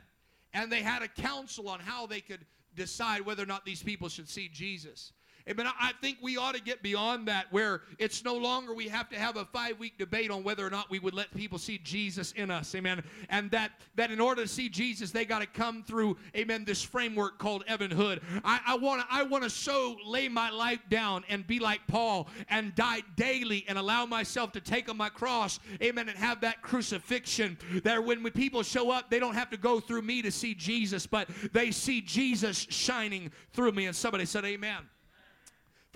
And 0.55 0.71
they 0.71 0.83
had 0.83 1.03
a 1.03 1.09
council 1.09 1.69
on 1.69 1.81
how 1.81 2.07
they 2.07 2.21
could 2.21 2.45
decide 2.75 3.23
whether 3.23 3.43
or 3.43 3.47
not 3.47 3.65
these 3.65 3.83
people 3.83 4.09
should 4.09 4.29
see 4.29 4.49
Jesus. 4.49 5.13
Amen. 5.49 5.67
I 5.81 5.93
think 6.01 6.19
we 6.21 6.37
ought 6.37 6.55
to 6.55 6.61
get 6.61 6.83
beyond 6.83 7.27
that 7.29 7.47
where 7.51 7.83
it's 7.99 8.25
no 8.25 8.35
longer 8.35 8.75
we 8.75 8.89
have 8.89 9.09
to 9.09 9.17
have 9.17 9.37
a 9.37 9.45
five 9.47 9.79
week 9.79 9.97
debate 9.99 10.31
on 10.31 10.45
whether 10.45 10.67
or 10.67 10.71
not 10.71 10.91
we 10.91 10.99
would 10.99 11.15
let 11.15 11.35
people 11.35 11.59
see 11.59 11.79
Jesus 11.79 12.33
in 12.33 12.51
us. 12.51 12.75
Amen. 12.75 13.03
And 13.31 13.51
that, 13.51 13.73
that 13.97 14.11
in 14.11 14.21
order 14.21 14.43
to 14.43 14.49
see 14.49 14.69
Jesus, 14.69 15.11
they 15.11 15.25
got 15.25 15.41
to 15.41 15.47
come 15.47 15.83
through, 15.83 16.17
amen, 16.37 16.65
this 16.65 16.83
framework 16.83 17.39
called 17.39 17.65
Evan 17.67 17.91
Hood. 17.91 18.21
I 18.45 18.77
want 18.77 19.01
to 19.03 19.07
I 19.11 19.23
want 19.23 19.45
to 19.45 19.51
so 19.51 19.97
lay 20.07 20.29
my 20.29 20.51
life 20.51 20.81
down 20.89 21.25
and 21.29 21.47
be 21.47 21.59
like 21.59 21.81
Paul 21.87 22.29
and 22.49 22.75
die 22.75 23.03
daily 23.17 23.65
and 23.69 23.79
allow 23.79 24.07
myself 24.07 24.53
to 24.53 24.61
take 24.61 24.89
on 24.89 24.97
my 24.97 25.09
cross, 25.09 25.61
amen, 25.83 26.09
and 26.09 26.19
have 26.19 26.41
that 26.43 26.63
crucifixion 26.63 27.57
that 27.85 28.05
when 28.05 28.23
people 28.31 28.63
show 28.63 28.91
up, 28.91 29.11
they 29.11 29.19
don't 29.19 29.35
have 29.35 29.51
to 29.51 29.57
go 29.57 29.81
through 29.81 30.03
me 30.03 30.23
to 30.23 30.31
see 30.31 30.55
Jesus, 30.55 31.07
but 31.07 31.29
they 31.53 31.71
see 31.71 32.01
Jesus 32.01 32.67
shining 32.71 33.31
through 33.53 33.73
me. 33.73 33.87
And 33.87 33.97
somebody 33.97 34.25
said, 34.25 34.45
Amen. 34.45 34.79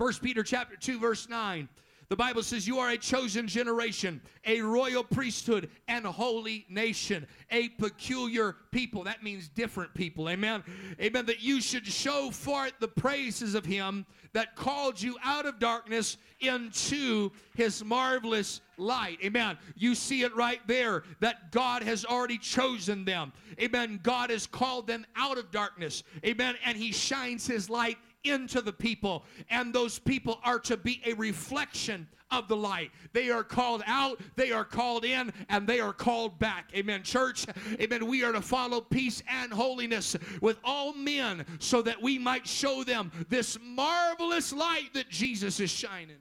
First 0.03 0.21
Peter 0.21 0.43
chapter 0.43 0.75
2 0.75 0.99
verse 0.99 1.29
9. 1.29 1.69
The 2.09 2.17
Bible 2.17 2.43
says 2.43 2.67
you 2.67 2.77
are 2.77 2.89
a 2.89 2.97
chosen 2.97 3.47
generation, 3.47 4.19
a 4.45 4.59
royal 4.59 5.01
priesthood, 5.01 5.69
and 5.87 6.05
holy 6.05 6.65
nation, 6.67 7.25
a 7.49 7.69
peculiar 7.69 8.57
people. 8.71 9.05
That 9.05 9.23
means 9.23 9.47
different 9.47 9.93
people. 9.93 10.27
Amen. 10.27 10.61
Amen. 10.99 11.25
That 11.25 11.41
you 11.41 11.61
should 11.61 11.87
show 11.87 12.31
forth 12.31 12.73
the 12.81 12.87
praises 12.89 13.55
of 13.55 13.65
him 13.65 14.05
that 14.33 14.57
called 14.57 15.01
you 15.01 15.15
out 15.23 15.45
of 15.45 15.57
darkness 15.57 16.17
into 16.41 17.31
his 17.55 17.81
marvelous 17.81 18.59
light. 18.77 19.19
Amen. 19.23 19.57
You 19.77 19.95
see 19.95 20.23
it 20.23 20.35
right 20.35 20.59
there 20.67 21.03
that 21.21 21.53
God 21.53 21.81
has 21.81 22.03
already 22.03 22.39
chosen 22.39 23.05
them. 23.05 23.31
Amen. 23.61 24.01
God 24.03 24.31
has 24.31 24.47
called 24.47 24.85
them 24.85 25.05
out 25.15 25.37
of 25.37 25.49
darkness. 25.51 26.03
Amen. 26.25 26.55
And 26.65 26.75
he 26.75 26.91
shines 26.91 27.47
his 27.47 27.69
light 27.69 27.97
into 28.23 28.61
the 28.61 28.73
people, 28.73 29.23
and 29.49 29.73
those 29.73 29.99
people 29.99 30.39
are 30.43 30.59
to 30.59 30.77
be 30.77 31.01
a 31.05 31.13
reflection 31.13 32.07
of 32.31 32.47
the 32.47 32.55
light. 32.55 32.91
They 33.13 33.29
are 33.29 33.43
called 33.43 33.83
out, 33.85 34.19
they 34.35 34.51
are 34.51 34.65
called 34.65 35.05
in, 35.05 35.31
and 35.49 35.67
they 35.67 35.79
are 35.79 35.93
called 35.93 36.39
back. 36.39 36.71
Amen. 36.75 37.03
Church, 37.03 37.45
amen. 37.79 38.07
We 38.07 38.23
are 38.23 38.31
to 38.31 38.41
follow 38.41 38.81
peace 38.81 39.21
and 39.27 39.51
holiness 39.51 40.15
with 40.41 40.57
all 40.63 40.93
men 40.93 41.45
so 41.59 41.81
that 41.83 42.01
we 42.01 42.17
might 42.17 42.47
show 42.47 42.83
them 42.83 43.11
this 43.29 43.57
marvelous 43.61 44.51
light 44.51 44.89
that 44.93 45.09
Jesus 45.09 45.59
is 45.59 45.69
shining. 45.69 46.17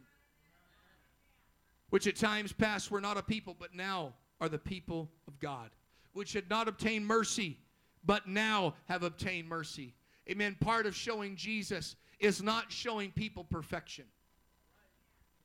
Which 1.90 2.07
at 2.07 2.16
times 2.16 2.53
past 2.53 2.90
were 2.90 3.00
not 3.00 3.18
a 3.18 3.22
people, 3.22 3.57
but 3.59 3.74
now 3.74 4.14
are 4.40 4.48
the 4.48 4.59
people 4.59 5.11
of 5.28 5.38
God, 5.40 5.70
which 6.12 6.32
had 6.32 6.48
not 6.48 6.68
obtained 6.68 7.07
mercy, 7.07 7.59
but 8.05 8.26
now 8.26 8.74
have 8.88 9.03
obtained 9.03 9.48
mercy. 9.48 9.94
Amen. 10.28 10.56
Part 10.60 10.86
of 10.86 10.94
showing 10.94 11.36
Jesus 11.36 11.96
is 12.20 12.42
not 12.42 12.70
showing 12.70 13.10
people 13.10 13.44
perfection. 13.44 14.04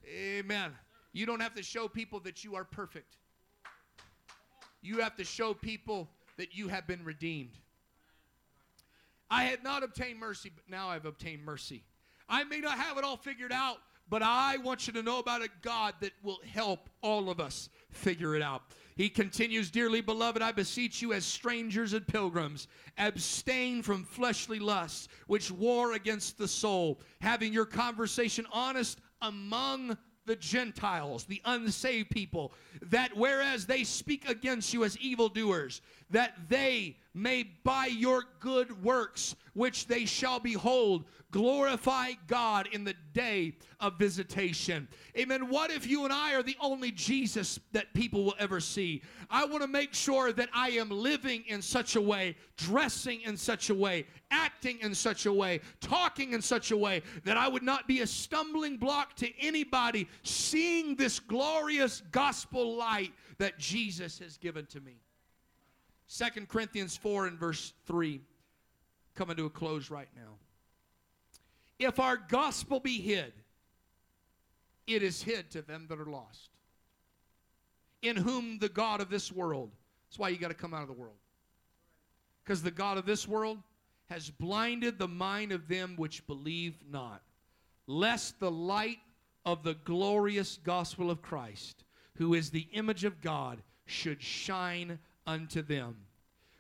Amen. 0.08 0.72
You 1.14 1.26
don't 1.26 1.40
have 1.40 1.56
to 1.56 1.64
show 1.64 1.88
people 1.88 2.20
that 2.22 2.44
you 2.44 2.56
are 2.56 2.64
perfect. 2.64 3.16
You 4.82 5.00
have 5.00 5.16
to 5.16 5.24
show 5.24 5.54
people 5.54 6.10
that 6.38 6.56
you 6.56 6.68
have 6.68 6.88
been 6.88 7.04
redeemed. 7.04 7.58
I 9.30 9.44
had 9.44 9.64
not 9.64 9.84
obtained 9.84 10.20
mercy, 10.20 10.52
but 10.56 10.64
now 10.70 10.90
I've 10.90 11.06
obtained 11.06 11.44
mercy. 11.44 11.84
I 12.30 12.44
may 12.44 12.60
not 12.60 12.78
have 12.78 12.98
it 12.98 13.04
all 13.04 13.18
figured 13.18 13.52
out, 13.52 13.78
but 14.10 14.22
I 14.22 14.58
want 14.58 14.88
you 14.88 14.94
to 14.94 15.04
know 15.04 15.20
about 15.20 15.42
a 15.42 15.50
God 15.62 15.96
that 16.02 16.12
will 16.24 16.40
help 16.50 16.90
all 17.02 17.30
of 17.30 17.40
us 17.40 17.70
figure 17.90 18.36
it 18.36 18.42
out. 18.42 18.62
He 18.98 19.10
continues, 19.10 19.70
Dearly 19.70 20.02
beloved, 20.02 20.42
I 20.42 20.52
beseech 20.52 21.04
you 21.04 21.14
as 21.14 21.24
strangers 21.24 21.94
and 21.94 22.06
pilgrims, 22.08 22.68
abstain 22.98 23.84
from 23.84 24.04
fleshly 24.04 24.58
lusts 24.58 25.08
which 25.28 25.52
war 25.52 25.94
against 25.94 26.40
the 26.40 26.48
soul, 26.48 27.00
having 27.22 27.54
your 27.54 27.66
conversation 27.66 28.48
honest 28.52 29.00
among 29.22 29.96
the 30.26 30.36
Gentiles, 30.36 31.26
the 31.26 31.42
unsaved 31.46 32.10
people, 32.10 32.54
that 32.82 33.16
whereas 33.16 33.68
they 33.68 33.84
speak 33.84 34.28
against 34.28 34.74
you 34.74 34.84
as 34.84 34.98
evildoers, 34.98 35.82
that 36.10 36.50
they 36.50 36.98
may 37.18 37.44
by 37.64 37.88
your 37.88 38.24
good 38.40 38.84
works, 38.84 39.36
which 39.54 39.88
they 39.88 40.06
shall 40.06 40.40
behold, 40.40 41.06
glorify 41.32 42.12
God 42.28 42.70
in 42.72 42.84
the 42.84 42.94
day 43.14 43.56
of 43.80 43.98
visitation. 43.98 44.88
Amen. 45.18 45.50
What 45.50 45.72
if 45.72 45.88
you 45.88 46.04
and 46.04 46.14
I 46.14 46.34
are 46.36 46.44
the 46.44 46.56
only 46.62 46.92
Jesus 46.92 47.60
that 47.72 47.94
people 47.94 48.24
will 48.24 48.36
ever 48.40 48.60
see? 48.60 49.02
I 49.30 49.46
want 49.46 49.62
to 49.62 49.68
make 49.68 49.94
sure 49.94 50.32
that 50.32 50.50
I 50.54 50.70
am 50.70 50.90
living 50.90 51.44
in 51.48 51.62
such 51.62 51.96
a 51.96 52.02
way, 52.02 52.36
dressing 52.56 53.22
in 53.22 53.36
such 53.36 53.70
a 53.70 53.76
way, 53.76 54.06
acting 54.32 54.80
in 54.82 54.94
such 54.94 55.26
a 55.26 55.34
way, 55.34 55.60
talking 55.82 56.34
in 56.34 56.42
such 56.42 56.72
a 56.72 56.78
way 56.78 57.02
that 57.26 57.38
I 57.38 57.48
would 57.48 57.64
not 57.64 57.88
be 57.88 58.02
a 58.02 58.08
stumbling 58.08 58.78
block 58.78 59.16
to 59.18 59.30
anybody 59.40 60.08
seeing 60.24 60.96
this 60.96 61.20
glorious 61.20 62.04
gospel 62.12 62.76
light 62.76 63.12
that 63.38 63.58
Jesus 63.58 64.20
has 64.20 64.38
given 64.38 64.66
to 64.68 64.80
me. 64.80 64.98
Second 66.08 66.48
Corinthians 66.48 66.96
4 66.98 67.28
and 67.28 67.40
verse 67.40 67.74
3. 67.86 68.22
Coming 69.16 69.38
to 69.38 69.46
a 69.46 69.50
close 69.50 69.90
right 69.90 70.10
now. 70.16 70.36
If 71.80 72.00
our 72.00 72.18
gospel 72.18 72.80
be 72.80 73.00
hid, 73.00 73.34
it 74.88 75.04
is 75.04 75.22
hid 75.22 75.52
to 75.52 75.62
them 75.62 75.86
that 75.90 76.00
are 76.00 76.06
lost. 76.06 76.50
In 78.02 78.16
whom 78.16 78.58
the 78.60 78.70
God 78.70 79.02
of 79.02 79.10
this 79.10 79.32
world, 79.32 79.72
that's 80.08 80.18
why 80.18 80.30
you 80.30 80.38
got 80.38 80.48
to 80.48 80.54
come 80.54 80.74
out 80.74 80.82
of 80.82 80.88
the 80.88 80.94
world. 80.94 81.18
Because 82.44 82.64
the 82.64 82.72
God 82.72 82.98
of 82.98 83.06
this 83.06 83.28
world 83.28 83.58
has 84.10 84.30
blinded 84.30 84.98
the 84.98 85.08
mind 85.08 85.52
of 85.52 85.68
them 85.68 85.96
which 85.98 86.26
believe 86.28 86.76
not, 86.90 87.22
lest 87.88 88.40
the 88.40 88.52
light 88.52 89.00
of 89.46 89.64
the 89.64 89.76
glorious 89.84 90.58
gospel 90.64 91.12
of 91.12 91.22
Christ, 91.22 91.84
who 92.16 92.34
is 92.34 92.50
the 92.50 92.68
image 92.72 93.04
of 93.04 93.22
God, 93.22 93.62
should 93.86 94.22
shine 94.22 95.00
unto 95.28 95.62
them. 95.62 95.96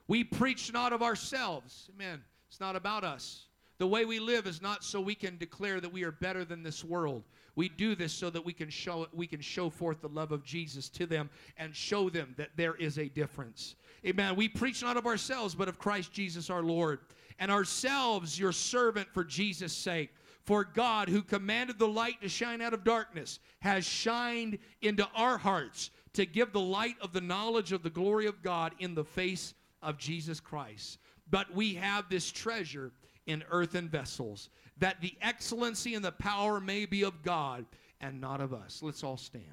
We 0.07 0.23
preach 0.23 0.71
not 0.71 0.93
of 0.93 1.01
ourselves. 1.01 1.89
Amen. 1.95 2.21
It's 2.47 2.59
not 2.59 2.75
about 2.75 3.03
us. 3.03 3.45
The 3.79 3.87
way 3.87 4.05
we 4.05 4.19
live 4.19 4.47
is 4.47 4.61
not 4.61 4.83
so 4.83 4.99
we 4.99 5.15
can 5.15 5.37
declare 5.37 5.79
that 5.79 5.91
we 5.91 6.03
are 6.03 6.11
better 6.11 6.43
than 6.43 6.63
this 6.63 6.83
world. 6.83 7.23
We 7.55 7.69
do 7.69 7.95
this 7.95 8.13
so 8.13 8.29
that 8.29 8.43
we 8.43 8.53
can 8.53 8.69
show 8.69 9.07
we 9.13 9.27
can 9.27 9.41
show 9.41 9.69
forth 9.69 10.01
the 10.01 10.09
love 10.09 10.31
of 10.31 10.43
Jesus 10.43 10.89
to 10.89 11.05
them 11.05 11.29
and 11.57 11.75
show 11.75 12.09
them 12.09 12.33
that 12.37 12.49
there 12.55 12.75
is 12.75 12.97
a 12.97 13.09
difference. 13.09 13.75
Amen. 14.05 14.35
We 14.35 14.47
preach 14.47 14.81
not 14.81 14.97
of 14.97 15.05
ourselves, 15.05 15.55
but 15.55 15.67
of 15.67 15.79
Christ 15.79 16.11
Jesus 16.11 16.49
our 16.49 16.63
Lord, 16.63 16.99
and 17.39 17.51
ourselves 17.51 18.39
your 18.39 18.51
servant 18.51 19.07
for 19.11 19.23
Jesus' 19.23 19.73
sake. 19.73 20.11
For 20.43 20.63
God, 20.63 21.09
who 21.09 21.23
commanded 21.23 21.77
the 21.77 21.87
light 21.87 22.21
to 22.21 22.29
shine 22.29 22.61
out 22.61 22.73
of 22.73 22.85
darkness, 22.85 23.39
has 23.59 23.85
shined 23.85 24.59
into 24.81 25.05
our 25.13 25.37
hearts 25.37 25.91
to 26.17 26.25
give 26.25 26.51
the 26.51 26.59
light 26.59 26.95
of 26.99 27.13
the 27.13 27.21
knowledge 27.21 27.71
of 27.71 27.83
the 27.83 27.91
glory 27.91 28.25
of 28.25 28.41
God 28.41 28.73
in 28.79 28.95
the 28.95 29.03
face 29.03 29.53
of 29.83 29.99
Jesus 29.99 30.39
Christ. 30.39 30.97
But 31.29 31.53
we 31.53 31.75
have 31.75 32.09
this 32.09 32.31
treasure 32.31 32.91
in 33.27 33.43
earthen 33.51 33.87
vessels, 33.87 34.49
that 34.79 34.99
the 34.99 35.13
excellency 35.21 35.93
and 35.93 36.03
the 36.03 36.11
power 36.11 36.59
may 36.59 36.87
be 36.87 37.03
of 37.03 37.21
God 37.21 37.67
and 38.01 38.19
not 38.19 38.41
of 38.41 38.51
us. 38.51 38.81
Let's 38.81 39.03
all 39.03 39.17
stand. 39.17 39.45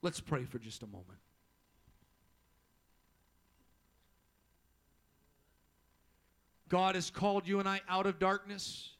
Let's 0.00 0.20
pray 0.20 0.44
for 0.44 0.58
just 0.58 0.82
a 0.82 0.86
moment. 0.86 1.18
God 6.70 6.94
has 6.94 7.10
called 7.10 7.46
you 7.46 7.60
and 7.60 7.68
I 7.68 7.82
out 7.86 8.06
of 8.06 8.18
darkness. 8.18 8.92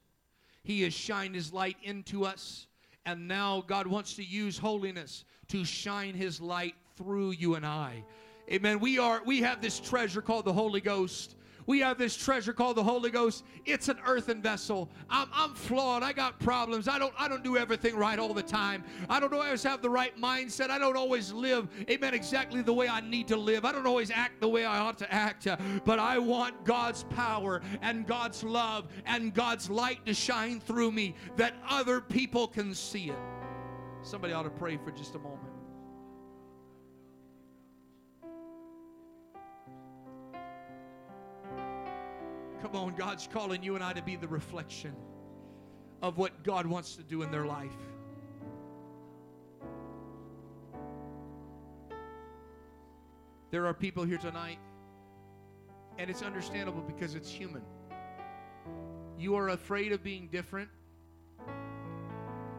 He 0.62 0.82
has 0.82 0.92
shined 0.92 1.34
His 1.34 1.54
light 1.54 1.78
into 1.82 2.26
us. 2.26 2.66
And 3.06 3.26
now 3.26 3.64
God 3.66 3.86
wants 3.86 4.14
to 4.16 4.24
use 4.24 4.58
holiness 4.58 5.24
to 5.48 5.64
shine 5.64 6.14
his 6.14 6.40
light 6.40 6.74
through 6.96 7.30
you 7.30 7.54
and 7.54 7.64
I. 7.64 8.04
Amen. 8.50 8.80
We 8.80 8.98
are 8.98 9.22
we 9.24 9.40
have 9.42 9.60
this 9.60 9.78
treasure 9.78 10.22
called 10.22 10.44
the 10.44 10.52
Holy 10.52 10.80
Ghost. 10.80 11.36
We 11.68 11.80
have 11.80 11.98
this 11.98 12.16
treasure 12.16 12.54
called 12.54 12.78
the 12.78 12.82
Holy 12.82 13.10
Ghost. 13.10 13.44
It's 13.66 13.90
an 13.90 13.98
earthen 14.06 14.40
vessel. 14.40 14.88
I'm, 15.10 15.28
I'm 15.34 15.54
flawed. 15.54 16.02
I 16.02 16.14
got 16.14 16.40
problems. 16.40 16.88
I 16.88 16.98
don't 16.98 17.12
I 17.18 17.28
don't 17.28 17.44
do 17.44 17.58
everything 17.58 17.94
right 17.94 18.18
all 18.18 18.32
the 18.32 18.42
time. 18.42 18.82
I 19.10 19.20
don't 19.20 19.34
always 19.34 19.62
have 19.64 19.82
the 19.82 19.90
right 19.90 20.18
mindset. 20.18 20.70
I 20.70 20.78
don't 20.78 20.96
always 20.96 21.30
live, 21.30 21.68
amen, 21.90 22.14
exactly 22.14 22.62
the 22.62 22.72
way 22.72 22.88
I 22.88 23.02
need 23.02 23.28
to 23.28 23.36
live. 23.36 23.66
I 23.66 23.72
don't 23.72 23.86
always 23.86 24.10
act 24.10 24.40
the 24.40 24.48
way 24.48 24.64
I 24.64 24.78
ought 24.78 24.96
to 24.98 25.12
act. 25.12 25.46
But 25.84 25.98
I 25.98 26.16
want 26.16 26.64
God's 26.64 27.02
power 27.04 27.60
and 27.82 28.06
God's 28.06 28.42
love 28.42 28.86
and 29.04 29.34
God's 29.34 29.68
light 29.68 30.06
to 30.06 30.14
shine 30.14 30.60
through 30.60 30.92
me 30.92 31.16
that 31.36 31.52
other 31.68 32.00
people 32.00 32.48
can 32.48 32.74
see 32.74 33.10
it. 33.10 33.18
Somebody 34.00 34.32
ought 34.32 34.44
to 34.44 34.50
pray 34.50 34.78
for 34.78 34.90
just 34.90 35.16
a 35.16 35.18
moment. 35.18 35.57
Come 42.62 42.74
on, 42.74 42.94
God's 42.96 43.28
calling 43.32 43.62
you 43.62 43.74
and 43.76 43.84
I 43.84 43.92
to 43.92 44.02
be 44.02 44.16
the 44.16 44.28
reflection 44.28 44.94
of 46.02 46.18
what 46.18 46.42
God 46.42 46.66
wants 46.66 46.96
to 46.96 47.02
do 47.02 47.22
in 47.22 47.30
their 47.30 47.46
life. 47.46 47.76
There 53.50 53.66
are 53.66 53.72
people 53.72 54.04
here 54.04 54.18
tonight, 54.18 54.58
and 55.98 56.10
it's 56.10 56.22
understandable 56.22 56.82
because 56.82 57.14
it's 57.14 57.30
human. 57.30 57.62
You 59.18 59.34
are 59.36 59.50
afraid 59.50 59.92
of 59.92 60.02
being 60.02 60.28
different 60.28 60.68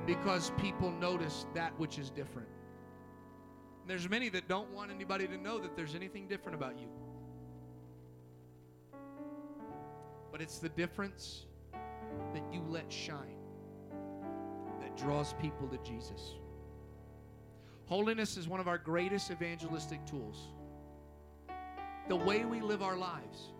because 0.06 0.52
people 0.58 0.92
notice 0.92 1.46
that 1.54 1.78
which 1.80 2.00
is 2.00 2.10
different. 2.10 2.48
There's 3.86 4.10
many 4.10 4.30
that 4.30 4.48
don't 4.48 4.70
want 4.72 4.92
anybody 4.92 5.28
to 5.28 5.38
know 5.38 5.60
that 5.60 5.76
there's 5.76 5.94
anything 5.94 6.28
different 6.28 6.56
about 6.56 6.80
you. 6.80 6.88
But 10.32 10.42
it's 10.42 10.60
the 10.60 10.70
difference 10.70 11.46
that 12.34 12.44
you 12.52 12.62
let 12.68 12.92
shine 12.92 13.38
that 14.82 14.96
draws 14.98 15.34
people 15.34 15.68
to 15.68 15.78
Jesus. 15.78 16.36
Holiness 17.86 18.38
is 18.38 18.48
one 18.48 18.60
of 18.60 18.68
our 18.68 18.78
greatest 18.78 19.32
evangelistic 19.32 20.06
tools. 20.06 20.50
The 22.08 22.16
way 22.16 22.46
we 22.46 22.62
live 22.62 22.84
our 22.84 22.98
lives. 22.98 23.54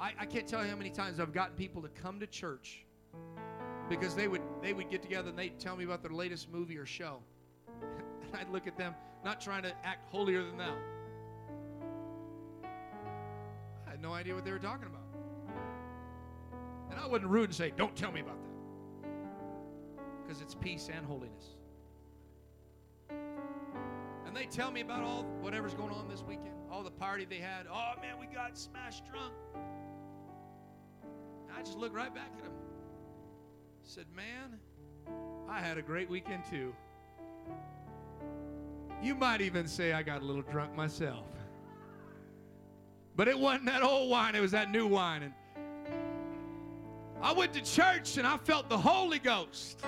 I, 0.00 0.12
I 0.18 0.26
can't 0.26 0.46
tell 0.46 0.62
you 0.62 0.70
how 0.70 0.76
many 0.76 0.90
times 0.90 1.18
I've 1.18 1.32
gotten 1.32 1.56
people 1.56 1.82
to 1.82 1.88
come 1.88 2.20
to 2.20 2.26
church 2.26 2.84
because 3.88 4.14
they 4.14 4.28
would 4.28 4.42
they 4.62 4.72
would 4.72 4.90
get 4.90 5.02
together 5.02 5.30
and 5.30 5.38
they'd 5.38 5.58
tell 5.58 5.76
me 5.76 5.84
about 5.84 6.02
their 6.02 6.12
latest 6.12 6.50
movie 6.52 6.76
or 6.76 6.86
show. 6.86 7.20
and 7.80 8.36
I'd 8.36 8.50
look 8.50 8.66
at 8.66 8.76
them, 8.76 8.94
not 9.24 9.40
trying 9.40 9.62
to 9.62 9.72
act 9.84 10.10
holier 10.10 10.44
than 10.44 10.58
thou. 10.58 10.74
I 13.86 13.90
had 13.90 14.02
no 14.02 14.12
idea 14.12 14.34
what 14.34 14.44
they 14.44 14.52
were 14.52 14.58
talking 14.58 14.86
about. 14.86 15.07
And 16.98 17.04
I 17.04 17.08
wasn't 17.08 17.30
rude 17.30 17.44
and 17.44 17.54
say, 17.54 17.72
Don't 17.76 17.94
tell 17.94 18.10
me 18.10 18.20
about 18.20 18.38
that. 18.42 19.12
Because 20.26 20.42
it's 20.42 20.56
peace 20.56 20.90
and 20.92 21.06
holiness. 21.06 21.54
And 24.26 24.36
they 24.36 24.46
tell 24.46 24.72
me 24.72 24.80
about 24.80 25.04
all 25.04 25.22
whatever's 25.40 25.74
going 25.74 25.92
on 25.92 26.08
this 26.08 26.24
weekend, 26.24 26.54
all 26.72 26.82
the 26.82 26.90
party 26.90 27.24
they 27.24 27.36
had. 27.36 27.66
Oh 27.72 27.92
man, 28.02 28.18
we 28.18 28.26
got 28.26 28.58
smashed 28.58 29.04
drunk. 29.06 29.32
I 31.56 31.62
just 31.62 31.78
looked 31.78 31.94
right 31.94 32.12
back 32.12 32.32
at 32.36 32.42
them. 32.42 32.52
Said, 33.84 34.06
Man, 34.14 34.58
I 35.48 35.60
had 35.60 35.78
a 35.78 35.82
great 35.82 36.10
weekend 36.10 36.42
too. 36.50 36.74
You 39.00 39.14
might 39.14 39.40
even 39.40 39.68
say 39.68 39.92
I 39.92 40.02
got 40.02 40.20
a 40.22 40.24
little 40.24 40.42
drunk 40.42 40.74
myself. 40.74 41.26
But 43.14 43.28
it 43.28 43.38
wasn't 43.38 43.66
that 43.66 43.84
old 43.84 44.10
wine, 44.10 44.34
it 44.34 44.40
was 44.40 44.50
that 44.50 44.72
new 44.72 44.88
wine. 44.88 45.22
And 45.22 45.32
I 47.20 47.32
went 47.32 47.52
to 47.54 47.62
church 47.62 48.16
and 48.16 48.26
I 48.26 48.36
felt 48.36 48.68
the 48.68 48.78
Holy 48.78 49.18
Ghost. 49.18 49.80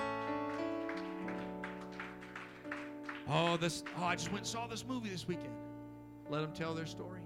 Oh, 3.29 3.55
this 3.57 3.83
oh, 3.97 4.03
I 4.03 4.15
just 4.15 4.27
went 4.27 4.39
and 4.39 4.47
saw 4.47 4.67
this 4.67 4.85
movie 4.85 5.09
this 5.09 5.27
weekend. 5.27 5.53
Let 6.29 6.41
them 6.41 6.51
tell 6.53 6.73
their 6.73 6.85
story. 6.85 7.21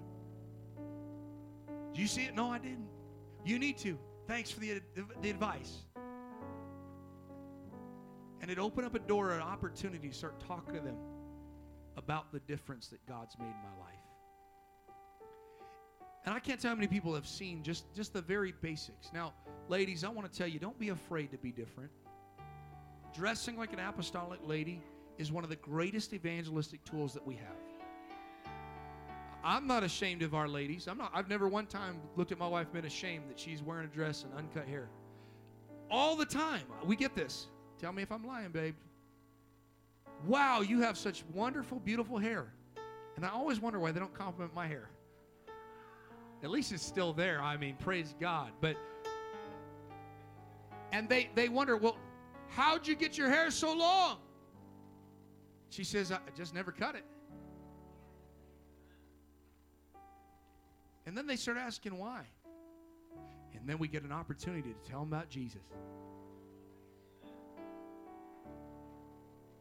Do 1.93 2.01
you 2.01 2.07
see 2.07 2.23
it? 2.23 2.35
No, 2.35 2.51
I 2.51 2.59
didn't. 2.59 2.87
You 3.43 3.57
need 3.57 3.77
to. 3.79 3.97
Thanks 4.27 4.51
for 4.51 4.59
the, 4.59 4.81
the 5.21 5.29
advice. 5.29 5.77
And 8.41 8.51
it 8.51 8.59
opened 8.59 8.85
up 8.85 8.93
a 8.93 8.99
door, 8.99 9.31
an 9.31 9.41
opportunity 9.41 10.09
to 10.09 10.13
start 10.13 10.39
talking 10.45 10.73
to 10.75 10.81
them 10.81 10.97
about 11.97 12.31
the 12.31 12.39
difference 12.41 12.87
that 12.87 13.03
God's 13.07 13.35
made 13.39 13.45
in 13.45 13.51
my 13.51 13.83
life. 13.83 14.04
And 16.25 16.33
I 16.33 16.39
can't 16.39 16.59
tell 16.59 16.69
how 16.69 16.75
many 16.75 16.87
people 16.87 17.13
have 17.13 17.27
seen 17.27 17.61
just, 17.61 17.93
just 17.93 18.13
the 18.13 18.21
very 18.21 18.53
basics. 18.61 19.11
Now, 19.13 19.33
ladies, 19.69 20.03
I 20.03 20.09
want 20.09 20.31
to 20.31 20.35
tell 20.35 20.47
you 20.47 20.59
don't 20.59 20.79
be 20.79 20.89
afraid 20.89 21.31
to 21.31 21.37
be 21.37 21.51
different. 21.51 21.91
Dressing 23.13 23.57
like 23.57 23.73
an 23.73 23.79
apostolic 23.79 24.39
lady 24.43 24.81
is 25.17 25.31
one 25.31 25.43
of 25.43 25.49
the 25.49 25.55
greatest 25.57 26.13
evangelistic 26.13 26.83
tools 26.83 27.13
that 27.13 27.25
we 27.25 27.35
have. 27.35 28.51
I'm 29.43 29.67
not 29.67 29.83
ashamed 29.83 30.23
of 30.23 30.33
our 30.33 30.47
ladies. 30.47 30.87
I'm 30.87 30.97
not. 30.97 31.11
I've 31.13 31.29
never 31.29 31.47
one 31.47 31.67
time 31.67 32.01
looked 32.15 32.31
at 32.31 32.39
my 32.39 32.47
wife 32.47 32.65
and 32.65 32.73
been 32.73 32.85
ashamed 32.85 33.29
that 33.29 33.39
she's 33.39 33.61
wearing 33.61 33.85
a 33.85 33.87
dress 33.87 34.23
and 34.23 34.33
uncut 34.33 34.67
hair. 34.67 34.89
All 35.91 36.15
the 36.15 36.25
time, 36.25 36.63
we 36.83 36.95
get 36.95 37.15
this. 37.15 37.45
Tell 37.79 37.93
me 37.93 38.01
if 38.01 38.11
I'm 38.11 38.25
lying, 38.25 38.49
babe. 38.49 38.73
Wow, 40.25 40.61
you 40.61 40.81
have 40.81 40.97
such 40.97 41.23
wonderful, 41.31 41.79
beautiful 41.79 42.17
hair. 42.17 42.47
And 43.15 43.23
I 43.23 43.29
always 43.29 43.59
wonder 43.59 43.79
why 43.79 43.91
they 43.91 43.99
don't 43.99 44.13
compliment 44.15 44.55
my 44.55 44.65
hair. 44.65 44.89
At 46.45 46.51
least 46.51 46.71
it's 46.71 46.85
still 46.85 47.11
there. 47.11 47.41
I 47.41 47.57
mean, 47.57 47.75
praise 47.75 48.13
God. 48.21 48.51
But 48.61 48.77
and 50.91 51.09
they 51.09 51.27
they 51.33 51.49
wonder, 51.49 51.75
well, 51.75 51.97
how'd 52.49 52.87
you 52.87 52.95
get 52.95 53.17
your 53.17 53.29
hair 53.31 53.49
so 53.49 53.73
long? 53.73 54.19
She 55.71 55.83
says, 55.83 56.11
I 56.11 56.19
just 56.37 56.53
never 56.53 56.71
cut 56.71 56.93
it. 56.93 57.03
And 61.07 61.17
then 61.17 61.25
they 61.25 61.35
start 61.35 61.57
asking 61.57 61.97
why. 61.97 62.21
And 63.55 63.67
then 63.67 63.79
we 63.79 63.87
get 63.87 64.03
an 64.03 64.11
opportunity 64.11 64.69
to 64.71 64.87
tell 64.87 64.99
them 64.99 65.11
about 65.11 65.29
Jesus. 65.29 65.63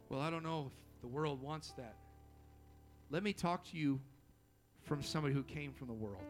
Well, 0.07 0.21
I 0.21 0.29
don't 0.29 0.43
know 0.43 0.71
if 0.95 1.01
the 1.01 1.07
world 1.07 1.41
wants 1.41 1.71
that. 1.77 1.95
Let 3.09 3.23
me 3.23 3.33
talk 3.33 3.63
to 3.71 3.77
you 3.77 3.99
from 4.83 5.01
somebody 5.01 5.33
who 5.33 5.41
came 5.41 5.73
from 5.73 5.87
the 5.87 5.93
world. 5.93 6.21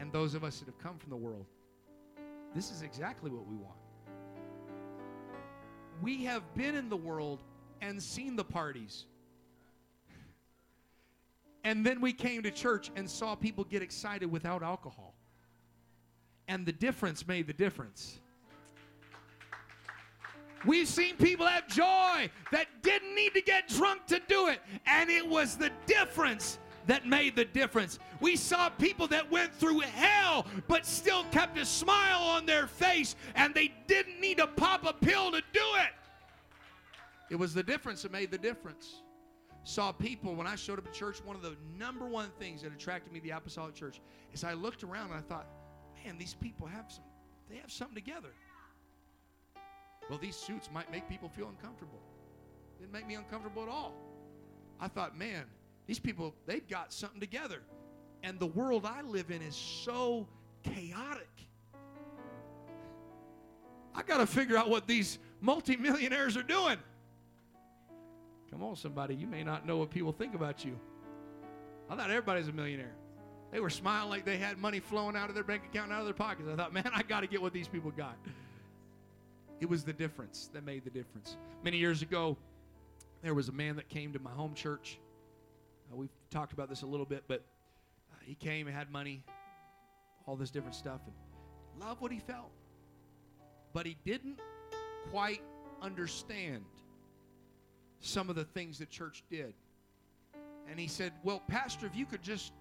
And 0.00 0.12
those 0.12 0.34
of 0.34 0.44
us 0.44 0.58
that 0.58 0.66
have 0.66 0.78
come 0.78 0.98
from 0.98 1.10
the 1.10 1.16
world. 1.16 1.46
This 2.54 2.70
is 2.70 2.82
exactly 2.82 3.30
what 3.30 3.46
we 3.46 3.56
want. 3.56 3.76
We 6.02 6.24
have 6.24 6.42
been 6.54 6.74
in 6.74 6.88
the 6.88 6.96
world 6.96 7.42
and 7.80 8.02
seen 8.02 8.36
the 8.36 8.44
parties 8.44 9.06
and 11.64 11.86
then 11.86 12.00
we 12.00 12.12
came 12.12 12.42
to 12.42 12.50
church 12.50 12.90
and 12.96 13.08
saw 13.08 13.34
people 13.34 13.64
get 13.64 13.82
excited 13.82 14.30
without 14.30 14.62
alcohol. 14.62 15.14
And 16.48 16.66
the 16.66 16.72
difference 16.72 17.26
made 17.26 17.46
the 17.46 17.52
difference. 17.52 18.18
We've 20.66 20.88
seen 20.88 21.16
people 21.16 21.46
have 21.46 21.66
joy 21.68 22.30
that 22.50 22.66
didn't 22.82 23.14
need 23.14 23.34
to 23.34 23.42
get 23.42 23.68
drunk 23.68 24.06
to 24.06 24.20
do 24.28 24.48
it. 24.48 24.60
And 24.86 25.08
it 25.08 25.26
was 25.26 25.56
the 25.56 25.70
difference 25.86 26.58
that 26.86 27.06
made 27.06 27.36
the 27.36 27.44
difference. 27.44 27.98
We 28.20 28.36
saw 28.36 28.68
people 28.68 29.06
that 29.08 29.30
went 29.30 29.54
through 29.54 29.80
hell 29.80 30.46
but 30.68 30.86
still 30.86 31.24
kept 31.24 31.58
a 31.58 31.64
smile 31.64 32.20
on 32.20 32.46
their 32.46 32.66
face 32.66 33.16
and 33.34 33.54
they 33.54 33.72
didn't 33.86 34.20
need 34.20 34.38
to 34.38 34.46
pop 34.46 34.84
a 34.86 34.92
pill 34.92 35.30
to 35.32 35.42
do 35.52 35.60
it. 35.76 35.92
It 37.30 37.36
was 37.36 37.54
the 37.54 37.62
difference 37.62 38.02
that 38.02 38.12
made 38.12 38.30
the 38.30 38.38
difference 38.38 39.02
saw 39.64 39.92
people 39.92 40.34
when 40.34 40.46
I 40.46 40.56
showed 40.56 40.78
up 40.78 40.86
at 40.86 40.92
church. 40.92 41.24
One 41.24 41.36
of 41.36 41.42
the 41.42 41.56
number 41.78 42.06
one 42.06 42.30
things 42.38 42.62
that 42.62 42.72
attracted 42.72 43.12
me 43.12 43.20
to 43.20 43.24
the 43.24 43.30
apostolic 43.30 43.74
church 43.74 44.00
is 44.32 44.44
I 44.44 44.54
looked 44.54 44.82
around 44.82 45.10
and 45.10 45.14
I 45.14 45.20
thought, 45.20 45.46
man, 46.04 46.18
these 46.18 46.34
people 46.34 46.66
have 46.66 46.90
some, 46.90 47.04
they 47.48 47.56
have 47.56 47.70
something 47.70 47.94
together. 47.94 48.30
Well, 50.10 50.18
these 50.18 50.36
suits 50.36 50.68
might 50.72 50.90
make 50.90 51.08
people 51.08 51.28
feel 51.28 51.48
uncomfortable. 51.48 52.00
Didn't 52.78 52.92
make 52.92 53.06
me 53.06 53.14
uncomfortable 53.14 53.62
at 53.62 53.68
all. 53.68 53.94
I 54.80 54.88
thought, 54.88 55.16
man, 55.16 55.44
these 55.86 55.98
people, 55.98 56.34
they've 56.46 56.66
got 56.68 56.92
something 56.92 57.20
together. 57.20 57.60
And 58.22 58.38
the 58.38 58.46
world 58.46 58.86
I 58.86 59.02
live 59.02 59.30
in 59.30 59.42
is 59.42 59.56
so 59.56 60.28
chaotic. 60.62 61.28
I 63.94 64.02
got 64.02 64.18
to 64.18 64.26
figure 64.26 64.56
out 64.56 64.70
what 64.70 64.86
these 64.86 65.18
multimillionaires 65.40 66.36
are 66.36 66.42
doing. 66.42 66.78
Come 68.50 68.62
on, 68.62 68.76
somebody. 68.76 69.14
You 69.14 69.26
may 69.26 69.42
not 69.42 69.66
know 69.66 69.76
what 69.78 69.90
people 69.90 70.12
think 70.12 70.34
about 70.34 70.64
you. 70.64 70.78
I 71.90 71.96
thought 71.96 72.10
everybody's 72.10 72.48
a 72.48 72.52
millionaire. 72.52 72.94
They 73.50 73.60
were 73.60 73.70
smiling 73.70 74.08
like 74.08 74.24
they 74.24 74.38
had 74.38 74.56
money 74.58 74.80
flowing 74.80 75.16
out 75.16 75.28
of 75.28 75.34
their 75.34 75.44
bank 75.44 75.64
account 75.64 75.86
and 75.86 75.94
out 75.94 76.00
of 76.00 76.06
their 76.06 76.14
pockets. 76.14 76.48
I 76.50 76.56
thought, 76.56 76.72
man, 76.74 76.90
I 76.94 77.02
got 77.02 77.20
to 77.20 77.26
get 77.26 77.42
what 77.42 77.52
these 77.52 77.68
people 77.68 77.90
got. 77.90 78.16
It 79.60 79.68
was 79.68 79.84
the 79.84 79.92
difference 79.92 80.50
that 80.54 80.64
made 80.64 80.84
the 80.84 80.90
difference. 80.90 81.36
Many 81.62 81.76
years 81.76 82.02
ago, 82.02 82.36
there 83.22 83.34
was 83.34 83.48
a 83.48 83.52
man 83.52 83.76
that 83.76 83.88
came 83.88 84.12
to 84.12 84.18
my 84.18 84.30
home 84.30 84.54
church. 84.54 84.98
Uh, 85.92 85.96
we've 85.96 86.10
talked 86.30 86.52
about 86.52 86.68
this 86.68 86.82
a 86.82 86.86
little 86.86 87.06
bit, 87.06 87.24
but 87.26 87.44
uh, 88.12 88.16
he 88.24 88.34
came 88.34 88.66
and 88.66 88.76
had 88.76 88.90
money, 88.90 89.24
all 90.26 90.36
this 90.36 90.50
different 90.50 90.74
stuff, 90.74 91.00
and 91.06 91.84
loved 91.84 92.00
what 92.00 92.12
he 92.12 92.18
felt. 92.18 92.50
But 93.72 93.86
he 93.86 93.96
didn't 94.04 94.40
quite 95.10 95.42
understand 95.80 96.64
some 98.00 98.28
of 98.28 98.36
the 98.36 98.44
things 98.44 98.78
that 98.78 98.90
church 98.90 99.24
did. 99.30 99.54
And 100.68 100.78
he 100.78 100.86
said, 100.86 101.12
Well, 101.22 101.42
Pastor, 101.48 101.86
if 101.86 101.96
you 101.96 102.06
could 102.06 102.22
just 102.22 102.52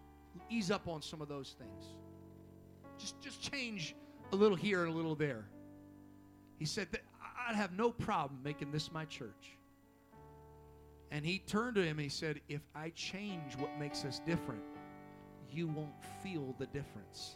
ease 0.50 0.72
up 0.72 0.88
on 0.88 1.02
some 1.02 1.22
of 1.22 1.28
those 1.28 1.56
things, 1.58 1.86
just, 2.98 3.20
just 3.22 3.52
change 3.52 3.96
a 4.32 4.36
little 4.36 4.56
here 4.56 4.84
and 4.84 4.94
a 4.94 4.96
little 4.96 5.16
there. 5.16 5.46
He 6.58 6.66
said, 6.66 6.88
that 6.92 7.02
I'd 7.48 7.56
have 7.56 7.74
no 7.74 7.92
problem 7.92 8.40
making 8.44 8.72
this 8.72 8.92
my 8.92 9.06
church. 9.06 9.58
And 11.12 11.26
he 11.26 11.40
turned 11.40 11.76
to 11.76 11.82
him 11.82 12.00
and 12.00 12.02
he 12.02 12.10
said, 12.10 12.40
If 12.48 12.62
I 12.74 12.90
change 12.90 13.58
what 13.58 13.78
makes 13.78 14.06
us 14.06 14.22
different, 14.26 14.62
you 15.52 15.68
won't 15.68 15.94
feel 16.24 16.56
the 16.58 16.68
difference. 16.68 17.36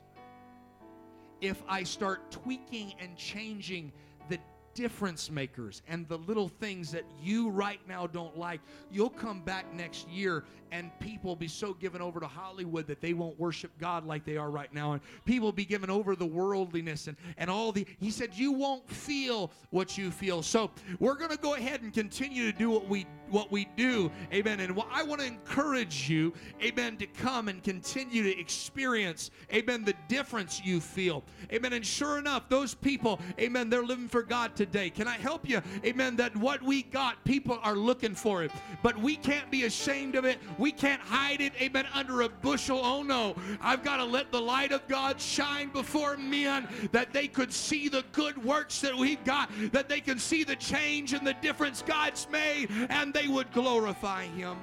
If 1.42 1.62
I 1.68 1.84
start 1.84 2.32
tweaking 2.32 2.94
and 3.00 3.18
changing 3.18 3.92
the 4.30 4.40
difference 4.74 5.30
makers 5.30 5.82
and 5.88 6.08
the 6.08 6.18
little 6.20 6.48
things 6.48 6.92
that 6.92 7.04
you 7.22 7.50
right 7.50 7.80
now 7.88 8.08
don't 8.08 8.38
like, 8.38 8.62
you'll 8.92 9.10
come 9.10 9.42
back 9.42 9.74
next 9.74 10.08
year 10.08 10.44
and 10.72 10.92
people 11.00 11.30
will 11.30 11.36
be 11.36 11.48
so 11.48 11.74
given 11.74 12.02
over 12.02 12.20
to 12.20 12.28
Hollywood 12.28 12.86
that 12.88 13.02
they 13.02 13.14
won't 13.14 13.40
worship 13.40 13.72
God 13.80 14.06
like 14.06 14.26
they 14.26 14.38
are 14.38 14.52
right 14.52 14.72
now. 14.74 14.94
And 14.94 15.02
people 15.24 15.48
will 15.48 15.54
be 15.54 15.66
given 15.66 15.90
over 15.90 16.16
the 16.16 16.26
worldliness 16.26 17.08
and, 17.08 17.16
and 17.38 17.50
all 17.50 17.72
the. 17.72 17.86
He 18.00 18.12
said, 18.12 18.32
You 18.34 18.52
won't 18.52 18.88
feel 18.90 19.52
what 19.70 19.98
you 19.98 20.12
feel. 20.12 20.44
So 20.44 20.72
we're 21.00 21.16
going 21.16 21.32
to 21.32 21.38
go 21.38 21.56
ahead 21.56 21.82
and 21.82 21.94
continue 21.94 22.52
to 22.52 22.58
do 22.58 22.70
what 22.70 22.88
we 22.90 23.06
what 23.30 23.52
we 23.52 23.68
do. 23.76 24.12
Amen. 24.34 24.60
And 24.60 24.80
I 24.92 25.04
want 25.04 25.22
to 25.22 25.28
encourage 25.28 26.10
you, 26.10 26.34
amen, 26.64 26.98
to 26.98 27.08
come 27.08 27.48
and 27.48 27.64
continue 27.64 28.24
to 28.24 28.40
experience, 28.40 29.32
amen, 29.54 29.84
the 29.84 29.96
difference 30.08 30.62
you 30.64 30.80
feel. 30.80 31.24
Amen. 31.52 31.74
And 31.74 31.86
sure 31.86 32.18
enough, 32.18 32.50
those 32.50 32.74
people, 32.74 33.20
amen, 33.40 33.70
they're 33.70 33.84
living 33.84 34.08
for 34.08 34.24
God 34.24 34.56
today. 34.56 34.90
Can 34.90 35.08
I 35.08 35.18
help 35.18 35.48
you? 35.48 35.62
Amen. 35.84 36.16
That 36.16 36.36
what 36.36 36.62
we 36.62 36.84
got, 36.84 37.24
people 37.24 37.60
are 37.64 37.76
looking 37.76 38.16
for 38.16 38.44
it. 38.44 38.52
But 38.84 38.98
we 38.98 39.16
can't 39.16 39.50
be 39.50 39.66
ashamed 39.66 40.16
of 40.16 40.26
it. 40.26 40.40
We 40.58 40.72
can't 40.72 41.02
hide 41.02 41.42
it, 41.42 41.54
amen, 41.62 41.88
under 41.94 42.22
a 42.22 42.30
bushel. 42.30 42.80
Oh 42.84 43.04
no. 43.04 43.36
I've 43.62 43.84
got 43.84 43.98
to 43.98 44.06
let 44.06 44.32
the 44.32 44.42
light 44.42 44.72
of 44.72 44.88
God 44.88 45.20
shine 45.20 45.70
before 45.70 46.18
men 46.18 46.68
that 46.92 47.14
they 47.14 47.28
could 47.28 47.52
see 47.52 47.90
the 47.90 48.04
good 48.12 48.44
works 48.44 48.82
that 48.82 48.96
we've 48.96 49.24
got, 49.24 49.50
that 49.72 49.90
they 49.90 50.00
can 50.00 50.20
see 50.20 50.44
the 50.44 50.56
change 50.56 51.14
and 51.14 51.26
the 51.26 51.34
difference 51.36 51.82
God's 51.82 52.28
made, 52.30 52.70
and 52.90 53.14
they 53.16 53.30
would 53.30 53.50
glorify 53.54 54.26
Him. 54.26 54.58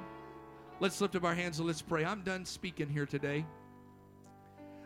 Let's 0.78 1.00
lift 1.00 1.16
up 1.16 1.24
our 1.24 1.34
hands 1.34 1.58
and 1.58 1.66
let's 1.66 1.80
pray. 1.80 2.04
I'm 2.04 2.20
done 2.20 2.44
speaking 2.44 2.86
here 2.86 3.06
today. 3.06 3.46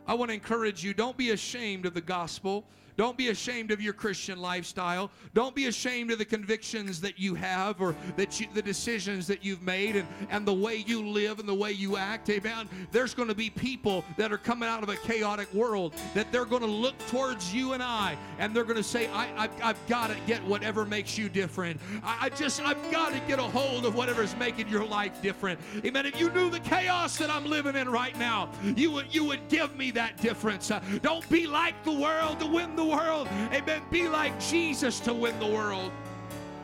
I 0.06 0.14
want 0.14 0.28
to 0.30 0.34
encourage 0.34 0.84
you 0.84 0.94
don't 0.94 1.16
be 1.16 1.30
ashamed 1.30 1.84
of 1.84 1.92
the 1.92 2.00
gospel. 2.00 2.64
Don't 2.96 3.16
be 3.16 3.28
ashamed 3.28 3.70
of 3.70 3.80
your 3.80 3.92
Christian 3.92 4.40
lifestyle. 4.40 5.10
Don't 5.34 5.54
be 5.54 5.66
ashamed 5.66 6.10
of 6.10 6.18
the 6.18 6.24
convictions 6.24 7.00
that 7.02 7.18
you 7.18 7.34
have 7.34 7.80
or 7.80 7.94
that 8.16 8.40
you, 8.40 8.46
the 8.54 8.62
decisions 8.62 9.26
that 9.26 9.44
you've 9.44 9.62
made 9.62 9.96
and, 9.96 10.08
and 10.30 10.46
the 10.46 10.54
way 10.54 10.76
you 10.86 11.06
live 11.06 11.38
and 11.38 11.48
the 11.48 11.54
way 11.54 11.72
you 11.72 11.96
act. 11.96 12.30
Amen. 12.30 12.68
There's 12.92 13.14
going 13.14 13.28
to 13.28 13.34
be 13.34 13.50
people 13.50 14.04
that 14.16 14.32
are 14.32 14.38
coming 14.38 14.68
out 14.68 14.82
of 14.82 14.88
a 14.88 14.96
chaotic 14.96 15.52
world 15.52 15.94
that 16.14 16.30
they're 16.32 16.44
going 16.44 16.62
to 16.62 16.68
look 16.68 16.96
towards 17.08 17.54
you 17.54 17.74
and 17.74 17.82
I 17.82 18.16
and 18.38 18.54
they're 18.54 18.64
going 18.64 18.76
to 18.76 18.82
say, 18.82 19.08
I, 19.08 19.44
I've, 19.44 19.62
I've 19.62 19.86
got 19.86 20.10
to 20.10 20.16
get 20.26 20.42
whatever 20.44 20.84
makes 20.84 21.18
you 21.18 21.28
different. 21.28 21.80
I, 22.02 22.26
I 22.26 22.28
just, 22.30 22.60
I've 22.62 22.90
got 22.90 23.12
to 23.12 23.20
get 23.20 23.38
a 23.38 23.42
hold 23.42 23.84
of 23.84 23.94
whatever's 23.94 24.34
making 24.36 24.68
your 24.68 24.84
life 24.84 25.20
different. 25.20 25.60
Amen. 25.84 26.06
If 26.06 26.18
you 26.18 26.30
knew 26.30 26.50
the 26.50 26.60
chaos 26.60 27.18
that 27.18 27.30
I'm 27.30 27.44
living 27.44 27.76
in 27.76 27.88
right 27.88 28.18
now, 28.18 28.50
you 28.76 28.90
would, 28.92 29.14
you 29.14 29.24
would 29.24 29.48
give 29.48 29.76
me 29.76 29.90
that 29.92 30.20
difference. 30.20 30.70
Uh, 30.70 30.80
don't 31.02 31.28
be 31.28 31.46
like 31.46 31.82
the 31.84 31.92
world 31.92 32.40
to 32.40 32.46
win 32.46 32.74
the 32.76 32.85
world. 32.86 33.28
Amen. 33.52 33.82
Be 33.90 34.08
like 34.08 34.38
Jesus 34.40 35.00
to 35.00 35.12
win 35.12 35.38
the 35.38 35.46
world. 35.46 35.92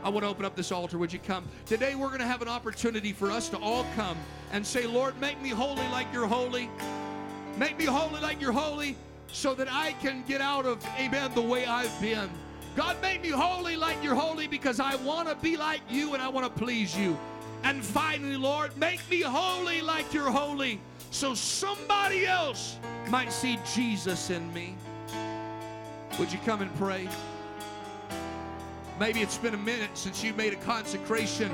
I 0.04 0.08
want 0.08 0.24
to 0.24 0.28
open 0.28 0.44
up 0.44 0.56
this 0.56 0.72
altar. 0.72 0.98
Would 0.98 1.12
you 1.12 1.18
come? 1.18 1.44
Today 1.66 1.94
we're 1.94 2.08
going 2.08 2.20
to 2.20 2.26
have 2.26 2.42
an 2.42 2.48
opportunity 2.48 3.12
for 3.12 3.30
us 3.30 3.48
to 3.50 3.58
all 3.58 3.86
come 3.94 4.16
and 4.52 4.66
say, 4.66 4.86
Lord, 4.86 5.18
make 5.20 5.40
me 5.40 5.50
holy 5.50 5.86
like 5.88 6.06
you're 6.12 6.26
holy. 6.26 6.68
Make 7.56 7.78
me 7.78 7.84
holy 7.84 8.20
like 8.20 8.40
you're 8.40 8.52
holy 8.52 8.96
so 9.30 9.54
that 9.54 9.68
I 9.70 9.92
can 9.94 10.24
get 10.26 10.40
out 10.40 10.66
of, 10.66 10.84
amen, 10.98 11.32
the 11.34 11.42
way 11.42 11.66
I've 11.66 12.00
been. 12.00 12.28
God, 12.74 12.96
make 13.02 13.22
me 13.22 13.28
holy 13.28 13.76
like 13.76 14.02
you're 14.02 14.14
holy 14.14 14.46
because 14.46 14.80
I 14.80 14.96
want 14.96 15.28
to 15.28 15.34
be 15.36 15.56
like 15.56 15.80
you 15.88 16.14
and 16.14 16.22
I 16.22 16.28
want 16.28 16.46
to 16.46 16.64
please 16.64 16.96
you. 16.96 17.18
And 17.64 17.84
finally, 17.84 18.36
Lord, 18.36 18.76
make 18.76 19.00
me 19.10 19.20
holy 19.20 19.82
like 19.82 20.12
you're 20.12 20.30
holy 20.30 20.80
so 21.10 21.34
somebody 21.34 22.26
else 22.26 22.78
might 23.08 23.30
see 23.30 23.58
Jesus 23.74 24.30
in 24.30 24.52
me. 24.52 24.74
Would 26.18 26.32
you 26.32 26.38
come 26.44 26.60
and 26.60 26.74
pray? 26.76 27.08
Maybe 29.00 29.20
it's 29.20 29.38
been 29.38 29.54
a 29.54 29.58
minute 29.58 29.90
since 29.94 30.22
you 30.22 30.34
made 30.34 30.52
a 30.52 30.56
consecration 30.56 31.50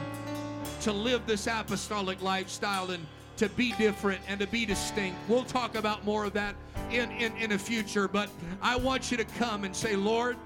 to 0.80 0.92
live 0.92 1.26
this 1.26 1.46
apostolic 1.46 2.20
lifestyle 2.22 2.90
and 2.90 3.06
to 3.36 3.48
be 3.50 3.72
different 3.78 4.20
and 4.26 4.40
to 4.40 4.46
be 4.48 4.66
distinct. 4.66 5.16
We'll 5.28 5.44
talk 5.44 5.76
about 5.76 6.04
more 6.04 6.24
of 6.24 6.32
that 6.32 6.56
in, 6.90 7.10
in, 7.12 7.36
in 7.36 7.50
the 7.50 7.58
future, 7.58 8.08
but 8.08 8.28
I 8.60 8.76
want 8.76 9.12
you 9.12 9.16
to 9.16 9.24
come 9.24 9.62
and 9.62 9.74
say, 9.74 9.94
Lord, 9.94 10.36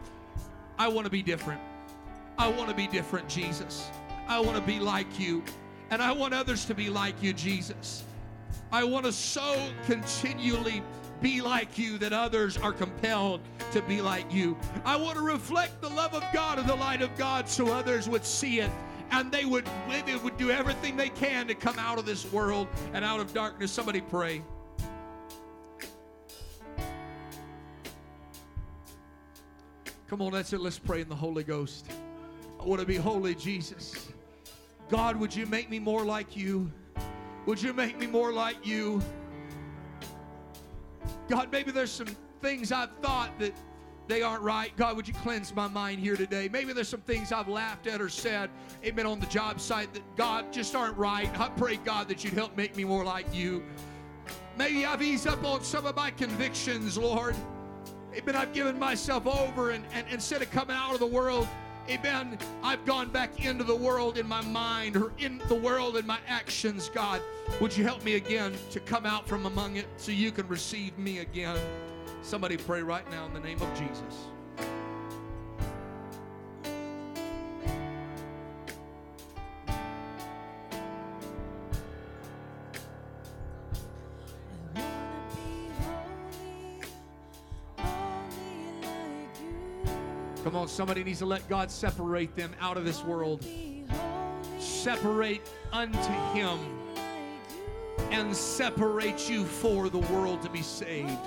I 0.78 0.88
want 0.88 1.06
to 1.06 1.10
be 1.10 1.22
different. 1.22 1.60
I 2.38 2.48
want 2.48 2.68
to 2.68 2.74
be 2.74 2.86
different, 2.86 3.28
Jesus. 3.28 3.88
I 4.28 4.40
want 4.40 4.56
to 4.56 4.62
be 4.62 4.78
like 4.78 5.18
you. 5.18 5.42
And 5.90 6.02
I 6.02 6.12
want 6.12 6.34
others 6.34 6.66
to 6.66 6.74
be 6.74 6.90
like 6.90 7.14
you, 7.22 7.32
Jesus. 7.32 8.04
I 8.70 8.84
want 8.84 9.06
to 9.06 9.12
so 9.12 9.68
continually 9.86 10.82
be 11.22 11.40
like 11.40 11.78
you 11.78 11.96
that 11.98 12.12
others 12.12 12.58
are 12.58 12.72
compelled 12.72 13.40
to 13.70 13.80
be 13.82 14.02
like 14.02 14.32
you. 14.32 14.56
I 14.84 14.96
want 14.96 15.16
to 15.16 15.22
reflect 15.22 15.80
the 15.80 15.88
love 15.88 16.14
of 16.14 16.24
God 16.32 16.58
and 16.58 16.68
the 16.68 16.74
light 16.74 17.00
of 17.00 17.16
God 17.16 17.48
so 17.48 17.72
others 17.72 18.08
would 18.08 18.24
see 18.24 18.60
it 18.60 18.70
and 19.12 19.30
they 19.30 19.44
would 19.44 19.68
they 20.04 20.16
would 20.16 20.36
do 20.36 20.50
everything 20.50 20.96
they 20.96 21.10
can 21.10 21.46
to 21.46 21.54
come 21.54 21.78
out 21.78 21.98
of 21.98 22.06
this 22.06 22.30
world 22.32 22.66
and 22.92 23.04
out 23.04 23.20
of 23.20 23.32
darkness. 23.32 23.70
Somebody 23.70 24.00
pray. 24.00 24.42
Come 30.08 30.20
on, 30.20 30.32
that's 30.32 30.52
it. 30.52 30.60
Let's 30.60 30.78
pray 30.78 31.00
in 31.00 31.08
the 31.08 31.14
Holy 31.14 31.44
Ghost. 31.44 31.86
I 32.60 32.64
want 32.64 32.80
to 32.80 32.86
be 32.86 32.96
holy, 32.96 33.34
Jesus. 33.34 34.08
God, 34.90 35.16
would 35.16 35.34
you 35.34 35.46
make 35.46 35.70
me 35.70 35.78
more 35.78 36.04
like 36.04 36.36
you? 36.36 36.70
Would 37.46 37.62
you 37.62 37.72
make 37.72 37.98
me 37.98 38.06
more 38.06 38.32
like 38.32 38.66
you? 38.66 39.02
God, 41.32 41.50
maybe 41.50 41.70
there's 41.70 41.90
some 41.90 42.14
things 42.42 42.72
I've 42.72 42.94
thought 43.00 43.30
that 43.38 43.54
they 44.06 44.20
aren't 44.20 44.42
right. 44.42 44.70
God, 44.76 44.96
would 44.96 45.08
you 45.08 45.14
cleanse 45.14 45.54
my 45.54 45.66
mind 45.66 45.98
here 45.98 46.14
today? 46.14 46.46
Maybe 46.52 46.74
there's 46.74 46.90
some 46.90 47.00
things 47.00 47.32
I've 47.32 47.48
laughed 47.48 47.86
at 47.86 48.02
or 48.02 48.10
said, 48.10 48.50
amen, 48.84 49.06
on 49.06 49.18
the 49.18 49.24
job 49.28 49.58
site 49.58 49.94
that 49.94 50.02
God 50.14 50.52
just 50.52 50.74
aren't 50.74 50.94
right. 50.98 51.30
I 51.40 51.48
pray, 51.48 51.76
God, 51.76 52.06
that 52.08 52.22
you'd 52.22 52.34
help 52.34 52.54
make 52.54 52.76
me 52.76 52.84
more 52.84 53.02
like 53.02 53.34
you. 53.34 53.62
Maybe 54.58 54.84
I've 54.84 55.00
eased 55.00 55.26
up 55.26 55.42
on 55.42 55.64
some 55.64 55.86
of 55.86 55.96
my 55.96 56.10
convictions, 56.10 56.98
Lord. 56.98 57.34
Amen. 58.14 58.36
I've 58.36 58.52
given 58.52 58.78
myself 58.78 59.26
over, 59.26 59.70
and, 59.70 59.86
and 59.94 60.06
instead 60.10 60.42
of 60.42 60.50
coming 60.50 60.76
out 60.76 60.92
of 60.92 61.00
the 61.00 61.06
world, 61.06 61.48
amen, 61.88 62.38
I've 62.62 62.84
gone 62.84 63.10
back 63.10 63.44
into 63.44 63.64
the 63.64 63.74
world 63.74 64.18
in 64.18 64.26
my 64.26 64.42
mind 64.42 64.96
or 64.96 65.12
in 65.18 65.42
the 65.48 65.54
world 65.54 65.96
in 65.96 66.06
my 66.06 66.18
actions, 66.26 66.90
God. 66.92 67.20
Would 67.60 67.76
you 67.76 67.84
help 67.84 68.04
me 68.04 68.14
again 68.14 68.54
to 68.70 68.80
come 68.80 69.06
out 69.06 69.28
from 69.28 69.46
among 69.46 69.76
it 69.76 69.86
so 69.96 70.12
you 70.12 70.32
can 70.32 70.46
receive 70.48 70.96
me 70.98 71.18
again? 71.18 71.58
Somebody 72.22 72.56
pray 72.56 72.82
right 72.82 73.08
now 73.10 73.26
in 73.26 73.34
the 73.34 73.40
name 73.40 73.60
of 73.60 73.72
Jesus. 73.74 74.26
On, 90.62 90.68
somebody 90.68 91.02
needs 91.02 91.18
to 91.18 91.26
let 91.26 91.46
God 91.48 91.70
separate 91.70 92.36
them 92.36 92.52
out 92.60 92.76
of 92.76 92.84
this 92.84 93.02
world. 93.02 93.44
Separate 94.58 95.46
unto 95.72 96.12
Him 96.32 96.58
and 98.12 98.34
separate 98.34 99.28
you 99.28 99.44
for 99.44 99.88
the 99.88 99.98
world 99.98 100.40
to 100.42 100.48
be 100.48 100.62
saved. 100.62 101.18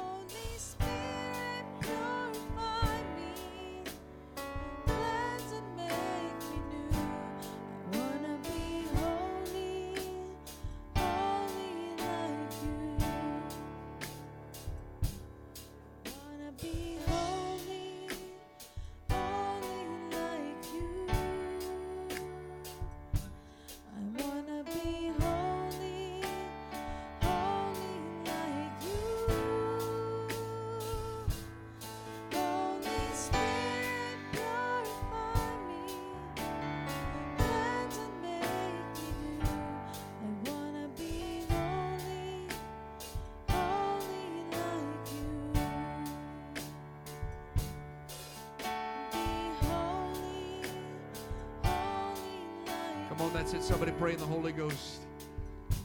On, 53.25 53.33
that's 53.33 53.53
it. 53.53 53.63
Somebody 53.63 53.91
pray 53.93 54.13
in 54.13 54.19
the 54.19 54.25
Holy 54.25 54.51
Ghost. 54.51 55.01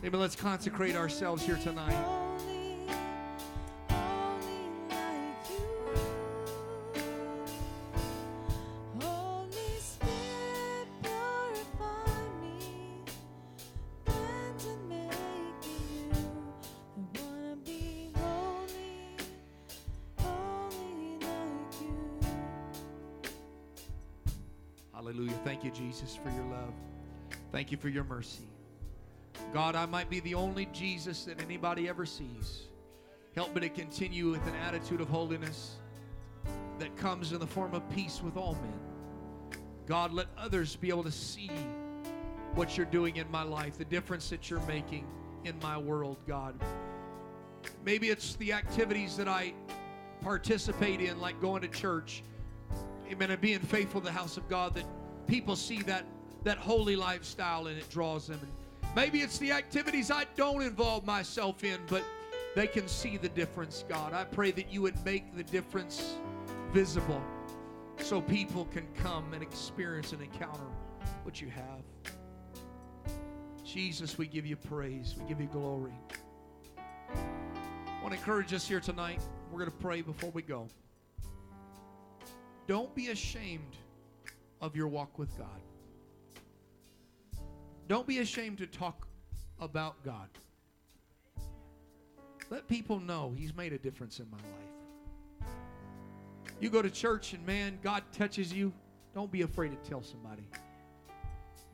Amen. 0.05 0.20
Let's 0.20 0.36
consecrate 0.36 0.95
ourselves 0.95 1.43
here 1.43 1.57
tonight. 1.57 2.20
For 27.81 27.89
your 27.89 28.05
mercy. 28.05 28.45
God, 29.53 29.74
I 29.74 29.87
might 29.87 30.09
be 30.09 30.20
the 30.20 30.35
only 30.35 30.66
Jesus 30.66 31.24
that 31.24 31.41
anybody 31.41 31.89
ever 31.89 32.07
sees. 32.07 32.68
Help 33.35 33.55
me 33.55 33.62
to 33.62 33.68
continue 33.68 34.31
with 34.31 34.47
an 34.47 34.55
attitude 34.57 35.01
of 35.01 35.09
holiness 35.09 35.76
that 36.78 36.97
comes 36.97 37.33
in 37.33 37.41
the 37.41 37.47
form 37.47 37.74
of 37.74 37.89
peace 37.91 38.20
with 38.22 38.37
all 38.37 38.55
men. 38.55 39.59
God, 39.87 40.12
let 40.12 40.26
others 40.39 40.76
be 40.76 40.89
able 40.89 41.05
to 41.05 41.11
see 41.11 41.51
what 42.55 42.76
you're 42.76 42.87
doing 42.87 43.16
in 43.16 43.31
my 43.31 43.43
life, 43.43 43.78
the 43.78 43.85
difference 43.85 44.31
that 44.31 44.51
you're 44.51 44.61
making 44.61 45.07
in 45.45 45.59
my 45.61 45.78
world, 45.78 46.18
God. 46.26 46.55
Maybe 47.85 48.11
it's 48.11 48.37
the 48.37 48.53
activities 48.53 49.16
that 49.16 49.28
I 49.28 49.53
participate 50.20 51.01
in, 51.01 51.20
like 51.20 51.41
going 51.41 51.62
to 51.62 51.68
church, 51.68 52.22
amen, 53.11 53.31
and 53.31 53.41
being 53.41 53.59
faithful 53.59 54.01
to 54.01 54.07
the 54.07 54.12
house 54.12 54.37
of 54.37 54.49
God, 54.49 54.74
that 54.74 54.85
people 55.26 55.57
see 55.57 55.83
that, 55.83 56.05
that 56.45 56.59
holy 56.59 56.97
lifestyle 56.97 57.66
and 57.66 57.78
it 57.78 57.88
draws 57.91 58.26
them. 58.26 58.41
And 58.43 58.95
maybe 58.95 59.20
it's 59.20 59.38
the 59.38 59.53
activities 59.53 60.11
I 60.11 60.24
don't 60.36 60.62
involve 60.62 61.05
myself 61.05 61.64
in, 61.64 61.78
but 61.88 62.05
they 62.55 62.66
can 62.66 62.88
see 62.88 63.16
the 63.16 63.28
difference, 63.28 63.84
God. 63.88 64.12
I 64.12 64.24
pray 64.24 64.51
that 64.53 64.72
you 64.72 64.82
would 64.82 65.05
make 65.05 65.36
the 65.36 65.45
difference 65.45 66.14
visible 66.72 67.22
so 67.99 68.20
people 68.20 68.64
can 68.66 68.86
come 68.95 69.32
and 69.32 69.43
experience 69.43 70.12
and 70.12 70.22
encounter 70.22 70.66
what 71.22 71.41
you 71.41 71.49
have. 71.49 71.82
Jesus, 73.64 74.18
we 74.18 74.26
give 74.26 74.47
you 74.47 74.57
praise. 74.57 75.14
We 75.20 75.28
give 75.28 75.41
you 75.41 75.47
glory. 75.47 75.93
I 76.76 78.03
want 78.03 78.12
to 78.14 78.18
encourage 78.18 78.53
us 78.53 78.66
here 78.66 78.80
tonight. 78.80 79.20
We're 79.53 79.59
going 79.59 79.70
to 79.70 79.76
pray 79.76 80.01
before 80.01 80.30
we 80.30 80.43
go. 80.43 80.66
Don't 82.66 82.93
be 82.95 83.09
ashamed 83.09 83.76
of 84.61 84.74
your 84.74 84.88
walk 84.88 85.18
with 85.18 85.36
God. 85.38 85.61
Don't 87.91 88.07
be 88.07 88.20
ashamed 88.20 88.59
to 88.59 88.68
talk 88.68 89.09
about 89.59 90.01
God. 90.05 90.28
Let 92.49 92.68
people 92.68 93.01
know 93.01 93.34
He's 93.36 93.53
made 93.53 93.72
a 93.72 93.78
difference 93.78 94.20
in 94.20 94.30
my 94.30 94.36
life. 94.36 95.51
You 96.61 96.70
go 96.70 96.82
to 96.82 96.91
church 96.91 97.32
and 97.32 97.45
man, 97.45 97.80
God 97.82 98.05
touches 98.12 98.53
you. 98.53 98.72
Don't 99.12 99.32
be 99.32 99.43
afraid 99.43 99.72
to 99.72 99.91
tell 99.91 100.05
somebody. 100.05 100.45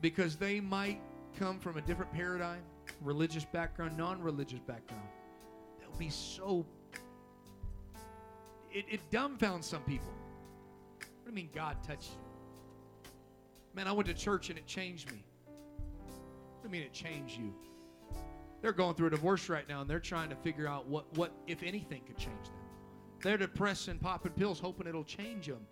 Because 0.01 0.37
they 0.37 0.59
might 0.59 0.99
come 1.37 1.59
from 1.59 1.77
a 1.77 1.81
different 1.81 2.11
paradigm, 2.11 2.63
religious 3.03 3.45
background, 3.45 3.95
non 3.95 4.19
religious 4.19 4.59
background. 4.61 5.07
They'll 5.79 5.99
be 5.99 6.09
so. 6.09 6.65
It, 8.73 8.85
it 8.89 9.11
dumbfounds 9.11 9.65
some 9.65 9.83
people. 9.83 10.13
What 10.97 11.25
do 11.25 11.29
you 11.29 11.35
mean 11.35 11.49
God 11.53 11.77
touched 11.83 12.09
you? 12.09 13.11
Man, 13.75 13.87
I 13.87 13.91
went 13.91 14.07
to 14.07 14.15
church 14.15 14.49
and 14.49 14.57
it 14.57 14.65
changed 14.65 15.11
me. 15.11 15.23
Do 16.63 16.69
mean 16.69 16.81
it 16.81 16.93
changed 16.93 17.37
you? 17.37 17.53
They're 18.61 18.73
going 18.73 18.95
through 18.95 19.07
a 19.07 19.11
divorce 19.11 19.49
right 19.49 19.67
now 19.67 19.81
and 19.81 19.89
they're 19.89 19.99
trying 19.99 20.29
to 20.29 20.35
figure 20.35 20.67
out 20.67 20.87
what, 20.87 21.05
what 21.15 21.31
if 21.45 21.63
anything, 21.63 22.01
could 22.05 22.17
change 22.17 22.45
them. 22.45 22.55
They're 23.21 23.37
depressed 23.37 23.87
and 23.87 24.01
popping 24.01 24.31
pills 24.33 24.59
hoping 24.59 24.87
it'll 24.87 25.03
change 25.03 25.47
them. 25.47 25.65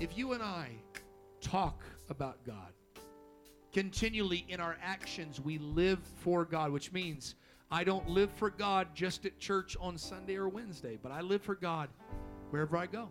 If 0.00 0.16
you 0.16 0.32
and 0.32 0.42
I 0.42 0.70
talk 1.40 1.82
about 2.08 2.44
God, 2.44 2.72
continually 3.72 4.44
in 4.48 4.60
our 4.60 4.76
actions, 4.82 5.40
we 5.40 5.58
live 5.58 6.00
for 6.20 6.44
God, 6.44 6.72
which 6.72 6.92
means 6.92 7.34
I 7.70 7.84
don't 7.84 8.08
live 8.08 8.30
for 8.30 8.50
God 8.50 8.88
just 8.94 9.26
at 9.26 9.38
church 9.38 9.76
on 9.80 9.98
Sunday 9.98 10.36
or 10.36 10.48
Wednesday, 10.48 10.98
but 11.02 11.12
I 11.12 11.20
live 11.20 11.42
for 11.42 11.54
God 11.54 11.88
wherever 12.50 12.76
I 12.76 12.86
go. 12.86 13.08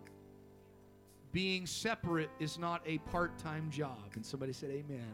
Being 1.32 1.66
separate 1.66 2.30
is 2.38 2.58
not 2.58 2.80
a 2.86 2.98
part 2.98 3.36
time 3.38 3.68
job. 3.70 3.98
And 4.14 4.24
somebody 4.24 4.52
said, 4.52 4.70
Amen. 4.70 5.12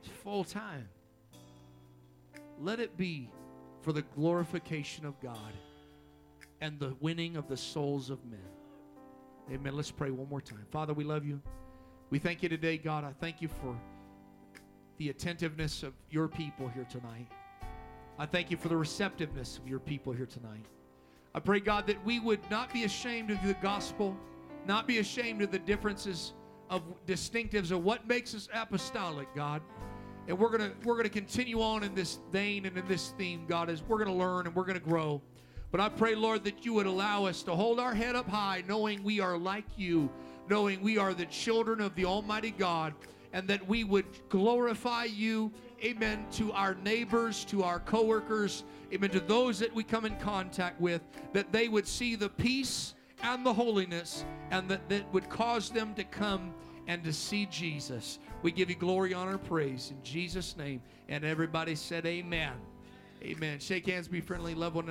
It's 0.00 0.08
full 0.22 0.44
time. 0.44 0.88
Let 2.60 2.78
it 2.78 2.96
be 2.96 3.30
for 3.80 3.92
the 3.92 4.02
glorification 4.02 5.06
of 5.06 5.18
God 5.20 5.52
and 6.60 6.78
the 6.78 6.94
winning 7.00 7.36
of 7.36 7.48
the 7.48 7.56
souls 7.56 8.10
of 8.10 8.18
men. 8.26 8.38
Amen. 9.50 9.74
Let's 9.74 9.90
pray 9.90 10.10
one 10.10 10.28
more 10.28 10.42
time. 10.42 10.66
Father, 10.70 10.92
we 10.92 11.02
love 11.02 11.24
you. 11.24 11.40
We 12.10 12.18
thank 12.18 12.42
you 12.42 12.50
today, 12.50 12.76
God. 12.76 13.02
I 13.04 13.12
thank 13.18 13.40
you 13.40 13.48
for 13.48 13.74
the 14.98 15.08
attentiveness 15.08 15.82
of 15.82 15.94
your 16.10 16.28
people 16.28 16.68
here 16.68 16.86
tonight. 16.90 17.28
I 18.18 18.26
thank 18.26 18.50
you 18.50 18.58
for 18.58 18.68
the 18.68 18.76
receptiveness 18.76 19.56
of 19.56 19.66
your 19.66 19.78
people 19.78 20.12
here 20.12 20.26
tonight. 20.26 20.66
I 21.34 21.40
pray, 21.40 21.60
God, 21.60 21.86
that 21.86 22.04
we 22.04 22.20
would 22.20 22.40
not 22.50 22.72
be 22.74 22.84
ashamed 22.84 23.30
of 23.30 23.42
the 23.42 23.54
gospel, 23.54 24.14
not 24.66 24.86
be 24.86 24.98
ashamed 24.98 25.40
of 25.40 25.50
the 25.50 25.58
differences 25.58 26.34
of 26.68 26.82
distinctives 27.06 27.70
of 27.70 27.82
what 27.82 28.06
makes 28.06 28.34
us 28.34 28.48
apostolic, 28.52 29.34
God. 29.34 29.62
And 30.30 30.38
we're 30.38 30.48
gonna 30.50 30.70
we're 30.84 30.96
gonna 30.96 31.08
continue 31.08 31.60
on 31.60 31.82
in 31.82 31.92
this 31.92 32.20
vein 32.30 32.64
and 32.64 32.78
in 32.78 32.86
this 32.86 33.12
theme, 33.18 33.46
God, 33.48 33.68
as 33.68 33.82
we're 33.82 33.98
gonna 33.98 34.14
learn 34.14 34.46
and 34.46 34.54
we're 34.54 34.64
gonna 34.64 34.78
grow. 34.78 35.20
But 35.72 35.80
I 35.80 35.88
pray, 35.88 36.14
Lord, 36.14 36.44
that 36.44 36.64
you 36.64 36.72
would 36.74 36.86
allow 36.86 37.24
us 37.24 37.42
to 37.42 37.54
hold 37.56 37.80
our 37.80 37.92
head 37.92 38.14
up 38.14 38.28
high, 38.28 38.62
knowing 38.68 39.02
we 39.02 39.18
are 39.18 39.36
like 39.36 39.64
you, 39.76 40.08
knowing 40.48 40.80
we 40.82 40.98
are 40.98 41.14
the 41.14 41.26
children 41.26 41.80
of 41.80 41.96
the 41.96 42.04
Almighty 42.04 42.52
God, 42.52 42.94
and 43.32 43.48
that 43.48 43.66
we 43.66 43.82
would 43.82 44.04
glorify 44.28 45.02
you, 45.02 45.50
amen, 45.84 46.24
to 46.34 46.52
our 46.52 46.76
neighbors, 46.76 47.44
to 47.46 47.64
our 47.64 47.80
coworkers, 47.80 48.62
amen, 48.92 49.10
to 49.10 49.20
those 49.20 49.58
that 49.58 49.74
we 49.74 49.82
come 49.82 50.04
in 50.04 50.14
contact 50.18 50.80
with, 50.80 51.02
that 51.32 51.50
they 51.50 51.66
would 51.66 51.88
see 51.88 52.14
the 52.14 52.28
peace 52.28 52.94
and 53.24 53.44
the 53.44 53.52
holiness, 53.52 54.24
and 54.52 54.68
that 54.68 54.88
that 54.88 55.12
would 55.12 55.28
cause 55.28 55.70
them 55.70 55.92
to 55.94 56.04
come 56.04 56.54
and 56.86 57.02
to 57.04 57.12
see 57.12 57.46
Jesus. 57.46 58.18
We 58.42 58.52
give 58.52 58.70
you 58.70 58.76
glory, 58.76 59.14
honor, 59.14 59.38
praise 59.38 59.90
in 59.90 60.02
Jesus' 60.02 60.56
name. 60.56 60.82
And 61.08 61.24
everybody 61.24 61.74
said, 61.74 62.06
Amen. 62.06 62.52
Amen. 63.22 63.58
Shake 63.58 63.86
hands, 63.86 64.08
be 64.08 64.20
friendly, 64.20 64.54
love 64.54 64.74
one 64.74 64.84
another. 64.84 64.88